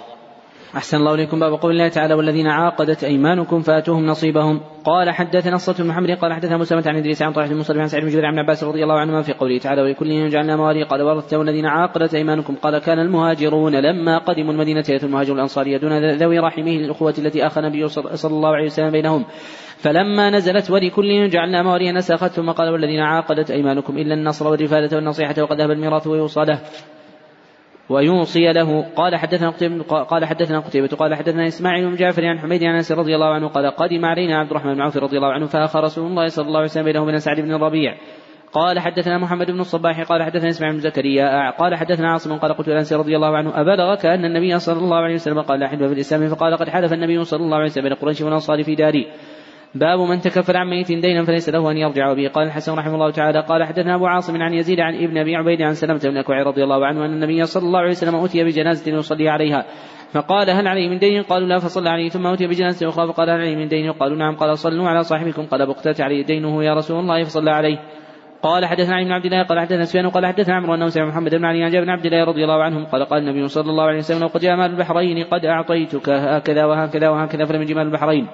[0.77, 1.41] أحسن الله إليكم.
[1.41, 4.61] باب قول الله تعالى والذين عاقدت أيمانكم فآتوهم نصيبهم.
[4.85, 7.89] قال حدثنا الصوت بن محمد قال حدثنا مسلمة عن إدريس عن طلحة بن مصطفى عن
[7.89, 11.03] سعيد بن جبير عن عباس رضي الله عنهما في قوله تعالى ولكل جعلنا موالي قال
[11.03, 12.55] ورثته الذين عاقدت أيمانكم.
[12.55, 17.61] قال كان المهاجرون لما قدموا المدينة يأتوا المهاجر الأنصار يدون ذوي رحمه الأخوة التي أخى
[17.61, 19.25] النبي صلى الله عليه وسلم بينهم.
[19.79, 25.35] فلما نزلت ولكل جعلنا موالي نسخت ثم قال والذين عاقدت أيمانكم إلا النصر والرفادة والنصيحة
[25.39, 26.61] وقد ذهب الميراث ويوصى له
[27.89, 32.65] ويوصي له قال حدثنا قتيبة قال حدثنا قتيبة قال حدثنا إسماعيل بن جعفر عن حميد
[32.65, 35.47] عن أنس رضي الله عنه قال قدم علينا عبد الرحمن بن عوف رضي الله عنه
[35.47, 37.95] فاخى رسول الله صلى الله عليه وسلم بينه وبين سعد بن الربيع.
[38.53, 42.69] قال حدثنا محمد بن الصباح قال حدثنا إسماعيل بن زكريا قال حدثنا عاصم قال قلت
[42.69, 45.93] لأنس رضي الله عنه أبلغك أن النبي صلى الله عليه وسلم قال لا حلف في
[45.93, 49.07] الإسلام فقال قد حلف النبي صلى الله عليه وسلم بين قريش والأنصار في داري.
[49.75, 52.13] باب من تكفل عن ميت دينا فليس له أن يرجع.
[52.13, 55.37] به قال الحسن رحمه الله تعالى قال حدثنا أبو عاصم عن يزيد عن ابن أبي
[55.37, 58.45] عبيد عن سلمة بن أكوع رضي الله عنه أن النبي صلى الله عليه وسلم أتي
[58.45, 59.65] بجنازة يصلي عليها.
[60.13, 63.41] فقال هل عليه من دين؟ قالوا لا فصلى عليه ثم أتي بجنازة أخرى فقال هل
[63.41, 64.37] عليه من دين؟ قالوا نعم.
[64.37, 65.47] قال صلوا على صاحبكم.
[65.47, 67.79] قال بقتات عليه دينه يا رسول الله فصلى عليه.
[68.43, 71.35] قال حدثنا علي بن عبد الله قال حدثنا سفيان قال حدثنا عمرو أنه سمع محمد
[71.35, 72.87] بن علي عن جابر بن عبد الله رضي الله عنهم.
[72.87, 77.09] قال قال النبي صلى الله عليه وسلم قد جاء مال البحرين قد أعطيتك هكذا وهكذا
[77.09, 78.29] وهكذا فلم يجي مال البحرين.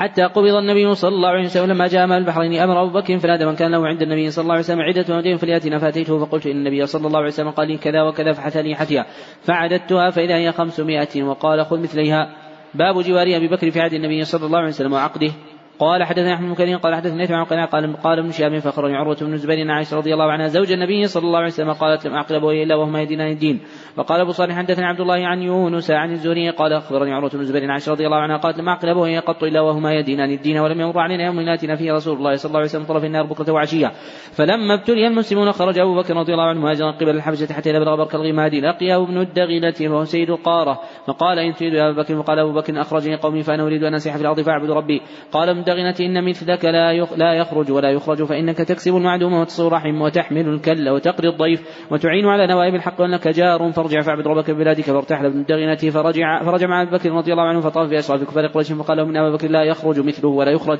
[0.00, 3.46] حتى قبض النبي صلى الله عليه وسلم لما جاء مال البحرين أمر أبو بكر فنادى
[3.46, 6.56] من كان له عند النبي صلى الله عليه وسلم عدة ودين فلياتنا فأتيته فقلت إن
[6.56, 9.06] النبي صلى الله عليه وسلم قال لي كذا وكذا فحثني حثيا
[9.42, 12.36] فعددتها فإذا هي خمسمائة وقال خذ مثليها.
[12.74, 15.32] باب جوار أبي بكر في عهد النبي صلى الله عليه وسلم وعقده.
[15.80, 19.32] قال حدثنا احمد بن قال حدثني عن قال قال قال ابن شهاب فاخبرني عروة بن
[19.32, 22.34] الزبير عن عائشة رضي الله عنها زوج النبي صلى الله عليه وسلم قالت لم اعقل
[22.34, 23.60] أبوي الا وهما يدينان الدين.
[23.96, 27.62] وقال أبو صالح حدثني عبد الله عن يونس عن الزهري قال أخبرني عروة بن الزبير
[27.62, 30.80] عن عائشة رضي الله عنها قالت لم اعقل أبوي قط إلا وهما يدينان الدين ولم
[30.80, 33.92] يمر علينا يوم ياتينا فيه رسول الله صلى الله عليه وسلم طرف النار بكرة وعشية.
[34.32, 37.96] فلما ابتلي المسلمون خرج أبو بكر رضي الله عنه مهاجرا قبل الحبشة حتى اذا بلغ
[37.96, 42.38] برك الغماد لقيه ابن الدغينه وهو سيد القاره فقال إن تريد يا ابو بكر فقال
[42.38, 45.02] أبو بكر أخرجني قومي فأنا أريد أن اسيح في الأرض فأعبد ربي.
[45.32, 50.48] قال الدغينه إن مثلك لا لا يخرج ولا يخرج فإنك تكسب المعدوم وتصل رحم وتحمل
[50.48, 53.72] الكل وتقري الضيف وتعين على نوائب الحق وانك جار.
[53.72, 57.60] فارجع فاعبد ربك ببلادك فارتحل ابن الدغينه فرجع فرجع مع أبي بكر رضي الله عنه
[57.60, 60.78] فطاف باشراف كفار قريش فقال له من ابي بكر لا يخرج مثله ولا يخرج.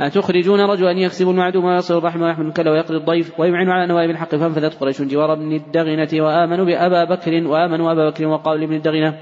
[0.00, 4.80] أتخرجون رجلا يكسب المعدوم ويصل الرحم ويحمل الكل ويقضي الضيف ويمعن على نوائب الحق فانفذت
[4.80, 9.18] قريش جوار ابن الدغنة وآمنوا بأبا بكر وآمنوا أبا بكر وقالوا لابن الدغنة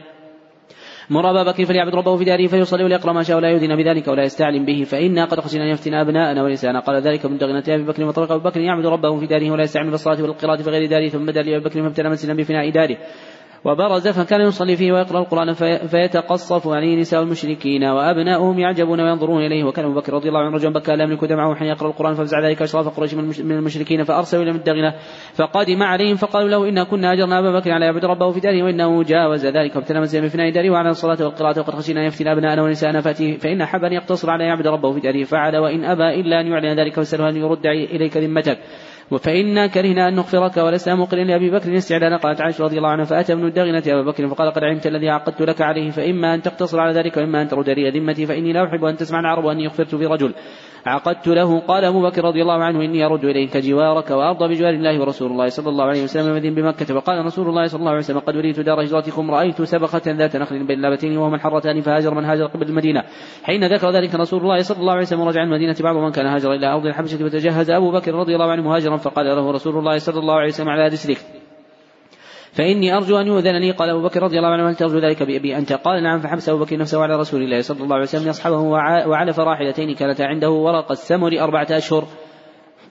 [1.10, 4.22] مر أبا بكر فليعبد ربه في داره فيصلي وليقرأ ما شاء ولا يؤذن بذلك ولا
[4.22, 6.80] يستعلم به فإنا قد خشينا أن يفتن أبناءنا ونساءنا.
[6.80, 9.90] قال ذلك من دغنة أبي بكر وطرق أبو بكر يعبد ربه في داره ولا يستعمل
[9.90, 12.96] بالصلاة والقراءة في غير داره ثم بدا لأبي بكر فابتلى منزلا بفناء داره.
[13.64, 15.52] وبرز فكان يصلي فيه ويقرأ القرآن
[15.86, 19.64] فيتقصف عليه نساء المشركين وأبناؤهم يعجبون وينظرون إليه.
[19.64, 22.40] وكان أبو بكر رضي الله عنه رجلا بكى لا يملك دمعه حين يقرأ القرآن ففزع
[22.48, 24.94] ذلك أشراف قريش من المشركين فأرسلوا إلى مدغنة
[25.34, 29.02] فقدم عليهم فقالوا له إنا كنا أجرنا أبا بكر على يعبد ربه في داره وإنه
[29.02, 29.76] جاوز ذلك.
[29.76, 33.64] وابتلى منزلا بفناء داره وعلى الصلاة والقراءة وقد خشينا أن يفتن أبناءنا ونساءنا فأتيه فإن
[33.64, 35.24] حب أن يقتصر على يعبد ربه في داره.
[35.24, 38.58] فعل وإن أبى إلا أن يعلن ذلك فاسأله أن يرد إليك ذمتك.
[39.18, 43.32] فإنا كرهنا أن نغفرك ولسنا مقرين لأبي بكر استعلانا قالت عائشة رضي الله عنها فأتى
[43.32, 46.98] ابن الدغنة أبا بكر فقال قد علمت الذي عقدت لك عليه فإما أن تقتصر على
[46.98, 50.06] ذلك وإما أن ترد لي ذمتي فإني لا أحب أن تسمع العرب أني أخفرت في
[50.06, 50.34] رجل
[50.86, 51.60] عقدت له.
[51.60, 55.48] قال أبو بكر رضي الله عنه إني أرد إليك جوارك وأرضى بجوار الله ورسول الله
[55.48, 58.60] صلى الله عليه وسلم المدين بمكة وقال رسول الله صلى الله عليه وسلم قد أريت
[58.60, 63.02] دار هجرتكم رأيت سبخة ذات نخل بين لابتين وهما الحرتان فهاجر من هاجر قبل المدينة.
[63.42, 66.52] حين ذكر ذلك رسول الله صلى الله عليه وسلم رجع المدينة بعض من كان هاجر
[66.52, 70.18] إلى أرض الحبشة وتجهز أبو بكر رضي الله عنه مهاجرا فقال له رسول الله صلى
[70.18, 71.39] الله عليه وسلم على رسلك
[72.52, 73.70] فإني أرجو أن يؤذن لي.
[73.70, 76.64] قال أبو بكر رضي الله عنه هل ترجو ذلك بأبي أنت قال نعم فحبس أبو
[76.64, 78.60] بكر نفسه على رسول الله صلى الله عليه وسلم يصحبه
[79.06, 82.04] وعلى فراحلتين كانتا عنده ورق السمر أربعة أشهر.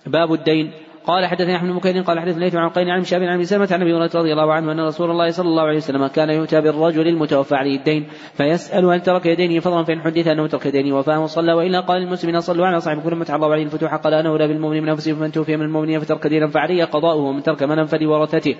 [0.08, 0.72] باب الدين.
[1.10, 3.94] قال حدثني أحمد بن قال حدثني ليث عن قين عن شاب عن سلمة عن أبي
[3.94, 7.56] هريرة رضي الله عنه أن رسول الله صلى الله عليه وسلم كان يؤتى بالرجل المتوفى
[7.56, 11.80] عليه الدين فيسأل هل ترك يدينه فضلا فإن حدث أنه ترك يدينه وفاه صلى وإلا
[11.80, 15.16] قال المسلمين صلوا على صاحبكم لما الله عليه الفتوح قال أنا أولى بالمؤمن من انفسهم
[15.16, 18.56] فمن توفي من المؤمنين فترك دينا فعليه قضاؤه ومن ترك منا فلورثته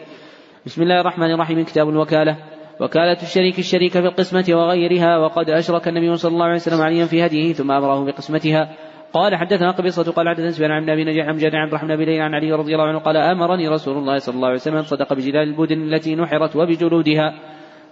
[0.66, 2.38] بسم الله الرحمن الرحيم كتاب الوكالة.
[2.82, 7.26] وكالة الشريك الشريك في القسمة وغيرها وقد أشرك النبي صلى الله عليه وسلم عليا في
[7.26, 8.76] هديه ثم أمره بقسمتها.
[9.14, 12.52] قال حدثنا قبيصة قال حدثنا سفيان عن أبي نجيح عن عن الرحمن بن عن علي
[12.52, 16.16] رضي الله عنه قال آمرني رسول الله صلى الله عليه وسلم صدق بجلال البدن التي
[16.16, 17.34] نحرت وبجلودها.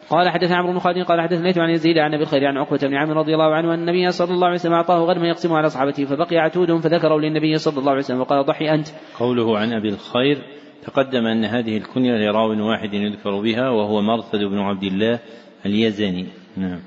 [0.09, 2.95] قال حدثنا عمرو بن خالد قال حدثنا عن يزيد عن أبي الخير عن عقبة بن
[2.95, 6.05] عامر رضي الله عنه أن النبي صلى الله عليه وسلم أعطاه غنما يقسمه على اصحابته
[6.05, 8.87] فبقي عتود فذكره للنبي صلى الله عليه وسلم وقال ضحي أنت.
[9.19, 10.56] قوله عن أبي الخير
[10.87, 15.19] تقدم أن هذه الكنية لراو واحد يذكر بها وهو مرثد بن عبد الله
[15.65, 16.25] اليزني.
[16.57, 16.79] نعم.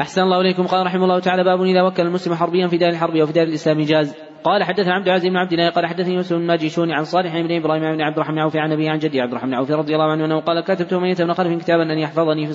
[0.00, 0.66] أحسن الله إليكم.
[0.66, 3.82] قال رحمه الله تعالى باب إذا وكل المسلم حربيا في دار الحرب وفي دار الإسلام
[3.82, 7.56] جاز قال حدثنا عبد العزيز بن عبد الله قال حدثني يوسف بن عن صالح بن
[7.56, 10.24] إبراهيم بن عبد الرحمن عوف عن أبي عن جدي عبد الرحمن عوف رضي الله عنه
[10.24, 12.46] أنه قال كتبت أمية بن خلف كتابا أن يحفظني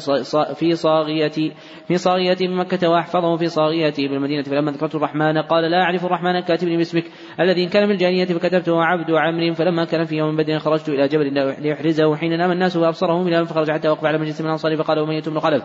[0.55, 1.51] في صاغيتي
[1.87, 6.77] في صاغيتي بمكه وأحفظه في صاغيتي بالمدينة فلما ذكرت الرحمن قال لا أعرف الرحمن كاتبني
[6.77, 7.03] باسمك
[7.39, 11.07] الذي ان كان من الجانيه فكتبته عبد عمرو فلما كان في يوم بدر خرجت إلى
[11.07, 14.99] جبل ليحرزه حين نام الناس وابصره من فخرج حتى وقف على مجلس من الانصار فقال
[14.99, 15.63] أمية بن خلف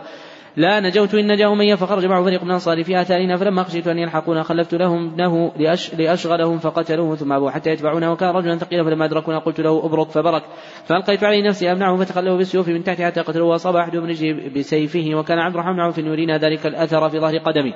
[0.57, 3.97] لا نجوت إن نجا أمية فخرج معه فريق من الأنصار في آثارنا فلما خشيت أن
[3.97, 8.11] يلحقونا خلفت لهم ابنه لأش لأشغلهم فقتلوه ثم أبوا حتى يتبعونه.
[8.11, 10.43] وكان رجلا ثقيلا فلما أدركونا قلت له أبرك فبرك.
[10.85, 13.47] فألقيت عليه نفسي أمنعه فتخلوا بالسيوف من تحت حتى قتلوه.
[13.47, 15.15] وأصاب أحدهم رجلي بسيفه.
[15.15, 17.73] وكان عبد الرحمن عوف يرينا ذلك الأثر في ظهر قدمي.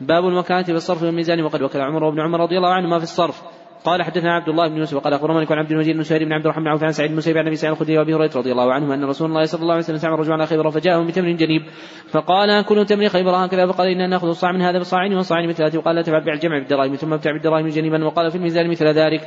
[0.00, 1.42] باب المكانة في الصرف والميزان.
[1.42, 3.42] وقد وكل عمر بن عمر رضي الله عنهما في الصرف.
[3.84, 6.44] قال حدثنا عبد الله بن يوسف وقال أخبرنا عن عبد المجيد بن سهيل بن عبد
[6.44, 9.04] الرحمن عن سعيد بن مسيب عن أبي سعيد الخدري وأبي هريرة رضي الله عنهما أن
[9.04, 11.62] رسول الله صلى الله عليه وسلم سمع رجل على خيبر فجاءهم بتمر جنيب
[12.08, 15.76] فقال كل تمر خيبر هكذا فقال ان نأخذ الصاع من هذا بصاعين وصاعين مثل هذه
[15.76, 19.20] وقال لا بيع الجمع بالدراهم ثم ابتع بالدراهم جنيبا وقال في الميزان مثل ذلك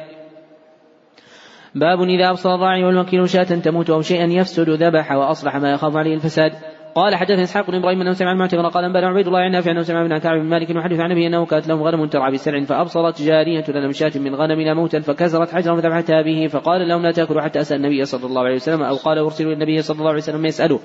[1.76, 6.14] باب إذا أبصر الراعي والوكيل شاة تموت أو شيئا يفسد ذبح وأصلح ما يخاف عليه
[6.16, 6.52] الفساد
[6.96, 9.82] قال حدثني إسحاق بن إبراهيم أنه سمع المعتمر قال أنبأنا عبيد الله عن نافع أنه
[9.82, 13.22] سمع ابن كعب بن مالك يحدث عن ابي أنه كانت لهم غنم ترعى بسلع فأبصرت
[13.22, 17.60] جارية لنا شاة من غنمنا موتا فكسرت حجرا فذبحتها به فقال لهم لا تأكلوا حتى
[17.60, 20.80] أسأل النبي صلى الله عليه وسلم أو قال أرسلوا النبي صلى الله عليه وسلم يساله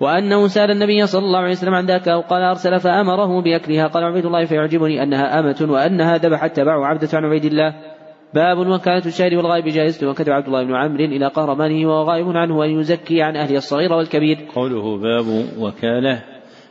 [0.00, 3.86] وأنه سأل النبي صلى الله عليه وسلم عن ذاك أو قال أرسل فأمره بأكلها.
[3.86, 7.95] قال عبيد الله فيعجبني أنها أمة وأنها ذبحت تبع عبدة عن عبيد الله.
[8.34, 12.64] باب وكالة الشاهد والغائب جائزة وكتب عبد الله بن عمرو إلى قهرمانه وهو غائب عنه
[12.64, 14.48] أن يزكي عن أهله الصغير والكبير.
[14.54, 15.26] قوله باب
[15.58, 16.22] وكالة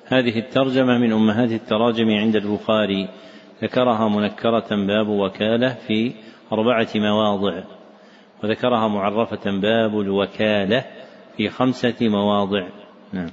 [0.06, 3.10] هذه الترجمة من أمهات التراجم عند البخاري.
[3.64, 6.14] ذكرها منكرة باب وكالة في
[6.52, 7.64] أربعة مواضع.
[8.44, 10.86] وذكرها معرفة باب الوكالة
[11.38, 12.68] في خمسة مواضع.
[13.14, 13.30] نعم.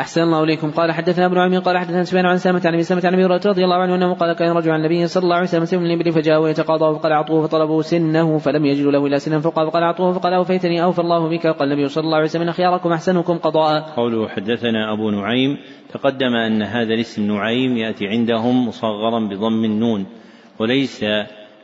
[0.00, 0.70] أحسن الله إليكم.
[0.70, 3.76] قال حدثنا ابن عمي قال حدثنا سفيان عن سامة عن سامة عن أبي رضي الله
[3.76, 6.98] عنه أنه قال كان رجل عن النبي صلى الله عليه وسلم سلم الإبل فجاء ويتقاضى
[6.98, 10.98] فقال أعطوه فطلبوا سنه فلم يجدوا له إلا سنا فقال فقال أعطوه فقال أوفيتني أوفى
[10.98, 11.46] الله بك.
[11.46, 13.80] قال النبي صلى الله عليه وسلم خياركم أحسنكم قضاء.
[13.96, 15.58] قوله حدثنا أبو نعيم
[15.92, 20.06] تقدم أن هذا الاسم نعيم يأتي عندهم مصغرا بضم النون
[20.58, 21.04] وليس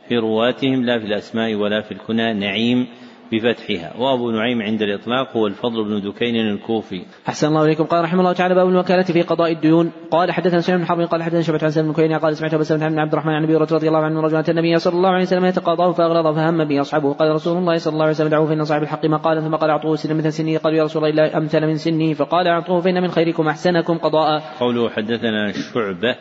[0.07, 2.33] في رواتهم لا في الأسماء ولا في الكنى.
[2.33, 2.87] نعيم
[3.31, 3.93] بفتحها.
[3.97, 7.01] وأبو نعيم عند الإطلاق هو الفضل بن دكين الكوفي.
[7.27, 7.83] أحسن الله إليكم.
[7.83, 9.91] قال رحمه الله تعالى باب الوكالة في قضاء الديون.
[10.11, 12.87] قال حدثنا سليم بن حرب قال حدثنا شعبة عن سلم بن قال سمعت أبو سلمة
[12.87, 15.91] بن عبد الرحمن عن أبي رضي الله عنه رجلا النبي صلى الله عليه وسلم يتقاضاه
[15.91, 19.05] فأغلظ فهم به أصحابه قال رسول الله صلى الله عليه وسلم دعوه فإن صاحب الحق
[19.05, 20.57] مقالا ثم قال أعطوه سنا مثل سنه.
[20.57, 22.13] قالوا يا رسول الله أمثل من سنه.
[22.13, 24.43] فقال أعطوه فإن من خيركم أحسنكم قضاء.
[24.59, 26.15] قوله حدثنا شعبة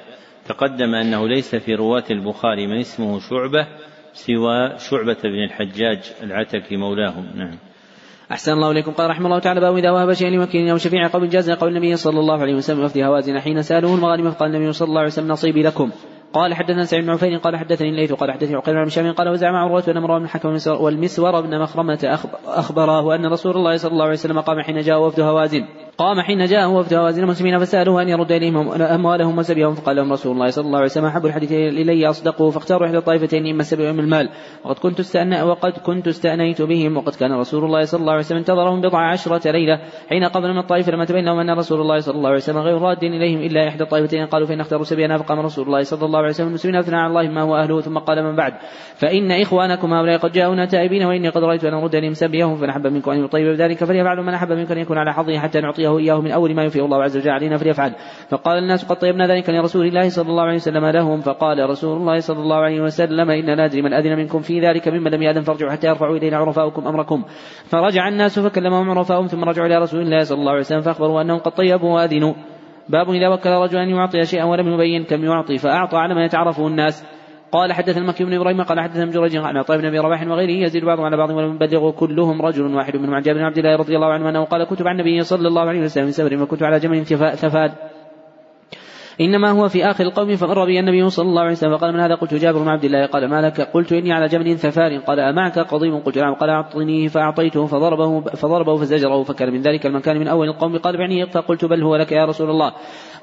[0.49, 3.67] تقدم أنه ليس في رواة البخاري من اسمه شعبة
[4.17, 7.27] سوى شعبة بن الحجاج العتكي مولاهم.
[7.37, 7.59] نعم.
[8.33, 8.93] أحسن الله إليكم.
[8.93, 11.97] قال رحمه الله تعالى باب إذا وهب شيئا لوكيل أو شفيع قول جاز قول النبي
[11.97, 15.29] صلى الله عليه وسلم وفد هوازن حين سألوه المغانم فقال النبي صلى الله عليه وسلم
[15.29, 15.91] نصيبي لكم.
[16.37, 19.55] قال حدثنا سعيد بن عفير قال حدثني الليث قال حدثني عقيل بن هشام قال وزعم
[19.55, 24.13] عروة أن امرأة بن الحكم والمسور بن مخرمة أخبراه أن رسول الله صلى الله عليه
[24.13, 25.65] وسلم قام حين جاء وفد هوازن.
[25.99, 27.23] قام حين جاءه وفد هوازن.
[27.23, 29.75] المسلمين فسألوه أن يرد إليهم أموالهم وسبيهم.
[29.75, 33.47] فقال لهم رسول الله صلى الله عليه وسلم أحب الحديث إلي أصدقه فاختاروا إحدى الطائفتين
[33.47, 34.29] إما السبي وإما المال.
[34.65, 36.97] وقد كنت استأنى وقد كنت استأنيت بهم.
[36.97, 39.81] وقد كان رسول الله صلى الله عليه وسلم انتظرهم بضع عشرة ليلة.
[40.09, 42.79] حين قبل من الطائفة لما تبين لهم أن رسول الله صلى الله عليه وسلم غير
[42.79, 46.26] راد إليهم إلا إحدى الطائفتين قالوا فإن اختاروا سبينا فقام رسول الله صلى الله عليه
[46.31, 48.53] وسلم المسلمين أثنى على الله ما هو أهله ثم قال من بعد.
[48.95, 52.87] فإن إخوانكم هؤلاء قد جاءونا تائبين وإني قد رأيت أن أرد إليهم سبيهم فمن أحب
[52.87, 56.21] منكم أن يطيب بذلك فليفعل من أحب منكم أن يكون على حظه حتى نعطيه إياه
[56.21, 57.93] من أول ما يوفي الله عز وجل علينا فليفعل.
[58.31, 62.19] فقال الناس قد طيبنا ذلك لرسول الله صلى الله عليه وسلم لهم فقال رسول الله
[62.19, 65.73] صلى الله عليه وسلم إن لا من أذن منكم في ذلك ممن لم يأذن فارجعوا
[65.73, 67.25] حتى يرفعوا إلينا عرفاؤكم أمركم.
[67.65, 71.39] فرجع الناس فكلمهم عرفاؤهم ثم رجعوا إلى رسول الله صلى الله عليه وسلم فأخبروا أنهم
[71.39, 72.35] قد طيبوا وأذنوا.
[72.89, 76.67] باب إذا وكل رجل أن يعطي شيئا ولم يبين كم يعطي فأعطى على ما يتعرفه
[76.67, 77.05] الناس.
[77.53, 80.67] قال حدثنا المكي بن إبراهيم قال حدثنا ابن جريج عن عطاء بن أبي رباح وغيره
[80.67, 83.77] يزيد بعضهم على بعض ولم يبلغ كلهم رجل واحد منهم عن جابر بن عبد الله
[83.77, 86.63] رضي الله عنه أنه قال كنت عن النبي صلى الله عليه وسلم من سفر وكنت
[86.63, 87.07] على جمل
[87.37, 87.73] ثفاد
[89.21, 92.15] إنما هو في آخر القوم فمر بي النبي صلى الله عليه وسلم فقال من هذا؟
[92.15, 93.07] قلت جابر بن عبد الله.
[93.07, 96.35] قال ما لك؟ قلت إني على جمل ثفار قال أمعك قضيب قلت نعم.
[96.35, 100.79] قال أعطنيه فأعطيته فضربه فضربه فزجره فكان من ذلك المكان من أول القوم.
[100.79, 102.73] قال بعني فقلت بل هو لك يا رسول الله.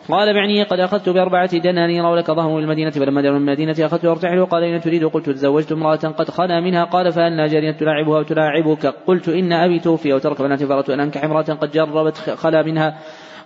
[0.10, 4.46] قال بعني قد أخذت بأربعة دنانير ولك ظهر المدينة فلما دعوا من المدينة أخذت أرتحل
[4.46, 5.04] قال إن تريد.
[5.06, 6.84] قلت تزوجت امرأة قد خلا منها.
[6.84, 11.54] قال فأنا جارية تلاعبها وتلاعبك قلت إن أبي توفي وترك بناتي فأردت أن أنكح امرأة
[11.54, 12.98] قد جربت خلا منها.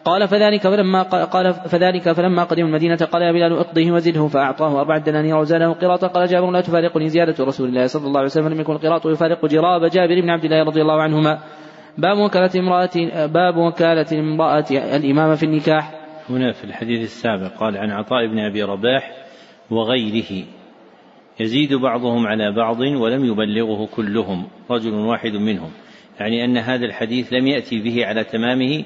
[0.05, 4.97] قال فذلك فلما قال فذلك فلما قدم المدينة قال يا بلال أقضيه وزده فأعطاه أربع
[4.97, 8.61] دنانير وزاده قراطا قال جابر لا تفارقني زيادة رسول الله صلى الله عليه وسلم لم
[8.61, 11.39] يكن القراط يفارق جراب جابر بن عبد الله رضي الله عنهما.
[11.97, 15.91] باب وكالة امرأة باب وكالة امرأة الإمام في النكاح.
[16.29, 19.11] هنا في الحديث السابق قال عن عطاء بن أبي رباح
[19.71, 20.45] وغيره.
[21.39, 25.71] يزيد بعضهم على بعض ولم يبلغه كلهم رجل واحد منهم.
[26.19, 28.83] يعني أن هذا الحديث لم يأتي به على تمامه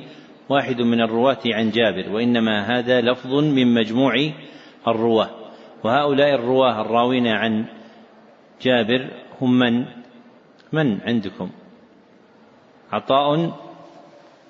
[0.51, 4.13] واحد من الرواة عن جابر وإنما هذا لفظ من مجموع
[4.87, 5.29] الرواة.
[5.83, 7.65] وهؤلاء الرواة الراوين عن
[8.61, 9.09] جابر
[9.41, 9.85] هم من؟
[10.73, 11.49] من عندكم؟
[12.91, 13.59] عطاء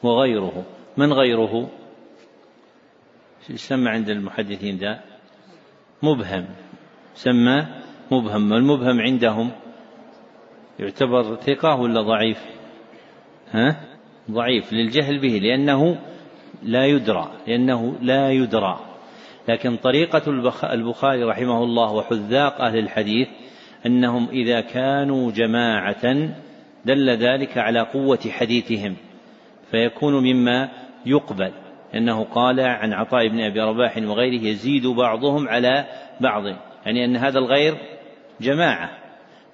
[0.04, 0.66] وغيره.
[0.98, 1.70] من غيره؟
[3.50, 5.02] يسمى عند المحدثين ذا؟
[6.04, 6.46] مبهم.
[7.14, 7.68] سمى
[8.12, 8.52] مبهم.
[8.52, 9.52] والمبهم عندهم؟
[10.80, 12.46] يعتبر ثقة ولا ضعيف؟
[13.52, 13.91] ها؟
[14.32, 16.00] ضعيف للجهل به لأنه
[16.64, 18.80] لا يدرى لأنه لا يدرى.
[19.50, 20.22] لكن طريقة
[20.74, 23.28] البخاري رحمه الله وحذاق أهل الحديث
[23.86, 26.32] أنهم إذا كانوا جماعة
[26.86, 28.96] دل ذلك على قوة حديثهم
[29.72, 30.70] فيكون مما
[31.06, 31.52] يقبل.
[31.94, 35.86] لأنه قال عن عطاء بن أبي رباح وغيره يزيد بعضهم على
[36.22, 36.44] بعض
[36.86, 37.78] يعني أن هذا الغير
[38.42, 38.90] جماعة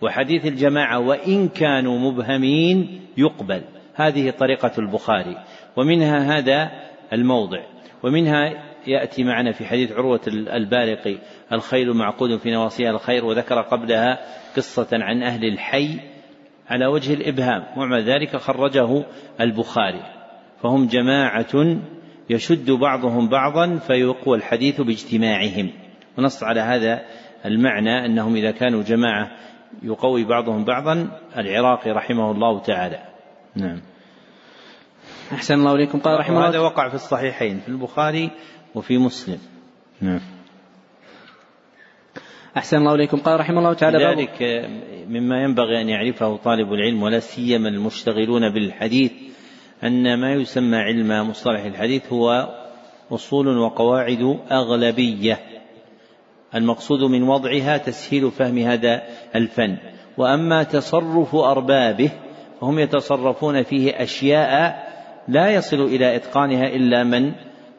[0.01, 3.61] وحديث الجماعة وإن كانوا مبهمين يقبل.
[3.97, 5.37] هذه طريقة البخاري
[5.75, 6.71] ومنها هذا
[7.13, 7.59] الموضع
[8.03, 11.17] ومنها يأتي معنا في حديث عروة البارقي
[11.51, 14.19] الخيل معقود في نواصيها الخير وذكر قبلها
[14.55, 15.99] قصة عن أهل الحي
[16.69, 19.05] على وجه الإبهام ومع ذلك خرجه
[19.41, 20.01] البخاري
[20.61, 21.77] فهم جماعة
[22.29, 25.71] يشد بعضهم بعضا فيقوى الحديث باجتماعهم.
[26.17, 27.01] ونص على هذا
[27.45, 29.31] المعنى أنهم إذا كانوا جماعة
[29.83, 31.07] يقوي بعضهم بعضا
[31.37, 33.06] العراقي رحمه الله تعالى.
[33.57, 33.81] نعم.
[35.33, 35.99] أحسن الله إليكم.
[35.99, 38.31] قال رحمه الله هذا وقع في الصحيحين في البخاري
[38.75, 39.39] وفي مسلم.
[40.01, 40.21] نعم.
[42.57, 43.17] أحسن الله إليكم.
[43.17, 44.41] قال رحمه الله تعالى ذلك
[45.09, 49.11] مما ينبغي أن يعرفه طالب العلم ولا سيما المشتغلون بالحديث
[49.83, 52.49] أن ما يسمى علم مصطلح الحديث هو
[53.11, 55.39] أصول وقواعد أغلبية.
[56.55, 59.03] المقصود من وضعها تسهيل فهم هذا
[59.35, 59.77] الفن.
[60.17, 62.11] وأما تصرف أربابه
[62.61, 64.87] فهم يتصرفون فيه أشياء
[65.27, 67.31] لا يصل إلى إتقانها إلا من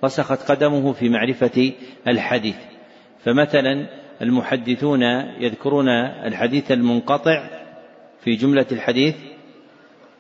[0.05, 1.73] رسخت قدمه في معرفة
[2.09, 2.57] الحديث.
[3.25, 3.87] فمثلا
[4.23, 5.03] المحدثون
[5.41, 5.89] يذكرون
[6.27, 7.49] الحديث المنقطع
[8.21, 9.17] في جملة الحديث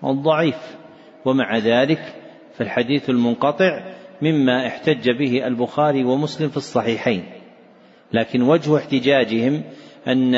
[0.05, 0.77] الضعيف
[1.25, 2.15] ومع ذلك
[2.55, 3.83] فالحديث المنقطع
[4.23, 7.25] مما احتج به البخاري ومسلم في الصحيحين.
[8.13, 9.63] لكن وجه احتجاجهم
[10.09, 10.35] أن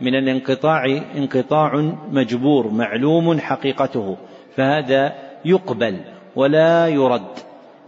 [0.00, 0.84] من الانقطاع
[1.16, 4.16] انقطاع مجبور معلوم حقيقته.
[4.56, 5.12] فهذا
[5.44, 6.00] يقبل
[6.36, 7.38] ولا يرد.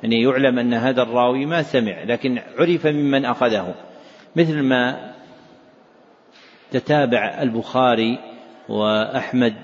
[0.02, 3.74] يعني يعلم أن هذا الراوي ما سمع لكن عرف ممن أخذه.
[4.36, 5.12] مثل ما
[6.70, 8.18] تتابع البخاري
[8.68, 9.54] وأحمد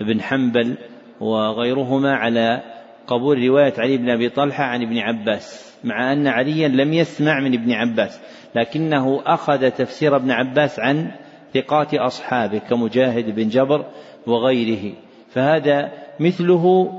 [0.00, 0.76] بن حنبل
[1.20, 2.62] وغيرهما على
[3.06, 7.54] قبول رواية علي بن أبي طلحة عن ابن عباس مع أن عليا لم يسمع من
[7.54, 8.20] ابن عباس
[8.54, 11.10] لكنه أخذ تفسير ابن عباس عن
[11.54, 13.84] ثقات أصحابه كمجاهد بن جبر
[14.26, 14.92] وغيره.
[15.30, 16.92] فهذا مثله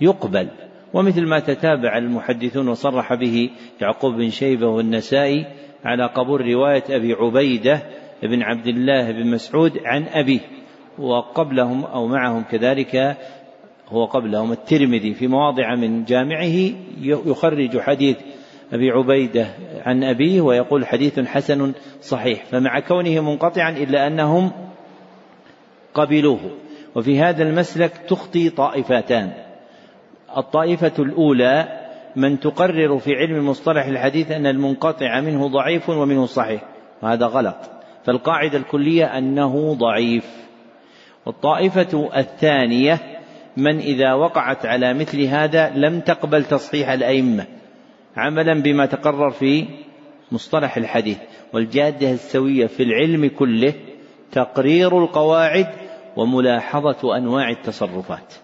[0.00, 0.48] يقبل
[0.94, 3.50] ومثل ما تتابع المحدثون وصرح به
[3.80, 5.46] يعقوب بن شيبة والنسائي
[5.84, 7.82] على قبول رواية أبي عبيدة
[8.22, 10.40] بن عبد الله بن مسعود عن أبيه
[10.98, 13.16] وقبلهم أو معهم كذلك
[13.88, 16.70] هو قبلهم الترمذي في مواضع من جامعه
[17.02, 18.16] يخرج حديث
[18.72, 19.46] أبي عبيدة
[19.86, 24.50] عن أبيه ويقول حديث حسن صحيح فمع كونه منقطعا إلا أنهم
[25.94, 26.40] قبلوه.
[26.94, 29.32] وفي هذا المسلك تخطي طائفتان.
[30.36, 31.80] الطائفة الأولى
[32.16, 36.62] من تقرر في علم مصطلح الحديث أن المنقطع منه ضعيف ومنه صحيح
[37.02, 37.56] وهذا غلط.
[38.04, 40.26] فالقاعدة الكلية أنه ضعيف.
[41.26, 42.98] والطائفة الثانية
[43.56, 47.46] من إذا وقعت على مثل هذا لم تقبل تصحيح الأئمة.
[48.16, 49.66] عملا بما تقرر في
[50.32, 51.18] مصطلح الحديث
[51.52, 53.74] والجادة السوية في العلم كله
[54.32, 55.66] تقرير القواعد
[56.16, 58.34] وملاحظة أنواع التصرفات.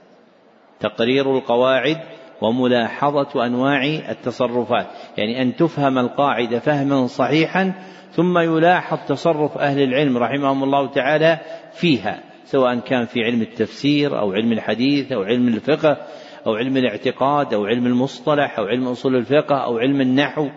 [0.81, 1.97] تقرير القواعد
[2.41, 4.87] وملاحظة أنواع التصرفات.
[5.19, 7.73] يعني أن تفهم القاعدة فهما صحيحا
[8.13, 11.39] ثم يلاحظ تصرف أهل العلم رحمهم الله تعالى
[11.73, 15.97] فيها سواء كان في علم التفسير أو علم الحديث أو علم الفقه.
[16.47, 20.49] أو علم الاعتقاد أو علم المصطلح أو علم أصول الفقه أو علم النحو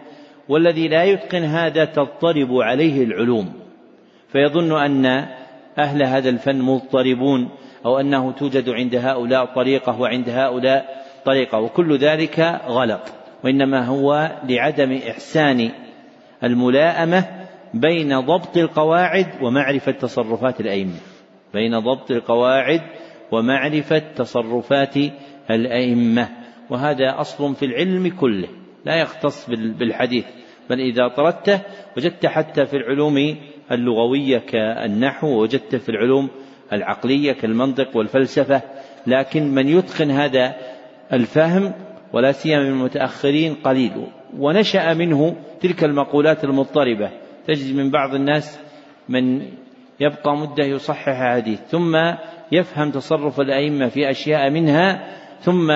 [0.50, 3.54] والذي لا يتقن هذا تضطرب عليه العلوم.
[4.28, 5.06] فيظن أن
[5.78, 7.50] أهل هذا الفن مضطربون
[7.86, 13.02] أو أنه توجد عند هؤلاء طريقة وعند هؤلاء طريقة وكل ذلك غلط.
[13.44, 15.72] وإنما هو لعدم إحسان
[16.44, 17.26] الملائمة
[17.74, 20.98] بين ضبط القواعد ومعرفة تصرفات الأئمة.
[21.54, 22.82] بين ضبط القواعد
[23.32, 24.96] ومعرفة تصرفات
[25.52, 26.30] الأئمة
[26.70, 28.48] وهذا أصل في العلم كله
[28.86, 30.26] لا يختص بالحديث
[30.70, 31.62] بل إذا طردته
[31.98, 33.36] وجدت حتى في العلوم
[33.72, 36.30] اللغوية كالنحو وجدت في العلوم
[36.74, 38.62] العقلية كالمنطق والفلسفة
[39.08, 40.56] لكن من يتقن هذا
[41.14, 41.74] الفهم
[42.14, 44.08] ولا سيما من المتأخرين قليل
[44.40, 47.12] ونشأ منه تلك المقولات المضطربة
[47.48, 48.60] تجد من بعض الناس
[49.10, 49.42] من
[50.00, 51.98] يبقى مدة يصحح حديث ثم
[52.52, 55.08] يفهم تصرف الأئمة في أشياء منها
[55.44, 55.72] ثم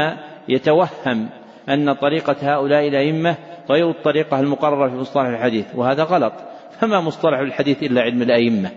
[0.49, 1.29] يتوهم
[1.69, 3.35] أن طريقة هؤلاء الأئمة
[3.69, 6.33] غير الطريقة المقررة في مصطلح الحديث وهذا غلط.
[6.79, 8.71] فما مصطلح الحديث إلا علم الأئمة.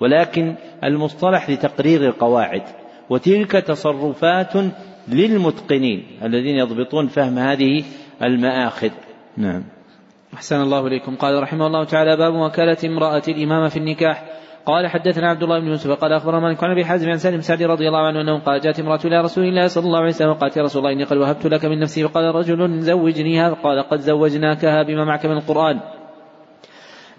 [0.00, 0.54] ولكن
[0.84, 2.62] المصطلح لتقرير القواعد.
[3.10, 4.52] وتلك تصرفات
[5.08, 7.84] للمتقنين الذين يضبطون فهم هذه
[8.22, 8.90] المآخذ.
[9.36, 9.64] نعم.
[10.34, 11.16] أحسن الله إليكم.
[11.16, 14.24] قال رحمه الله تعالى باب وكالة امرأة الإمامة في النكاح.
[14.66, 17.62] قال حدثنا عبد الله بن يوسف قال أخبرنا مالك عن أبي حازم عن سالم سعد
[17.62, 20.56] رضي الله عنه أنه قال جاءت امرأة إلى رسول الله صلى الله عليه وسلم وقالت
[20.56, 22.08] يا رسول الله إني قد وهبت لك من نفسي.
[22.08, 25.80] فقال رجل زوجنيها قال قد زوجناكها بما معك من القرآن.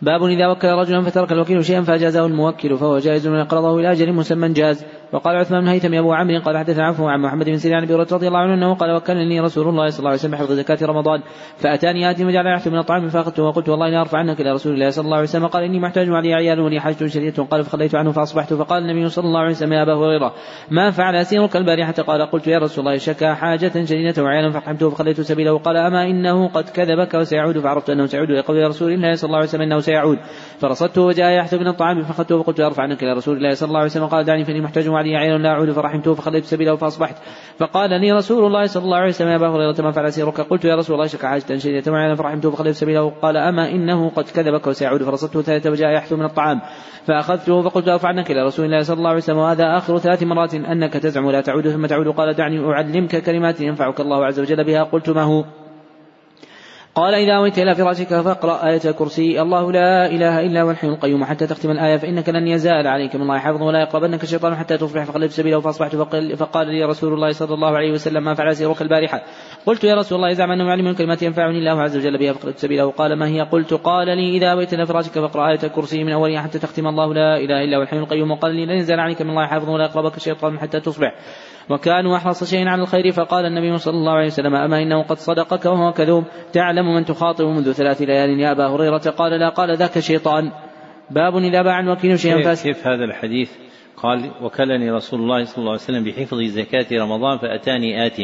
[0.03, 4.13] باب إذا وكل رجلا فترك الوكيل شيئا فأجازه الموكل فهو جائز من أقرضه إلى أجل
[4.13, 4.85] مسمى جاز.
[5.13, 8.27] وقال عثمان بن هيثم أبو عمرو قال حدثنا عفو عن محمد بن سيرين عن رضي
[8.27, 11.21] الله عنه أنه قال وكلني رسول الله صلى الله عليه وسلم بحفظ زكاة رمضان
[11.57, 14.89] فأتاني آتي وجعل يحث من الطعام فأخذته وقلت والله لا أرفع عنك إلى رسول الله
[14.89, 18.11] صلى الله عليه وسلم قال إني محتاج علي عيال ولي حاجة شديدة قال فخليت عنه
[18.11, 20.33] فأصبحت فقال النبي صلى الله عليه وسلم يا أبا هريرة
[20.71, 25.21] ما فعل أسيرك البارحة قال قلت يا رسول الله شكا حاجة شديدة وعيالا فقحمته فخليت
[25.21, 29.27] سبيله قال أما إنه قد كذبك وسيعود فعرفت أنه سيعود إلى قول رسول الله صلى
[29.27, 30.19] الله عليه وسلم إنه سيعود سيعود.
[30.59, 33.89] فرصدته وجاء يحث من الطعام فاخذته فقلت أرفع عنك إلى رسول الله صلى الله عليه
[33.89, 37.15] وسلم قال دعني فإني محتاج وعلي عين لا أعود فرحمته فخليت سبيله فأصبحت.
[37.57, 40.65] فقال لي رسول الله صلى الله عليه وسلم يا أبا هريرة ما فعل سيرك؟ قلت
[40.65, 43.09] يا رسول الله شك حاجة شديدة معنا فرحمته فخليت سبيله.
[43.21, 45.03] قال أما إنه قد كذبك وسيعود.
[45.03, 46.61] فرصدته ثلاثة وجاء يحث من الطعام
[47.07, 50.53] فأخذته فقلت أرفع عنك إلى رسول الله صلى الله عليه وسلم وهذا آخر ثلاث مرات
[50.55, 52.07] أنك تزعم لا تعود ثم تعود.
[52.07, 54.83] قال دعني أعلمك كلمات ينفعك الله عز وجل بها.
[54.83, 55.62] قلت ما هو؟
[56.95, 59.41] قال إذا أويت إلى فراشك فاقرأ آية الكرسي.
[59.41, 61.23] الله لا إله إلا هو الحي القيوم.
[61.25, 65.03] حتى تختم الآية فإنك لن يزال عليك من الله حافظ ولا يقربنك الشيطان حتى تصبح
[65.03, 65.95] فقلبت سبيله فأصبحت
[66.35, 69.23] فقال لي رسول الله صلى الله عليه وسلم ما فعل سيرك البارحة؟
[69.65, 72.33] قلت يا رسول الله زعم أنه يعلم كلمات ينفعني الله عز وجل بها.
[72.33, 76.03] فقلت سبيله قال ما هي؟ قلت قال لي إذا أويت إلى فراشك فاقرأ آية الكرسي
[76.03, 76.87] من أولها حتى تختم.
[76.87, 78.31] الله لا إله إلا هو الحي القيوم.
[78.31, 81.15] وقال لي لن يزال عليك من الله حافظ ولا يقربك الشيطان حتى تصبح
[81.69, 85.65] وكانوا أحرص شيء على الخير فقال النبي صلى الله عليه وسلم أما إنه قد صدقك
[85.65, 86.23] وهو كذوب؟
[86.53, 88.39] تعلم من تخاطب منذ ثلاث ليال.
[88.39, 90.51] يا أبا هريرة قال لا قال ذاك شيطان.
[91.11, 93.51] باب إذا باع الوكيل شيئا كيف, كيف هذا الحديث؟
[93.97, 98.17] قال وكلني رسول الله صلى الله عليه وسلم بحفظ زكاة رمضان فأتاني آت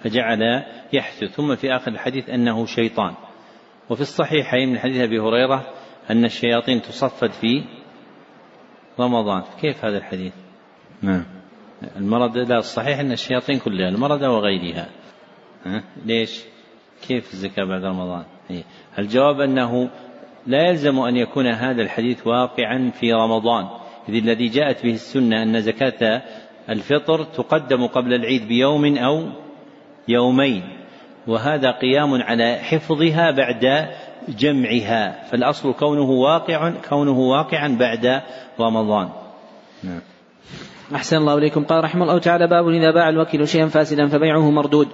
[0.00, 0.62] فجعل
[0.92, 1.24] يحث.
[1.24, 3.14] ثم في آخر الحديث أنه شيطان.
[3.90, 5.66] وفي الصحيحين من حديث أبي هريرة
[6.10, 7.64] أن الشياطين تصفد في
[9.00, 9.42] رمضان.
[9.60, 10.32] كيف هذا الحديث؟
[11.02, 11.33] نعم.
[11.96, 14.88] المرض لا الصحيح أن الشياطين كلها المرض وغيرها.
[15.66, 16.44] ها؟ ليش؟
[17.08, 18.62] كيف الزكاة بعد رمضان؟ إيه.
[18.98, 19.90] الجواب أنه
[20.46, 23.68] لا يلزم أن يكون هذا الحديث واقعا في رمضان
[24.08, 26.22] إذ الذي جاءت به السنة أن زكاة
[26.68, 29.28] الفطر تقدم قبل العيد بيوم أو
[30.08, 30.62] يومين
[31.26, 33.88] وهذا قيام على حفظها بعد
[34.28, 38.22] جمعها فالأصل كونه واقع كونه واقعا بعد
[38.60, 39.08] رمضان.
[39.84, 40.00] نعم.
[40.94, 41.64] أحسن الله إليكم.
[41.64, 44.88] قال رحمه الله تعالى باب إذا باع الوكيل شيئا فاسدا فبيعه مردود.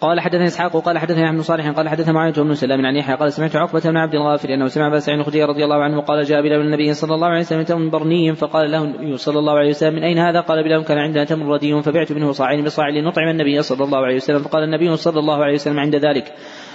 [0.00, 3.32] قال حدثني إسحاق وقال حدثني عبد صالح قال حدث معاوية بن سلام عن يحيى قال
[3.32, 6.42] سمعت عقبة بن عبد الغافر أنه سمع ابا سعيد الخدري رضي الله عنه قال جاء
[6.42, 9.94] بلال النبي صلى الله عليه وسلم تمر برني فقال له النبي صلى الله عليه وسلم
[9.94, 13.62] من أين هذا؟ قال بلال كان عندنا تمر ردي فبعت منه صاعين بصاع لنطعم النبي
[13.62, 16.32] صلى الله عليه وسلم فقال النبي صلى الله عليه وسلم عند ذلك.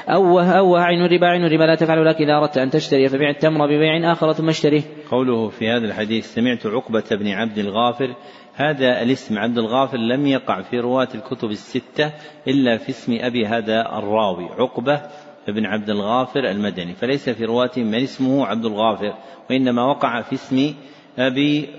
[0.09, 3.65] أوه أوه عين الربا عين الربا لا تفعل لك إذا أردت أن تشتري فبيع التمر
[3.65, 4.81] ببيع آخر ثم اشتريه.
[5.11, 8.15] قوله في هذا الحديث سمعت عقبة بن عبد الغافر.
[8.55, 12.13] هذا الاسم عبد الغافر لم يقع في رواة الكتب الستة
[12.47, 15.01] إلا في اسم أبي هذا الراوي عقبة
[15.47, 16.93] بن عبد الغافر المدني.
[16.93, 19.13] فليس في رواتهم من اسمه عبد الغافر
[19.49, 20.73] وإنما وقع في اسم
[21.19, 21.69] أبي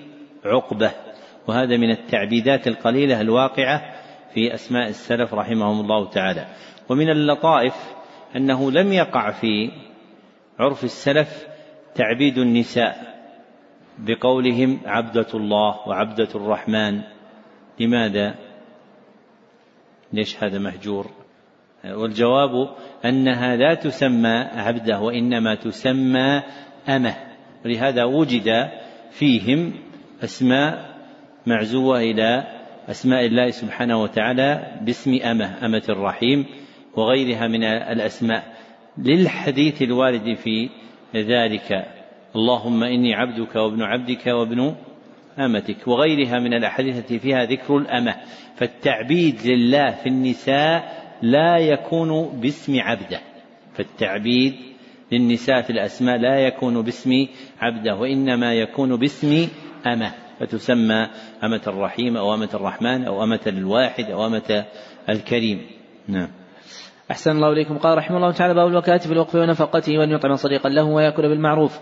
[0.44, 0.90] عقبة.
[1.48, 3.82] وهذا من التعبيدات القليلة الواقعة
[4.34, 6.46] في أسماء السلف رحمهم الله تعالى.
[6.88, 7.99] ومن اللطائف
[8.36, 9.70] أنه لم يقع في
[10.58, 11.46] عرف السلف
[11.94, 13.20] تعبيد النساء
[13.98, 17.00] بقولهم عبدة الله وعبدة الرحمن
[17.80, 18.34] لماذا؟
[20.12, 21.10] ليش هذا مهجور؟
[21.84, 26.42] والجواب أنها لا تسمى عبدة وإنما تسمى
[26.88, 27.16] أمة
[27.64, 28.70] ولهذا وجد
[29.10, 29.72] فيهم
[30.24, 30.96] أسماء
[31.46, 32.46] معزوة إلى
[32.88, 36.46] أسماء الله سبحانه وتعالى باسم أمة أمة الرحيم
[36.96, 38.56] وغيرها من الأسماء.
[38.98, 40.68] للحديث الوارد في
[41.16, 41.86] ذلك
[42.36, 44.74] اللهم إني عبدك وابن عبدك وابن
[45.38, 48.14] أمتك وغيرها من الأحاديث التي فيها ذكر الأمة.
[48.56, 53.20] فالتعبيد لله في النساء لا يكون باسم عبده.
[53.74, 54.54] فالتعبيد
[55.12, 57.26] للنساء في الأسماء لا يكون باسم
[57.60, 59.48] عبده وإنما يكون باسم
[59.86, 60.12] أمة.
[60.40, 61.08] فتسمى
[61.44, 64.64] أمة الرحيم أو أمة الرحمن أو أمة الواحد أو أمة
[65.08, 65.66] الكريم.
[66.08, 66.39] نعم.
[67.10, 67.78] أحسن الله إليكم.
[67.78, 71.80] قال رحمه الله تعالى باب الوكالة في الوقف ونفقته وأن يطعم صديقا له ويأكل بالمعروف.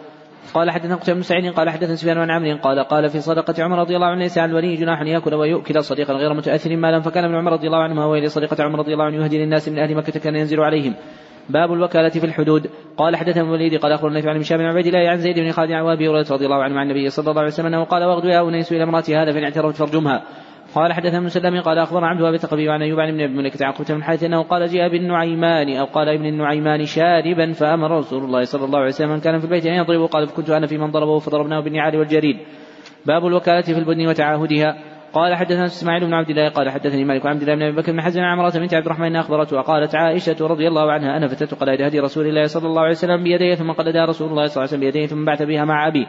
[0.55, 3.79] قال حدثنا قتيبة بن سعيد قال حدثنا سفيان عن عمرو قال قال في صدقة عمر
[3.79, 7.35] رضي الله عنه ليس على الولي جناح يأكل ويؤكل صديقا غير متأثر مالا فكان ابن
[7.35, 10.21] عمر رضي الله عنهما إلى صدقة عمر رضي الله عنه يهدي للناس من أهل مكة
[10.21, 10.95] كان ينزل عليهم.
[11.49, 12.71] باب الوكالة في الحدود.
[12.97, 15.73] قال حدثنا الوليد قال أخبرنا في عن هشام بن عبيد الله عن زيد بن خالد
[15.73, 18.29] عن أبي هريرة رضي الله عنه عن النبي صلى الله عليه وسلم أنه قال وأغدو
[18.29, 20.23] يا أنيس إلى امرأتي هذا فإن اعترفت فرجمها
[20.79, 23.73] قال حدثنا سلام قال اخبر عبد الوهاب الثقفي عن أيوب عن ابن أبي مليكه عن
[23.89, 28.65] بن حارث أنه قال جاء بالنعيمان أو قال ابن النعيمان شاربا فأمر رسول الله صلى
[28.65, 30.07] الله عليه وسلم من كان في البيت أن يضربه.
[30.07, 32.37] قال فكنت أنا في من ضربه فضربناه بالنعال والجريد.
[33.07, 34.77] باب الوكالة في البدن وتعاهدها.
[35.13, 38.01] قال حدثنا إسماعيل بن عبد الله قال حدثني مالك عبد الله بن أبي بكر بن
[38.01, 41.83] حزن عن عمرة بنت عبد الرحمن أخبرته وقالت عائشة رضي الله عنها أنا فتت قلائد
[41.83, 44.71] هدي رسول الله صلى الله عليه وسلم بيديه ثم قلدها رسول الله صلى الله عليه
[44.71, 46.07] وسلم بيديه ثم بعث بها مع ابي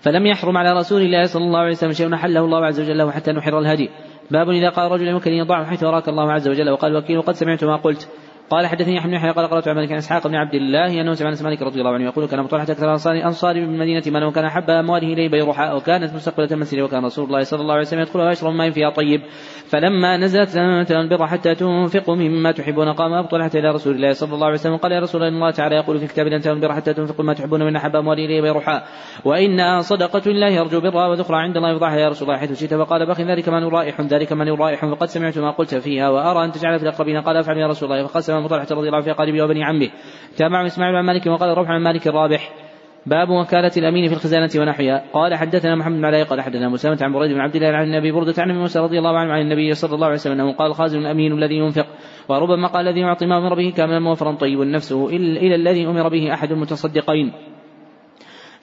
[0.00, 3.32] فلم يحرم على رسول الله صلى الله عليه وسلم شيء حله الله عز وجل حتى
[3.32, 3.90] نحر الهدي.
[4.30, 7.34] باب إذا قال رجل يمكن أن يضعه حيث أراك الله عز وجل وقال الوكيل قد
[7.34, 8.08] سمعت ما قلت.
[8.50, 11.42] قال حدثني احمد بن قال قرأت مالك عن إسحاق بن عبد الله انه سمع أنس
[11.42, 12.92] مالك رضي الله عنه يقول كان طلحه أكثر
[13.26, 17.60] انصار بالمدينة من وكان أحب أمواله إليه بيرحاء وكانت مستقبلة المسجد وكان رسول الله صلى
[17.60, 19.20] الله عليه وسلم يدخلها ويشرب ماء فيها طيب.
[19.68, 22.92] فلما نزلت لن البر حتى تنفقوا مما تحبون.
[22.92, 25.76] قام أبو طلحة إلى رسول الله صلى الله عليه وسلم قال يا رسول الله تعالى
[25.76, 28.86] يقول في كتاب لن البر حتى تنفقوا ما تحبون من أحب أمواله إليه بيرحاء
[29.24, 32.74] وانها صدقة لله يرجو برها وذخرى عند الله يضعها يا رسول الله حيث شئت.
[32.74, 34.86] فقال بخ ذلك من رائح ذلك من رائح.
[34.86, 38.06] فقد سمعت ما قلت فيها وأرى أن تجعل في الاقربين قال أفعل يا رسول الله.
[38.06, 39.88] فقسم أبو طلحة رضي الله عنه في قاربه وبني عمه.
[40.36, 42.52] تابع إسماعيل عن مالك وقال ربح عن مالك الرابح.
[43.06, 45.04] باب وكالة الأمين في الخزانة ونحوها.
[45.12, 48.12] قال حدثنا محمد بن علاء قال حدثنا مسلمة عن بريد بن عبد الله عن النبي
[48.12, 50.98] بردة عن موسى رضي الله عنه عن النبي صلى الله عليه وسلم أنه قال خازن
[50.98, 51.86] الأمين الذي ينفق.
[52.28, 56.34] وربما قال الذي يعطي ما أمر به كاملا موفرا طيب نفسه إلى الذي أمر به
[56.34, 57.32] أحد المتصدقين.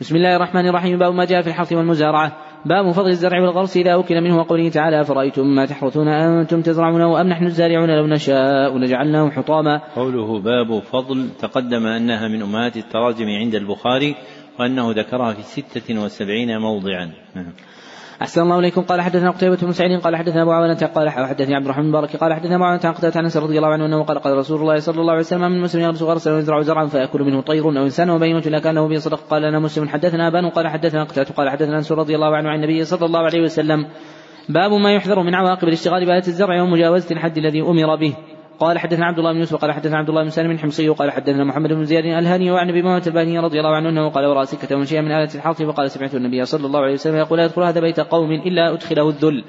[0.01, 0.99] بسم الله الرحمن الرحيم.
[0.99, 2.37] باب ما جاء في الحرث والمزارعة.
[2.65, 7.27] باب فضل الزرع والغرس إذا أكل منه وقوله تعالى أفرأيتم ما تحرثون أنتم تزرعونه أم
[7.27, 13.55] نحن الزارعون لو نشاء لجعلناه حطاما قوله باب فضل تقدم أنها من أمهات التراجم عند
[13.55, 14.15] البخاري
[14.59, 17.53] وأنه ذكرها في ستة وسبعين موضعا نعم.
[18.21, 18.81] أحسن الله إليكم.
[18.81, 22.33] قال حدثنا قتيبة بن سعيد قال حدثنا أبو عوانة قال حدثني عبد الرحمن المبارك قال
[22.33, 25.01] حدثنا أبو عوانة عن قتادة عن رضي الله عنه أنه قال قال رسول الله صلى
[25.01, 28.39] الله عليه وسلم من مسلم يغرس غرسا ويزرع زرعا فيأكل منه طير أو إنسان وبينة
[28.39, 29.19] لا كان به صدق.
[29.29, 29.89] قال لنا مسلم.
[29.89, 33.19] حدثنا أبان قال حدثنا قتادة قال حدثنا أنس رضي الله عنه عن النبي صلى الله
[33.19, 33.85] عليه وسلم.
[34.49, 38.13] باب ما يحذر من عواقب الاشتغال بآلة الزرع ومجاوزة الحد الذي أمر به.
[38.63, 41.43] قال حدثنا عبد الله بن يوسف قال حدثنا عبد الله بن سالم الحمصي قال حدثنا
[41.43, 44.75] محمد بن زياد الهاني وعن أبي امامه الباني رضي الله عنه أنه قال وراء سكة
[44.75, 47.63] من شيئا من آلة الحرث فقال سمعت النبي صلى الله عليه وسلم يقول لا يدخل
[47.63, 49.43] هذا بيت قوم إلا أدخله الذل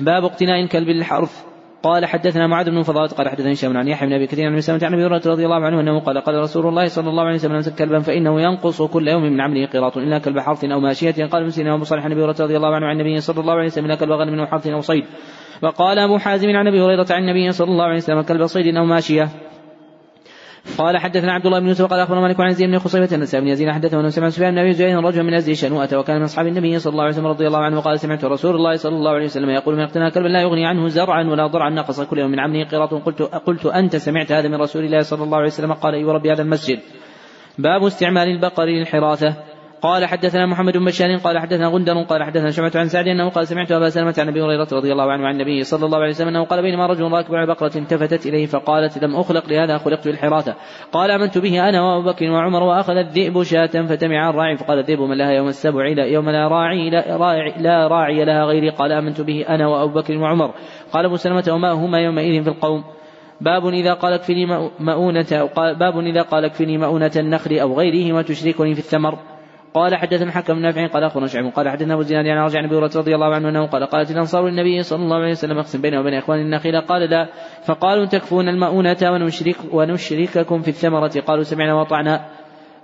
[0.00, 1.44] باب اقتناء الكلب للحرث
[1.82, 4.80] قال حدثنا معاذ بن فضالة قال حدثني هشام عن يحيى بن أبي كثير عن مسلمة
[4.82, 7.54] عن أبي هريرة رضي الله عنه أنه قال قال رسول الله صلى الله عليه وسلم
[7.54, 11.46] أمسك كلبا فإنه ينقص كل يوم من عمله قيراط إلا كلب حرث أو ماشية قال
[11.46, 13.84] مسلم ابو صالح عن أبي هريرة رضي الله عنه عن النبي صلى الله عليه وسلم
[13.84, 15.04] الا كلب غنم أو حرث أو صيد
[15.62, 18.84] وقال أبو حازم عن أبي هريرة عن النبي صلى الله عليه وسلم كلب صيد أو
[18.84, 19.28] ماشية.
[20.78, 23.48] قال حدثنا عبد الله بن يوسف قال أخبرنا مالك عن زيد بن خصيبة أن بن
[23.48, 26.46] يزيد حدثه انه سمع سفيان بن أبي زيد رجلا من ازدي شنوءة وكان من أصحاب
[26.46, 29.24] النبي صلى الله عليه وسلم رضي الله عنه وقال سمعت رسول الله صلى الله عليه
[29.24, 32.40] وسلم يقول من اقتنى كلبا لا يغني عنه زرعا ولا ضرعا نقص كل يوم من
[32.40, 32.94] عمله قراط.
[32.94, 35.72] قلت قلت أنت سمعت هذا من رسول الله صلى الله عليه وسلم.
[35.72, 36.78] قال أي ربي هذا المسجد.
[37.58, 39.34] باب استعمال البقر للحراثه
[39.82, 43.46] قال حدثنا محمد بن بشار قال حدثنا غندر قال حدثنا شعبة عن سعد أنه قال
[43.46, 46.28] سمعت أبا سلمة عن أبي هريرة رضي الله عنه عن النبي صلى الله عليه وسلم
[46.28, 50.54] أنه قال بينما رجل راكب على بقرة التفتت إليه فقالت لم أخلق لهذا خلقت للحراثة
[50.92, 55.18] قال آمنت به أنا وأبو بكر وعمر وأخذ الذئب شاة فتمع الراعي فقال الذئب من
[55.18, 58.70] لها يوم السبع يوم لا راعي لا راعي, لا راعي لها غيري.
[58.70, 60.54] قال آمنت به أنا وأبو بكر وعمر.
[60.92, 62.84] قال أبو سلمة وما هما يومئذ في القوم؟
[63.40, 64.46] باب إذا قال اكفني
[64.80, 69.31] مؤونة أو باب إذا قال اكفني مؤونة النخل أو غيره وتشركني في الثمر.
[69.74, 73.14] قال حدثنا حكم نافع قال اخونا شعب قال حدثنا أبو الزناد عن رجع أبي رضي
[73.14, 76.40] الله عنه أنه قال قالت الأنصار للنبي صلى الله عليه وسلم اقسم بينه وبين اخوان
[76.40, 77.28] النخيل قال لا
[77.64, 82.24] فقالوا تكفون المؤونة ونشرك ونشرككم في الثمرة قالوا سمعنا وطعنا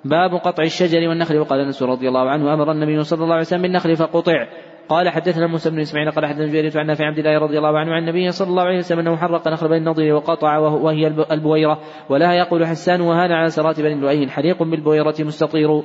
[0.04, 3.62] باب قطع الشجر والنخل وقال أنس رضي الله عنه أمر النبي صلى الله عليه وسلم
[3.62, 4.46] بالنخل فقطع
[4.88, 7.92] قال حدثنا موسى بن إسماعيل قال حدثنا جرير عن نافع عبد الله رضي الله عنه
[7.92, 12.34] عن النبي صلى الله عليه وسلم أنه حرق نخل بين النضير وقطع وهي البويرة ولها
[12.34, 15.82] يقول حسان وهذا على سرات بني لؤي حريق بالبويرة مستطير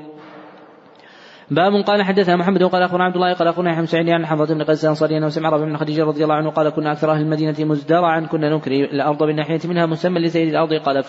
[1.52, 4.64] باب قال حدثنا محمد وقال أخبرنا عبد الله قال أخبرنا يحيى سعيد عن حفظ بن
[4.64, 7.56] قيس الانصاري انه سمع ربيع بن خديجة رضي الله عنه قال كنا أكثر أهل المدينة
[7.60, 11.04] مزدرعا كنا نكري الأرض بالناحية منها مسمى لسيد الأرض قال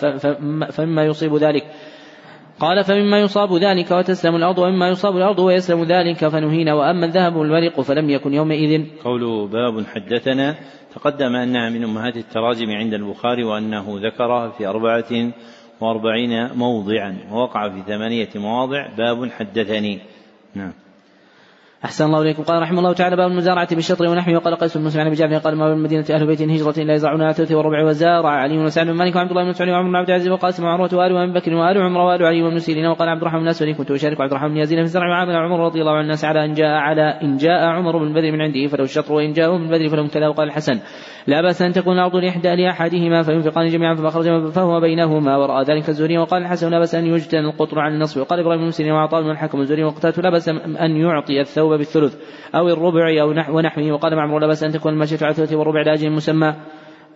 [0.71, 1.63] فمما يصيب ذلك.
[2.59, 7.81] قال فمما يصاب ذلك وتسلم الأرض ومما يصاب الأرض ويسلم ذلك فنهينا وأما الذهب والورق
[7.81, 8.85] فلم يكن يومئذ.
[9.03, 10.55] قوله باب حدثنا
[10.95, 15.31] تقدم أنها من أمهات التراجم عند البخاري وأنه ذكرها في أربعة
[15.81, 18.87] وأربعين موضعا ووقع في ثمانية مواضع.
[18.97, 20.14] باب حدثني.
[20.55, 20.73] نعم
[21.85, 22.43] أحسن الله إليكم.
[22.43, 24.35] قال رحمه الله تعالى باب المزارعة بالشطر ونحوه.
[24.35, 27.21] وقال قيس بن مسلم عن أبي جعفر قال ما بالمدينة أهل بيت هجرة لا يزرعون
[27.21, 28.29] على ثلث وربع وزارع.
[28.29, 31.13] علي وسعد بن مالك وعبد الله بن مسعود وعمر بن عبد العزيز وقاسم وعروة وآل
[31.13, 32.85] وأبي بكر وآل عمر وآل علي وابن سيرين.
[32.85, 35.65] وقال عبد الرحمن بن الأسود كنت أشارك عبد الرحمن بن يزيد في الزرع وعامل عمر
[35.65, 38.67] رضي الله عنه الناس على إن جاء على إن جاء عمر بن بدر من عنده
[38.67, 39.13] فلو الشطر.
[39.13, 40.79] وإن جاءوا من بدر فلهم كذا وقال الحسن
[41.27, 44.09] لا بأس أن تكون الأرض لإحدى لأحدهما فينفقان جميعا فما
[44.49, 45.37] فهو بينهما.
[45.37, 46.17] ورأى ذلك الزهري.
[46.17, 49.29] وقال الحسن لا بأس أن يجتن القطر عن النصف وقال إبراهيم بن مسلم وعطاء بن
[49.29, 50.49] الحكم الزهري وقتاته لا بأس
[50.79, 52.17] أن يعطي الثوب بالثلث
[52.55, 53.91] أو الربع أو نحو ونحوه.
[53.91, 56.55] وقال معمر لا بأس أن تكون المشية على الثلث والربع لأجل مسمى.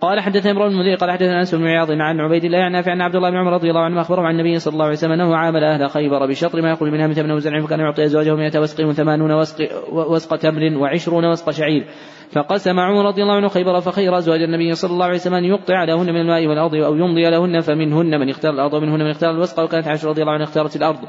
[0.01, 3.01] قال حدثنا إبراهيم المدير قال حدثنا أنس بن عياض عن عبيد الله عن نافع عن
[3.01, 5.35] عبد الله بن عمر رضي الله عنه أخبره عن النبي صلى الله عليه وسلم أنه
[5.35, 8.87] عامل أهل خيبر بشطر ما يقول منها من ثمن وزرع فكان يعطي أزواجه 100 وسق
[8.87, 11.85] وثمانون وسق وسق تمر وعشرون وسق شعير.
[12.31, 15.83] فقسم عمر رضي الله عنه خيبر فخير أزواج النبي صلى الله عليه وسلم أن يقطع
[15.83, 19.63] لهن من الماء والأرض أو يمضي لهن فمنهن من اختار الأرض ومنهن من اختار الوسق
[19.63, 20.99] وكانت عائشة رضي الله عنها اختارت الأرض.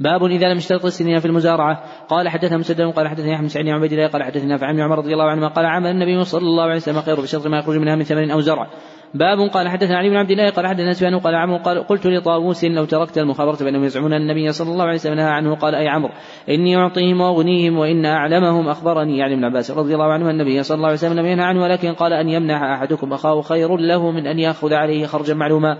[0.00, 1.82] باب إذا لم يشترط السنين في المزارعة.
[2.08, 5.24] قال حدثنا مسدد قال حدثني أحمد سعيد عبيد الله قال حدثنا عن عمر رضي الله
[5.24, 8.30] عنه قال عمل النبي صلى الله عليه وسلم خير بشطر ما يخرج منها من ثمن
[8.30, 8.66] أو زرع.
[9.14, 12.64] باب قال حدثنا علي بن عبد الله قال حدثنا سفيان قال عمرو قال قلت لطاووس
[12.64, 16.12] لو تركت المخابرة بأنهم يزعمون النبي صلى الله عليه وسلم نهى عنه قال أي عمرو
[16.48, 20.86] إني أعطيهم وأغنيهم وإن أعلمهم أخبرني يعني ابن عباس رضي الله عنه النبي صلى الله
[20.86, 24.38] عليه وسلم لم ينهى عنه ولكن قال أن يمنح أحدكم أخاه خير له من أن
[24.38, 25.78] يأخذ عليه خرجا معلوما.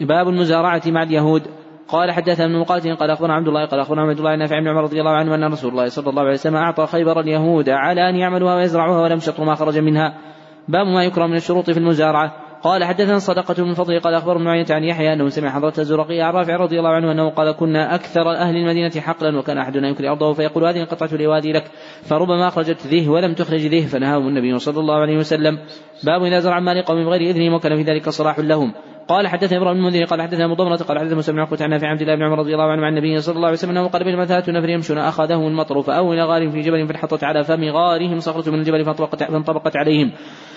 [0.00, 1.42] باب المزارعة مع اليهود.
[1.88, 4.82] قال حدثنا ابن مقاتل قال أخبرنا عبد الله قال أخبرنا عبد الله نافع بن عمر
[4.82, 8.16] رضي الله عنه أن رسول الله صلى الله عليه وسلم أعطى خيبر اليهود على أن
[8.16, 10.14] يعملوها ويزرعوها ولم يشطروا ما خرج منها.
[10.68, 12.44] باب ما يكره من الشروط في المزارعة.
[12.62, 16.32] قال حدثنا صدقة من فضل قال أخبر معينة عن يحيى أنه سمع حضرة الزرقي عن
[16.32, 20.32] رافع رضي الله عنه أنه قال كنا أكثر أهل المدينة حقلا وكان أحدنا يكري أرضه
[20.32, 21.64] فيقول هذه قطعة لوادي لك.
[22.02, 25.58] فربما أخرجت ذه ولم تخرج ذه فنهاهم النبي صلى الله عليه وسلم.
[26.04, 28.74] باب إذا زرع مال قوم بغير إذنهم وكان في ذلك صلاح لهم.
[29.08, 32.14] قال حدثنا إبراهيم بن قال حدثنا مضمرة قال حدثنا مسلم بن عقبة عن عبد الله
[32.14, 34.48] بن عمر رضي الله عنه عن النبي صلى الله عليه وسلم أنه قال بينما ثلاث
[34.48, 38.58] نفر يمشون اخذهم المطر فاووا إلى غار في جبل فانحطت على فم غارهم صخرة من
[38.58, 40.12] الجبل فانطبقت عليهم.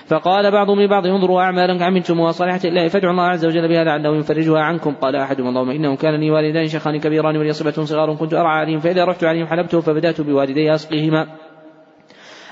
[0.08, 4.60] فقال بعضهم لبعض انظروا أعمالا عملتموها صالحة الله فادعوا الله عز وجل بها لعله يفرجها
[4.60, 4.94] عنكم.
[5.02, 8.80] قال أحدهم اللهم انه كان لي والدان شيخان كبيران ولي صبة صغار كنت أرعى عليهم
[8.80, 11.28] فإذا رحت عليهم حلبته فبدأت بوالدي أسقيهما.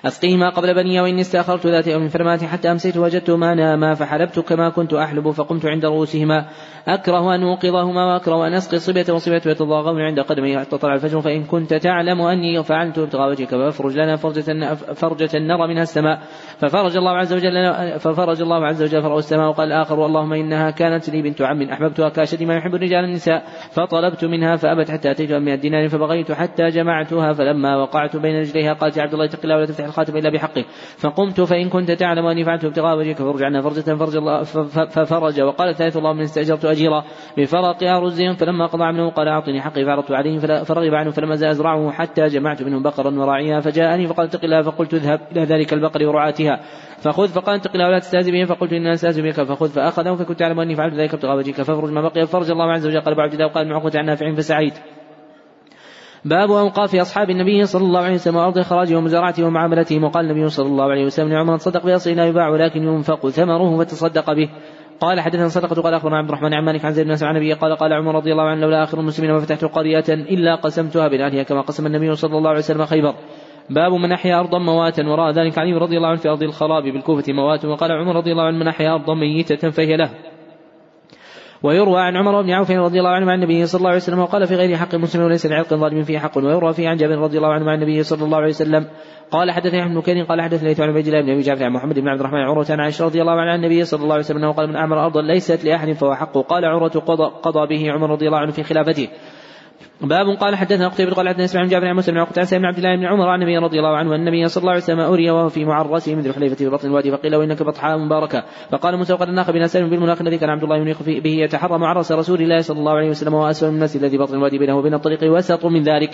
[0.05, 4.93] أسقيهما قبل بني وإني استأخرت ذات يوم فرمات حتى أمسيت وجدتهما ناما فحلبت كما كنت
[4.93, 6.45] أحلب فقمت عند رؤوسهما.
[6.87, 11.43] أكره أن أوقظهما وأكره أن أسقي الصبية والصبية يتضاغون عند قدمي حتى طلع الفجر فإن
[11.43, 16.19] كنت تعلم أني فعلت ابتغاء وجهك فافرج لنا فرجة فرجة نرى منها السماء.
[16.57, 21.09] ففرج الله عز وجل ففرج الله عز وجل فرأوا السماء وقال الآخر واللهم إنها كانت
[21.09, 23.43] لي بنت عم أحببتها كأشد ما يحب الرجال النساء.
[23.71, 28.97] فطلبت منها فأبت حتى أتيت من الدينار فبغيت حتى جمعتها فلما وقعت بين رجليها قالت
[28.97, 30.65] يا عبد الله اتق الله ولا تفتح الخاتم إلا بحقه.
[30.97, 34.43] فقمت فإن كنت تعلم أني فعلت ابتغاء وجهك فارج عنا فرجة فرج الله
[34.91, 35.41] ففرج.
[35.41, 37.03] وقال الثالث اللهم إن استأجرت أجيرا
[37.37, 41.91] بفرق أرزهم فلما قضى عنه قال أعطني حقي فعرضت عليه فرغب عنه فلما زال أزرعه
[41.91, 46.59] حتى جمعت منه بقرا وراعيها فجاءني فقال اتق الله فقلت اذهب إلى ذلك البقر ورعاتها.
[46.97, 49.43] فخذ فقال اتق الله ولا تستهزئ به فقلت إني أستهزئ بك.
[49.43, 51.61] فخذ فأخذه فكنت أعلم أني فعلت ذلك ابتغاء وجهك.
[51.61, 52.27] فافرج ما بقي.
[52.27, 53.01] فرج الله عز وجل.
[53.01, 54.94] قال بعد ذلك قال من عقبة عن نافع فسعيت.
[56.25, 60.67] باب أوقاف أصحاب النبي صلى الله عليه وسلم وأرض إخراجهم ومزارعتهم ومعاملتهم وقال النبي صلى
[60.67, 64.49] الله عليه وسلم لعمر تصدق بأصله لا يباع ولكن ينفق ثمره فتصدق به.
[64.99, 67.75] قال حدثنا صدقة قال أخبرنا عبد الرحمن عن مالك عن زيد بن عن النبي قال
[67.75, 71.61] قال عمر رضي الله عنه لولا آخر المسلمين ما فتحت قرية إلا قسمتها بين كما
[71.61, 73.13] قسم النبي صلى الله عليه وسلم خيبر.
[73.69, 77.33] باب من أحيا أرضا مواتا وراء ذلك علي رضي الله عنه في أرض الخراب بالكوفة
[77.33, 80.09] موات وقال عمر رضي الله عنه من أحيا أرضا ميتة فهي له.
[81.63, 84.47] ويروى عن عمر بن عوف رضي الله عنه عن النبي صلى الله عليه وسلم وقال
[84.47, 86.37] في غير حق مسلم وليس لعرق ظالم فيه حق.
[86.37, 88.87] ويروى فيه عن جابر رضي الله عنه عن النبي صلى الله عليه وسلم
[89.31, 92.07] قال حدثني أحمد بن قال حدثني عن عبيد الله بن أبي جعفر عن محمد بن
[92.07, 94.51] عبد الرحمن عروة عن عائشة رضي الله عنها عن النبي صلى الله عليه وسلم أنه
[94.51, 98.27] قال من اعمر ارضا ليست لأحد فهو حقه قال عروة قضى, قضى به عمر رضي
[98.27, 99.07] الله عنه في خلافته.
[100.01, 102.77] باب قال حدثنا قتيبة قال حدثنا إسماعيل بن جابر عن مسلم عن عن بن عبد
[102.77, 105.31] الله بن عمر عن النبي رضي الله عنه أن النبي صلى الله عليه وسلم أري
[105.31, 108.43] وهو في معرسه مثل حليفه في بطن الوادي فقيل إنك بطحاء مباركة.
[108.71, 112.11] فقال موسى وقد ناخ بنا سالم بالمناخ الذي كان عبد الله ينيخ به يتحرى معرس
[112.11, 115.19] رسول الله صلى الله عليه وسلم وهو أسفل الناس الذي بطن الوادي بينه وبين الطريق
[115.23, 116.09] وسط من ذلك.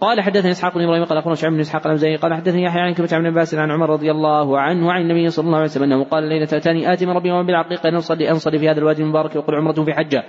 [0.00, 2.94] قال حدثني إسحاق بن إبراهيم قال أخبرنا شعيب بن إسحاق الامزي قال حدثني يحيى عن
[2.94, 6.04] كلمة عن عباس عن عمر رضي الله عنه عن النبي صلى الله عليه وسلم أنه
[6.04, 9.54] قال ليلة أتاني آتي من ربي ومن بالعقيقة أن انصلي في هذا الوادي المبارك وقل
[9.54, 10.24] عمرة في حجة.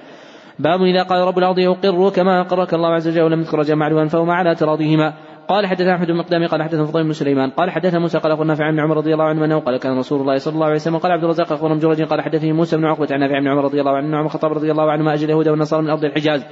[0.60, 4.08] باب إذا قال رب الأرض يقر كما أقرك الله عز وجل ولم يذكر رجاء معلوما
[4.08, 5.14] فهما على تراضيهما.
[5.48, 8.54] قال حدثنا أحمد بن مقدام قال حدثنا فضيل بن سليمان قال حدثنا موسى قال اخبرنا
[8.54, 10.98] نافع عن عمر رضي الله عنه أنه قال كان رسول الله صلى الله عليه وسلم
[10.98, 13.80] قال عبد الرزاق اخبرنا جرج قال حدثني موسى بن عقبة عن نافع عن عمر رضي
[13.80, 16.46] الله عنه عمر الخطاب رضي الله عنه ما أجل اليهود والنصارى من أرض الحجاز.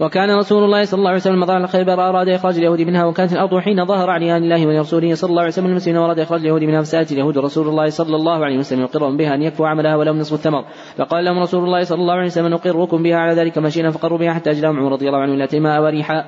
[0.00, 3.58] وكان رسول الله صلى الله عليه وسلم مضى خيبر أراد إخراج اليهود منها وكانت الأرض
[3.58, 7.12] حين ظهر عليها الله ولرسوله صلى الله عليه وسلم المسلمين وأراد إخراج اليهود منها فسألت
[7.12, 10.64] اليهود رسول الله صلى الله عليه وسلم يقرهم بها أن يكفوا عملها ولهم نصف الثمر.
[10.96, 14.32] فقال لهم رسول الله صلى الله عليه وسلم نقركم بها على ذلك مشينا فقروا بها
[14.32, 16.24] حتى أجلاهم عمر رضي الله عنه إلى تيماء وريحا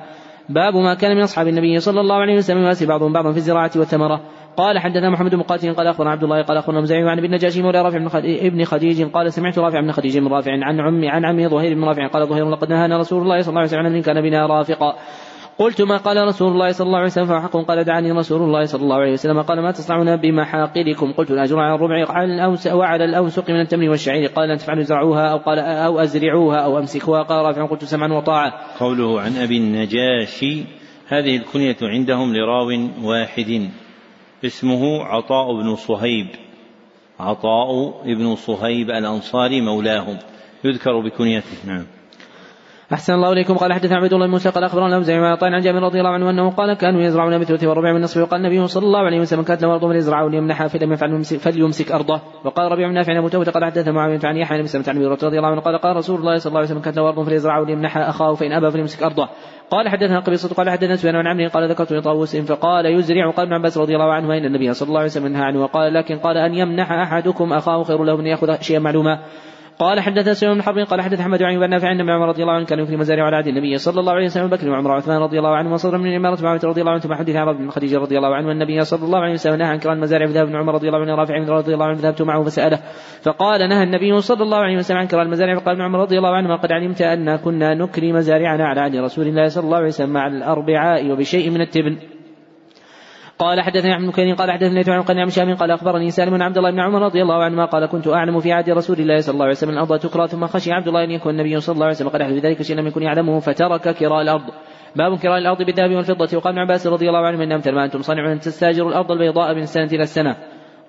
[0.49, 3.71] باب ما كان من أصحاب النبي صلى الله عليه وسلم يواسي بعضهم بعضا في الزراعة
[3.75, 4.21] والثمرة.
[4.57, 7.61] قال حدثنا محمد بن مقاتل قال أخبرنا عبد الله قال أخبرنا مزعي عن ابن النجاشي
[7.61, 7.97] مولى رافع
[8.49, 11.83] بن خديج قال سمعت رافع بن خديج من رافع عن عمي عن عمي ظهير بن
[11.83, 14.95] رافع قال ظهير لقد نهانا رسول الله صلى الله عليه وسلم إن كان بنا رافقا.
[15.57, 18.81] قلت ما قال رسول الله صلى الله عليه وسلم فحق قال دعاني رسول الله صلى
[18.81, 23.49] الله عليه وسلم قال ما تصنعون بمحاقلكم قلت الاجر على الربع على الاوس وعلى الأوسق
[23.49, 24.29] من التمر والشعير.
[24.29, 27.23] قال ان تفعلوا زرعوها أو قال أو أزرعوها أو أمسكوها.
[27.23, 28.53] قال رافع قلت سمعا وطاعة.
[28.79, 30.63] قوله عن أبي النجاشي
[31.07, 32.69] هذه الكنية عندهم لراو
[33.03, 33.69] واحد.
[34.45, 36.27] اسمه عطاء بن صهيب.
[37.19, 37.69] عطاء
[38.05, 40.17] بن صهيب الأنصاري مولاهم.
[40.63, 41.57] يذكر بكنيته.
[41.67, 41.85] نعم.
[42.93, 43.57] أحسن الله إليكم.
[43.57, 46.29] قال حدثنا عبد الله بن موسى قال أخبرنا الأوزاعي عن عن جابر رضي الله عنه
[46.29, 49.61] أنه قال كانوا يزرعون بالثلث والربع من النصف وقال النبي صلى الله عليه وسلم كانت
[49.63, 52.21] له أرض فليزرعها وليمنحها فلم يفعل فليمسك أرضه.
[52.43, 55.37] وقال ربيع بن نافع أبو توبة قال حدثنا معاوية عن يحيى بن سلمة عن رضي
[55.37, 58.09] الله عنه قال قال رسول الله صلى الله عليه وسلم كانت له أرض فليزرعها وليمنحها
[58.09, 59.29] أخاه فإن أبى فليمسك أرضه.
[59.69, 63.53] قال حدثنا قبيصة قال حدثنا سفيان عن عمرو قال ذكرت لطاووس فقال يزرع قال ابن
[63.53, 66.37] عباس رضي الله عنه ان النبي صلى الله عليه وسلم نهى عنه وقال لكن قال
[66.37, 69.19] أن يمنح أحدكم أخاه خير له من يأخذ شيئا معلوما.
[69.79, 72.65] قال حدثنا سليمان بن حرب قال حدث أحمد عن نافع عن عمر رضي الله عنه
[72.65, 75.55] كان يكرم مزارع على عهد النبي صلى الله عليه وسلم بكر وعمر وعثمان رضي الله
[75.55, 78.35] عنه وصدر من الإمارة معاويه رضي الله عنه ثم حدث عن بن خديجة رضي الله
[78.35, 80.99] عنه والنبي صلى الله عليه وسلم نهى عن كرام المزارع فذهب ابن عمر رضي الله
[80.99, 82.79] عنه رافع رضي الله عنه ذهبت معه فسأله
[83.21, 86.35] فقال نهى النبي صلى الله عليه وسلم عن كرام المزارع فقال ابن عمر رضي الله
[86.35, 90.13] عنه قد علمت أن كنا نكري مزارعنا على عهد رسول الله صلى الله عليه وسلم
[90.13, 92.16] مع الأربعاء وبشيء من التبن.
[93.39, 96.71] قال حدثني احمد بن قال حدثني عن قال شام قال أخبرني سالم بن عبد الله
[96.71, 99.55] بن عمر رضي الله عنهما قال كنت أعلم في عهد رسول الله صلى الله عليه
[99.55, 102.21] وسلم الأرض تكرى ثم خشي عبد الله أن يكون النبي صلى الله عليه وسلم قد
[102.21, 104.43] أحدث ذلك شيئا لم يكن يعلمه فترك كراء الأرض.
[104.95, 108.01] باب كراء الأرض بالذهب والفضة وقال ابن عباس رضي الله عنه من أمثل ما أنتم
[108.01, 110.35] صانعون تستاجر الأرض البيضاء من السنة إلى السنة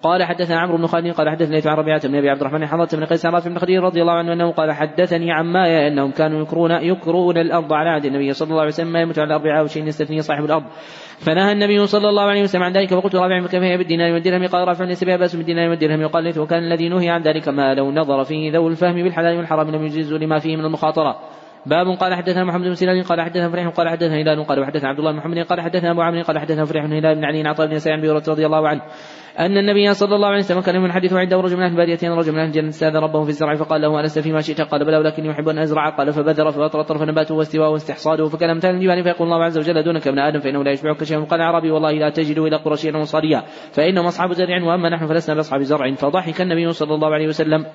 [0.03, 3.05] قال حدثنا عمرو بن خالد قال حدثني عن ربيعة بن أبي عبد الرحمن حضرت بن
[3.05, 7.39] قيس رافع بن خديج رضي الله عنه أنه قال حدثني عمايا أنهم كانوا يكرون يكرون
[7.39, 10.45] الأرض على عهد النبي صلى الله عليه وسلم ما يموت على الاربعاء وشيء يستثني صاحب
[10.45, 10.65] الأرض.
[11.19, 14.69] فنهى النبي صلى الله عليه وسلم عن ذلك فقلت رافع كيف هي بالدينار والدرهم؟ قال
[14.69, 17.93] رافع ليس بها باس بالدينار والدرهم؟ يقال ليث وكان الذي نهي عن ذلك ما لو
[17.93, 21.17] نظر فيه ذو الفهم بالحلال والحرام لم يجوز لما فيه من المخاطرة.
[21.67, 24.99] باب قال حدثنا محمد بن سنان قال حدثنا فريح قال حدثنا هلال قال وحدثنا عبد
[24.99, 27.67] الله بن محمد قال حدثنا أبو عمرو قال حدثنا فريح بن هلال بن علي عطاء
[27.67, 28.81] بن سعيد رضي الله عنه.
[29.39, 32.39] أن النبي صلى الله عليه وسلم كان يحدث عنده رجل من أهل البادية رجل من
[32.39, 35.49] أهل الجنة استأذن ربه في الزرع فقال له ألست فيما شئت؟ قال بلى ولكني أحب
[35.49, 35.91] أن أزرع.
[35.91, 38.27] قال فبذر فأطر فنباته واستواءه واستحصاده.
[38.29, 41.43] فكان مثال الجبال فيقول الله عز وجل دونك ابن آدم فإنه لا يشبعك شيء قال
[41.43, 43.43] عربي والله لا تجد إلى قرشيا أنصاريا
[43.73, 45.95] فإنهم أصحاب زرع وأما نحن فلسنا بأصحاب زرع.
[45.95, 47.67] فضحك النبي صلى الله عليه وسلم.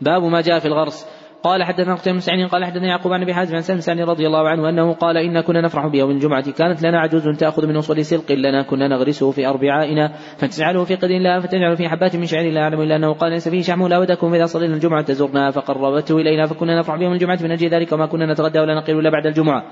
[0.00, 1.25] باب ما جاء في الغرس.
[1.42, 4.26] قال حدثنا قتيبة بن سعيد قال حدثنا يعقوب عن أبي حازم عن سلم سعد رضي
[4.26, 8.04] الله عنه أنه قال إنا كنا نفرح بيوم الجمعة كانت لنا عجوز تأخذ من وصول
[8.04, 12.52] سلق لنا كنا نغرسه في أربعائنا فتجعله في قدر الله فتجعل في حبات من شعير
[12.52, 16.16] لا أعلم إلا أنه قال ليس فيه شحم لا ودكم اذا صلينا الجمعة زرنا فقربته
[16.16, 19.26] إلينا فكنا نفرح بيوم الجمعة من أجل ذلك وما كنا نتغدى ولا نقيل إلا بعد
[19.26, 19.64] الجمعة.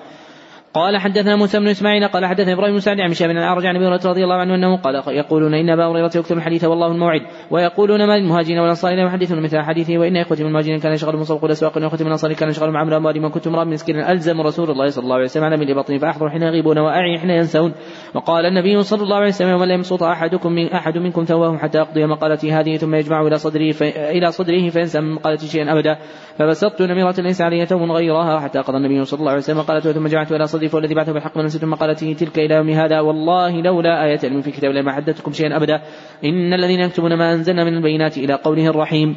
[0.74, 3.86] قال حدثنا موسى بن إسماعيل قال حدثنا إبراهيم بن سعد عن شاب الأعرج عن أبي
[3.86, 7.20] هريرة رضي الله عنه أنه قال يقولون إن أبا هريرة يكتب الحديث والله الموعد
[7.50, 11.24] ويقولون ما للمهاجرين والانصار لا يحدثون مثل حديثه وإن إخوتي من المهاجرين كان يشغل من
[11.24, 14.40] صوق الاسواق وإن إخوتي من الأنصار كان يشغل معامل أموال من كنت امرا مسكين ألزم
[14.40, 17.72] رسول الله صلى الله عليه وسلم على من بطني فأحضر حين يغيبون وأعي حين ينسون.
[18.14, 21.78] وقال النبي صلى الله عليه وسلم ومن لم يبسط أحدكم من أحد منكم ثواه حتى
[21.78, 25.98] يقضي مقالتي هذه ثم يجمع إلى صدره إلى صدره فينسى من مقالتي شيئا ابدا.
[26.38, 30.06] فبسطت نميرة ليس علي ثوب غيرها حتى قضى النبي صلى الله عليه وسلم قالته ثم
[30.06, 34.04] جمعت إلى صدري فوالذي بعثه بالحق من ثم قالته تلك إلى يوم هذا والله لولا
[34.04, 35.82] آية علم في كتاب الله ما حدثتكم شيئا أبدا.
[36.24, 39.16] إن الذين يكتبون ما أنزلنا من البينات إلى قوله الرحيم.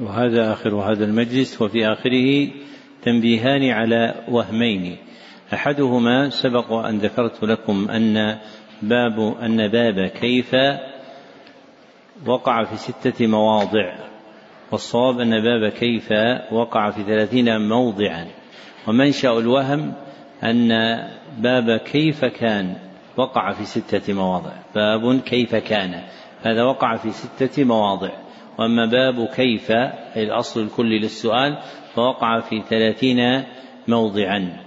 [0.00, 2.48] وهذا آخر هذا المجلس وفي آخره
[3.02, 4.96] تنبيهان على وهمين.
[5.54, 8.38] أحدهما سبق أن ذكرت لكم أن
[8.82, 10.54] باب أن باب كيف
[12.26, 13.94] وقع في ستة مواضع.
[14.72, 16.08] والصواب أن باب كيف
[16.52, 18.26] وقع في ثلاثين موضعا.
[18.88, 20.05] ومنشأ الوهم
[20.44, 20.68] أن
[21.38, 22.74] باب كيف كان
[23.16, 24.52] وقع في ستة مواضع.
[24.74, 26.02] باب كيف كان
[26.42, 28.10] هذا وقع في ستة مواضع.
[28.58, 29.70] وأما باب كيف
[30.16, 31.58] الأصل الكلي للسؤال
[31.94, 33.44] فوقع في ثلاثين
[33.88, 34.66] موضعا.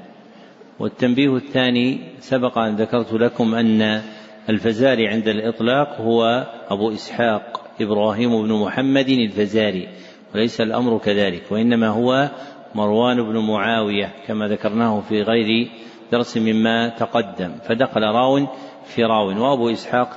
[0.80, 4.02] والتنبيه الثاني سبق أن ذكرت لكم أن
[4.50, 9.88] الفزاري عند الإطلاق هو أبو إسحاق إبراهيم بن محمد الفزاري
[10.36, 12.30] وليس الأمر كذلك وإنما هو
[12.76, 15.70] مروان بن معاوية كما ذكرناه في غير
[16.12, 18.48] درس مما تقدم فدخل راو
[18.86, 20.14] في راو وأبو إسحاق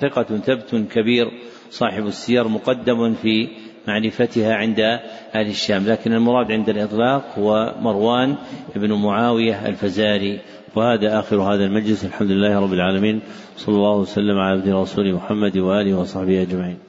[0.00, 1.30] ثقة ثبت كبير
[1.70, 3.48] صاحب السير مقدم في
[3.88, 4.80] معرفتها عند
[5.34, 8.36] أهل الشام لكن المراد عند الإطلاق هو مروان
[8.76, 10.40] بن معاوية الفزاري
[10.76, 13.20] وهذا آخر هذا المجلس الحمد لله رب العالمين
[13.56, 16.85] صلى الله وسلم على عبد رسول محمد وآله وصحبه أجمعين.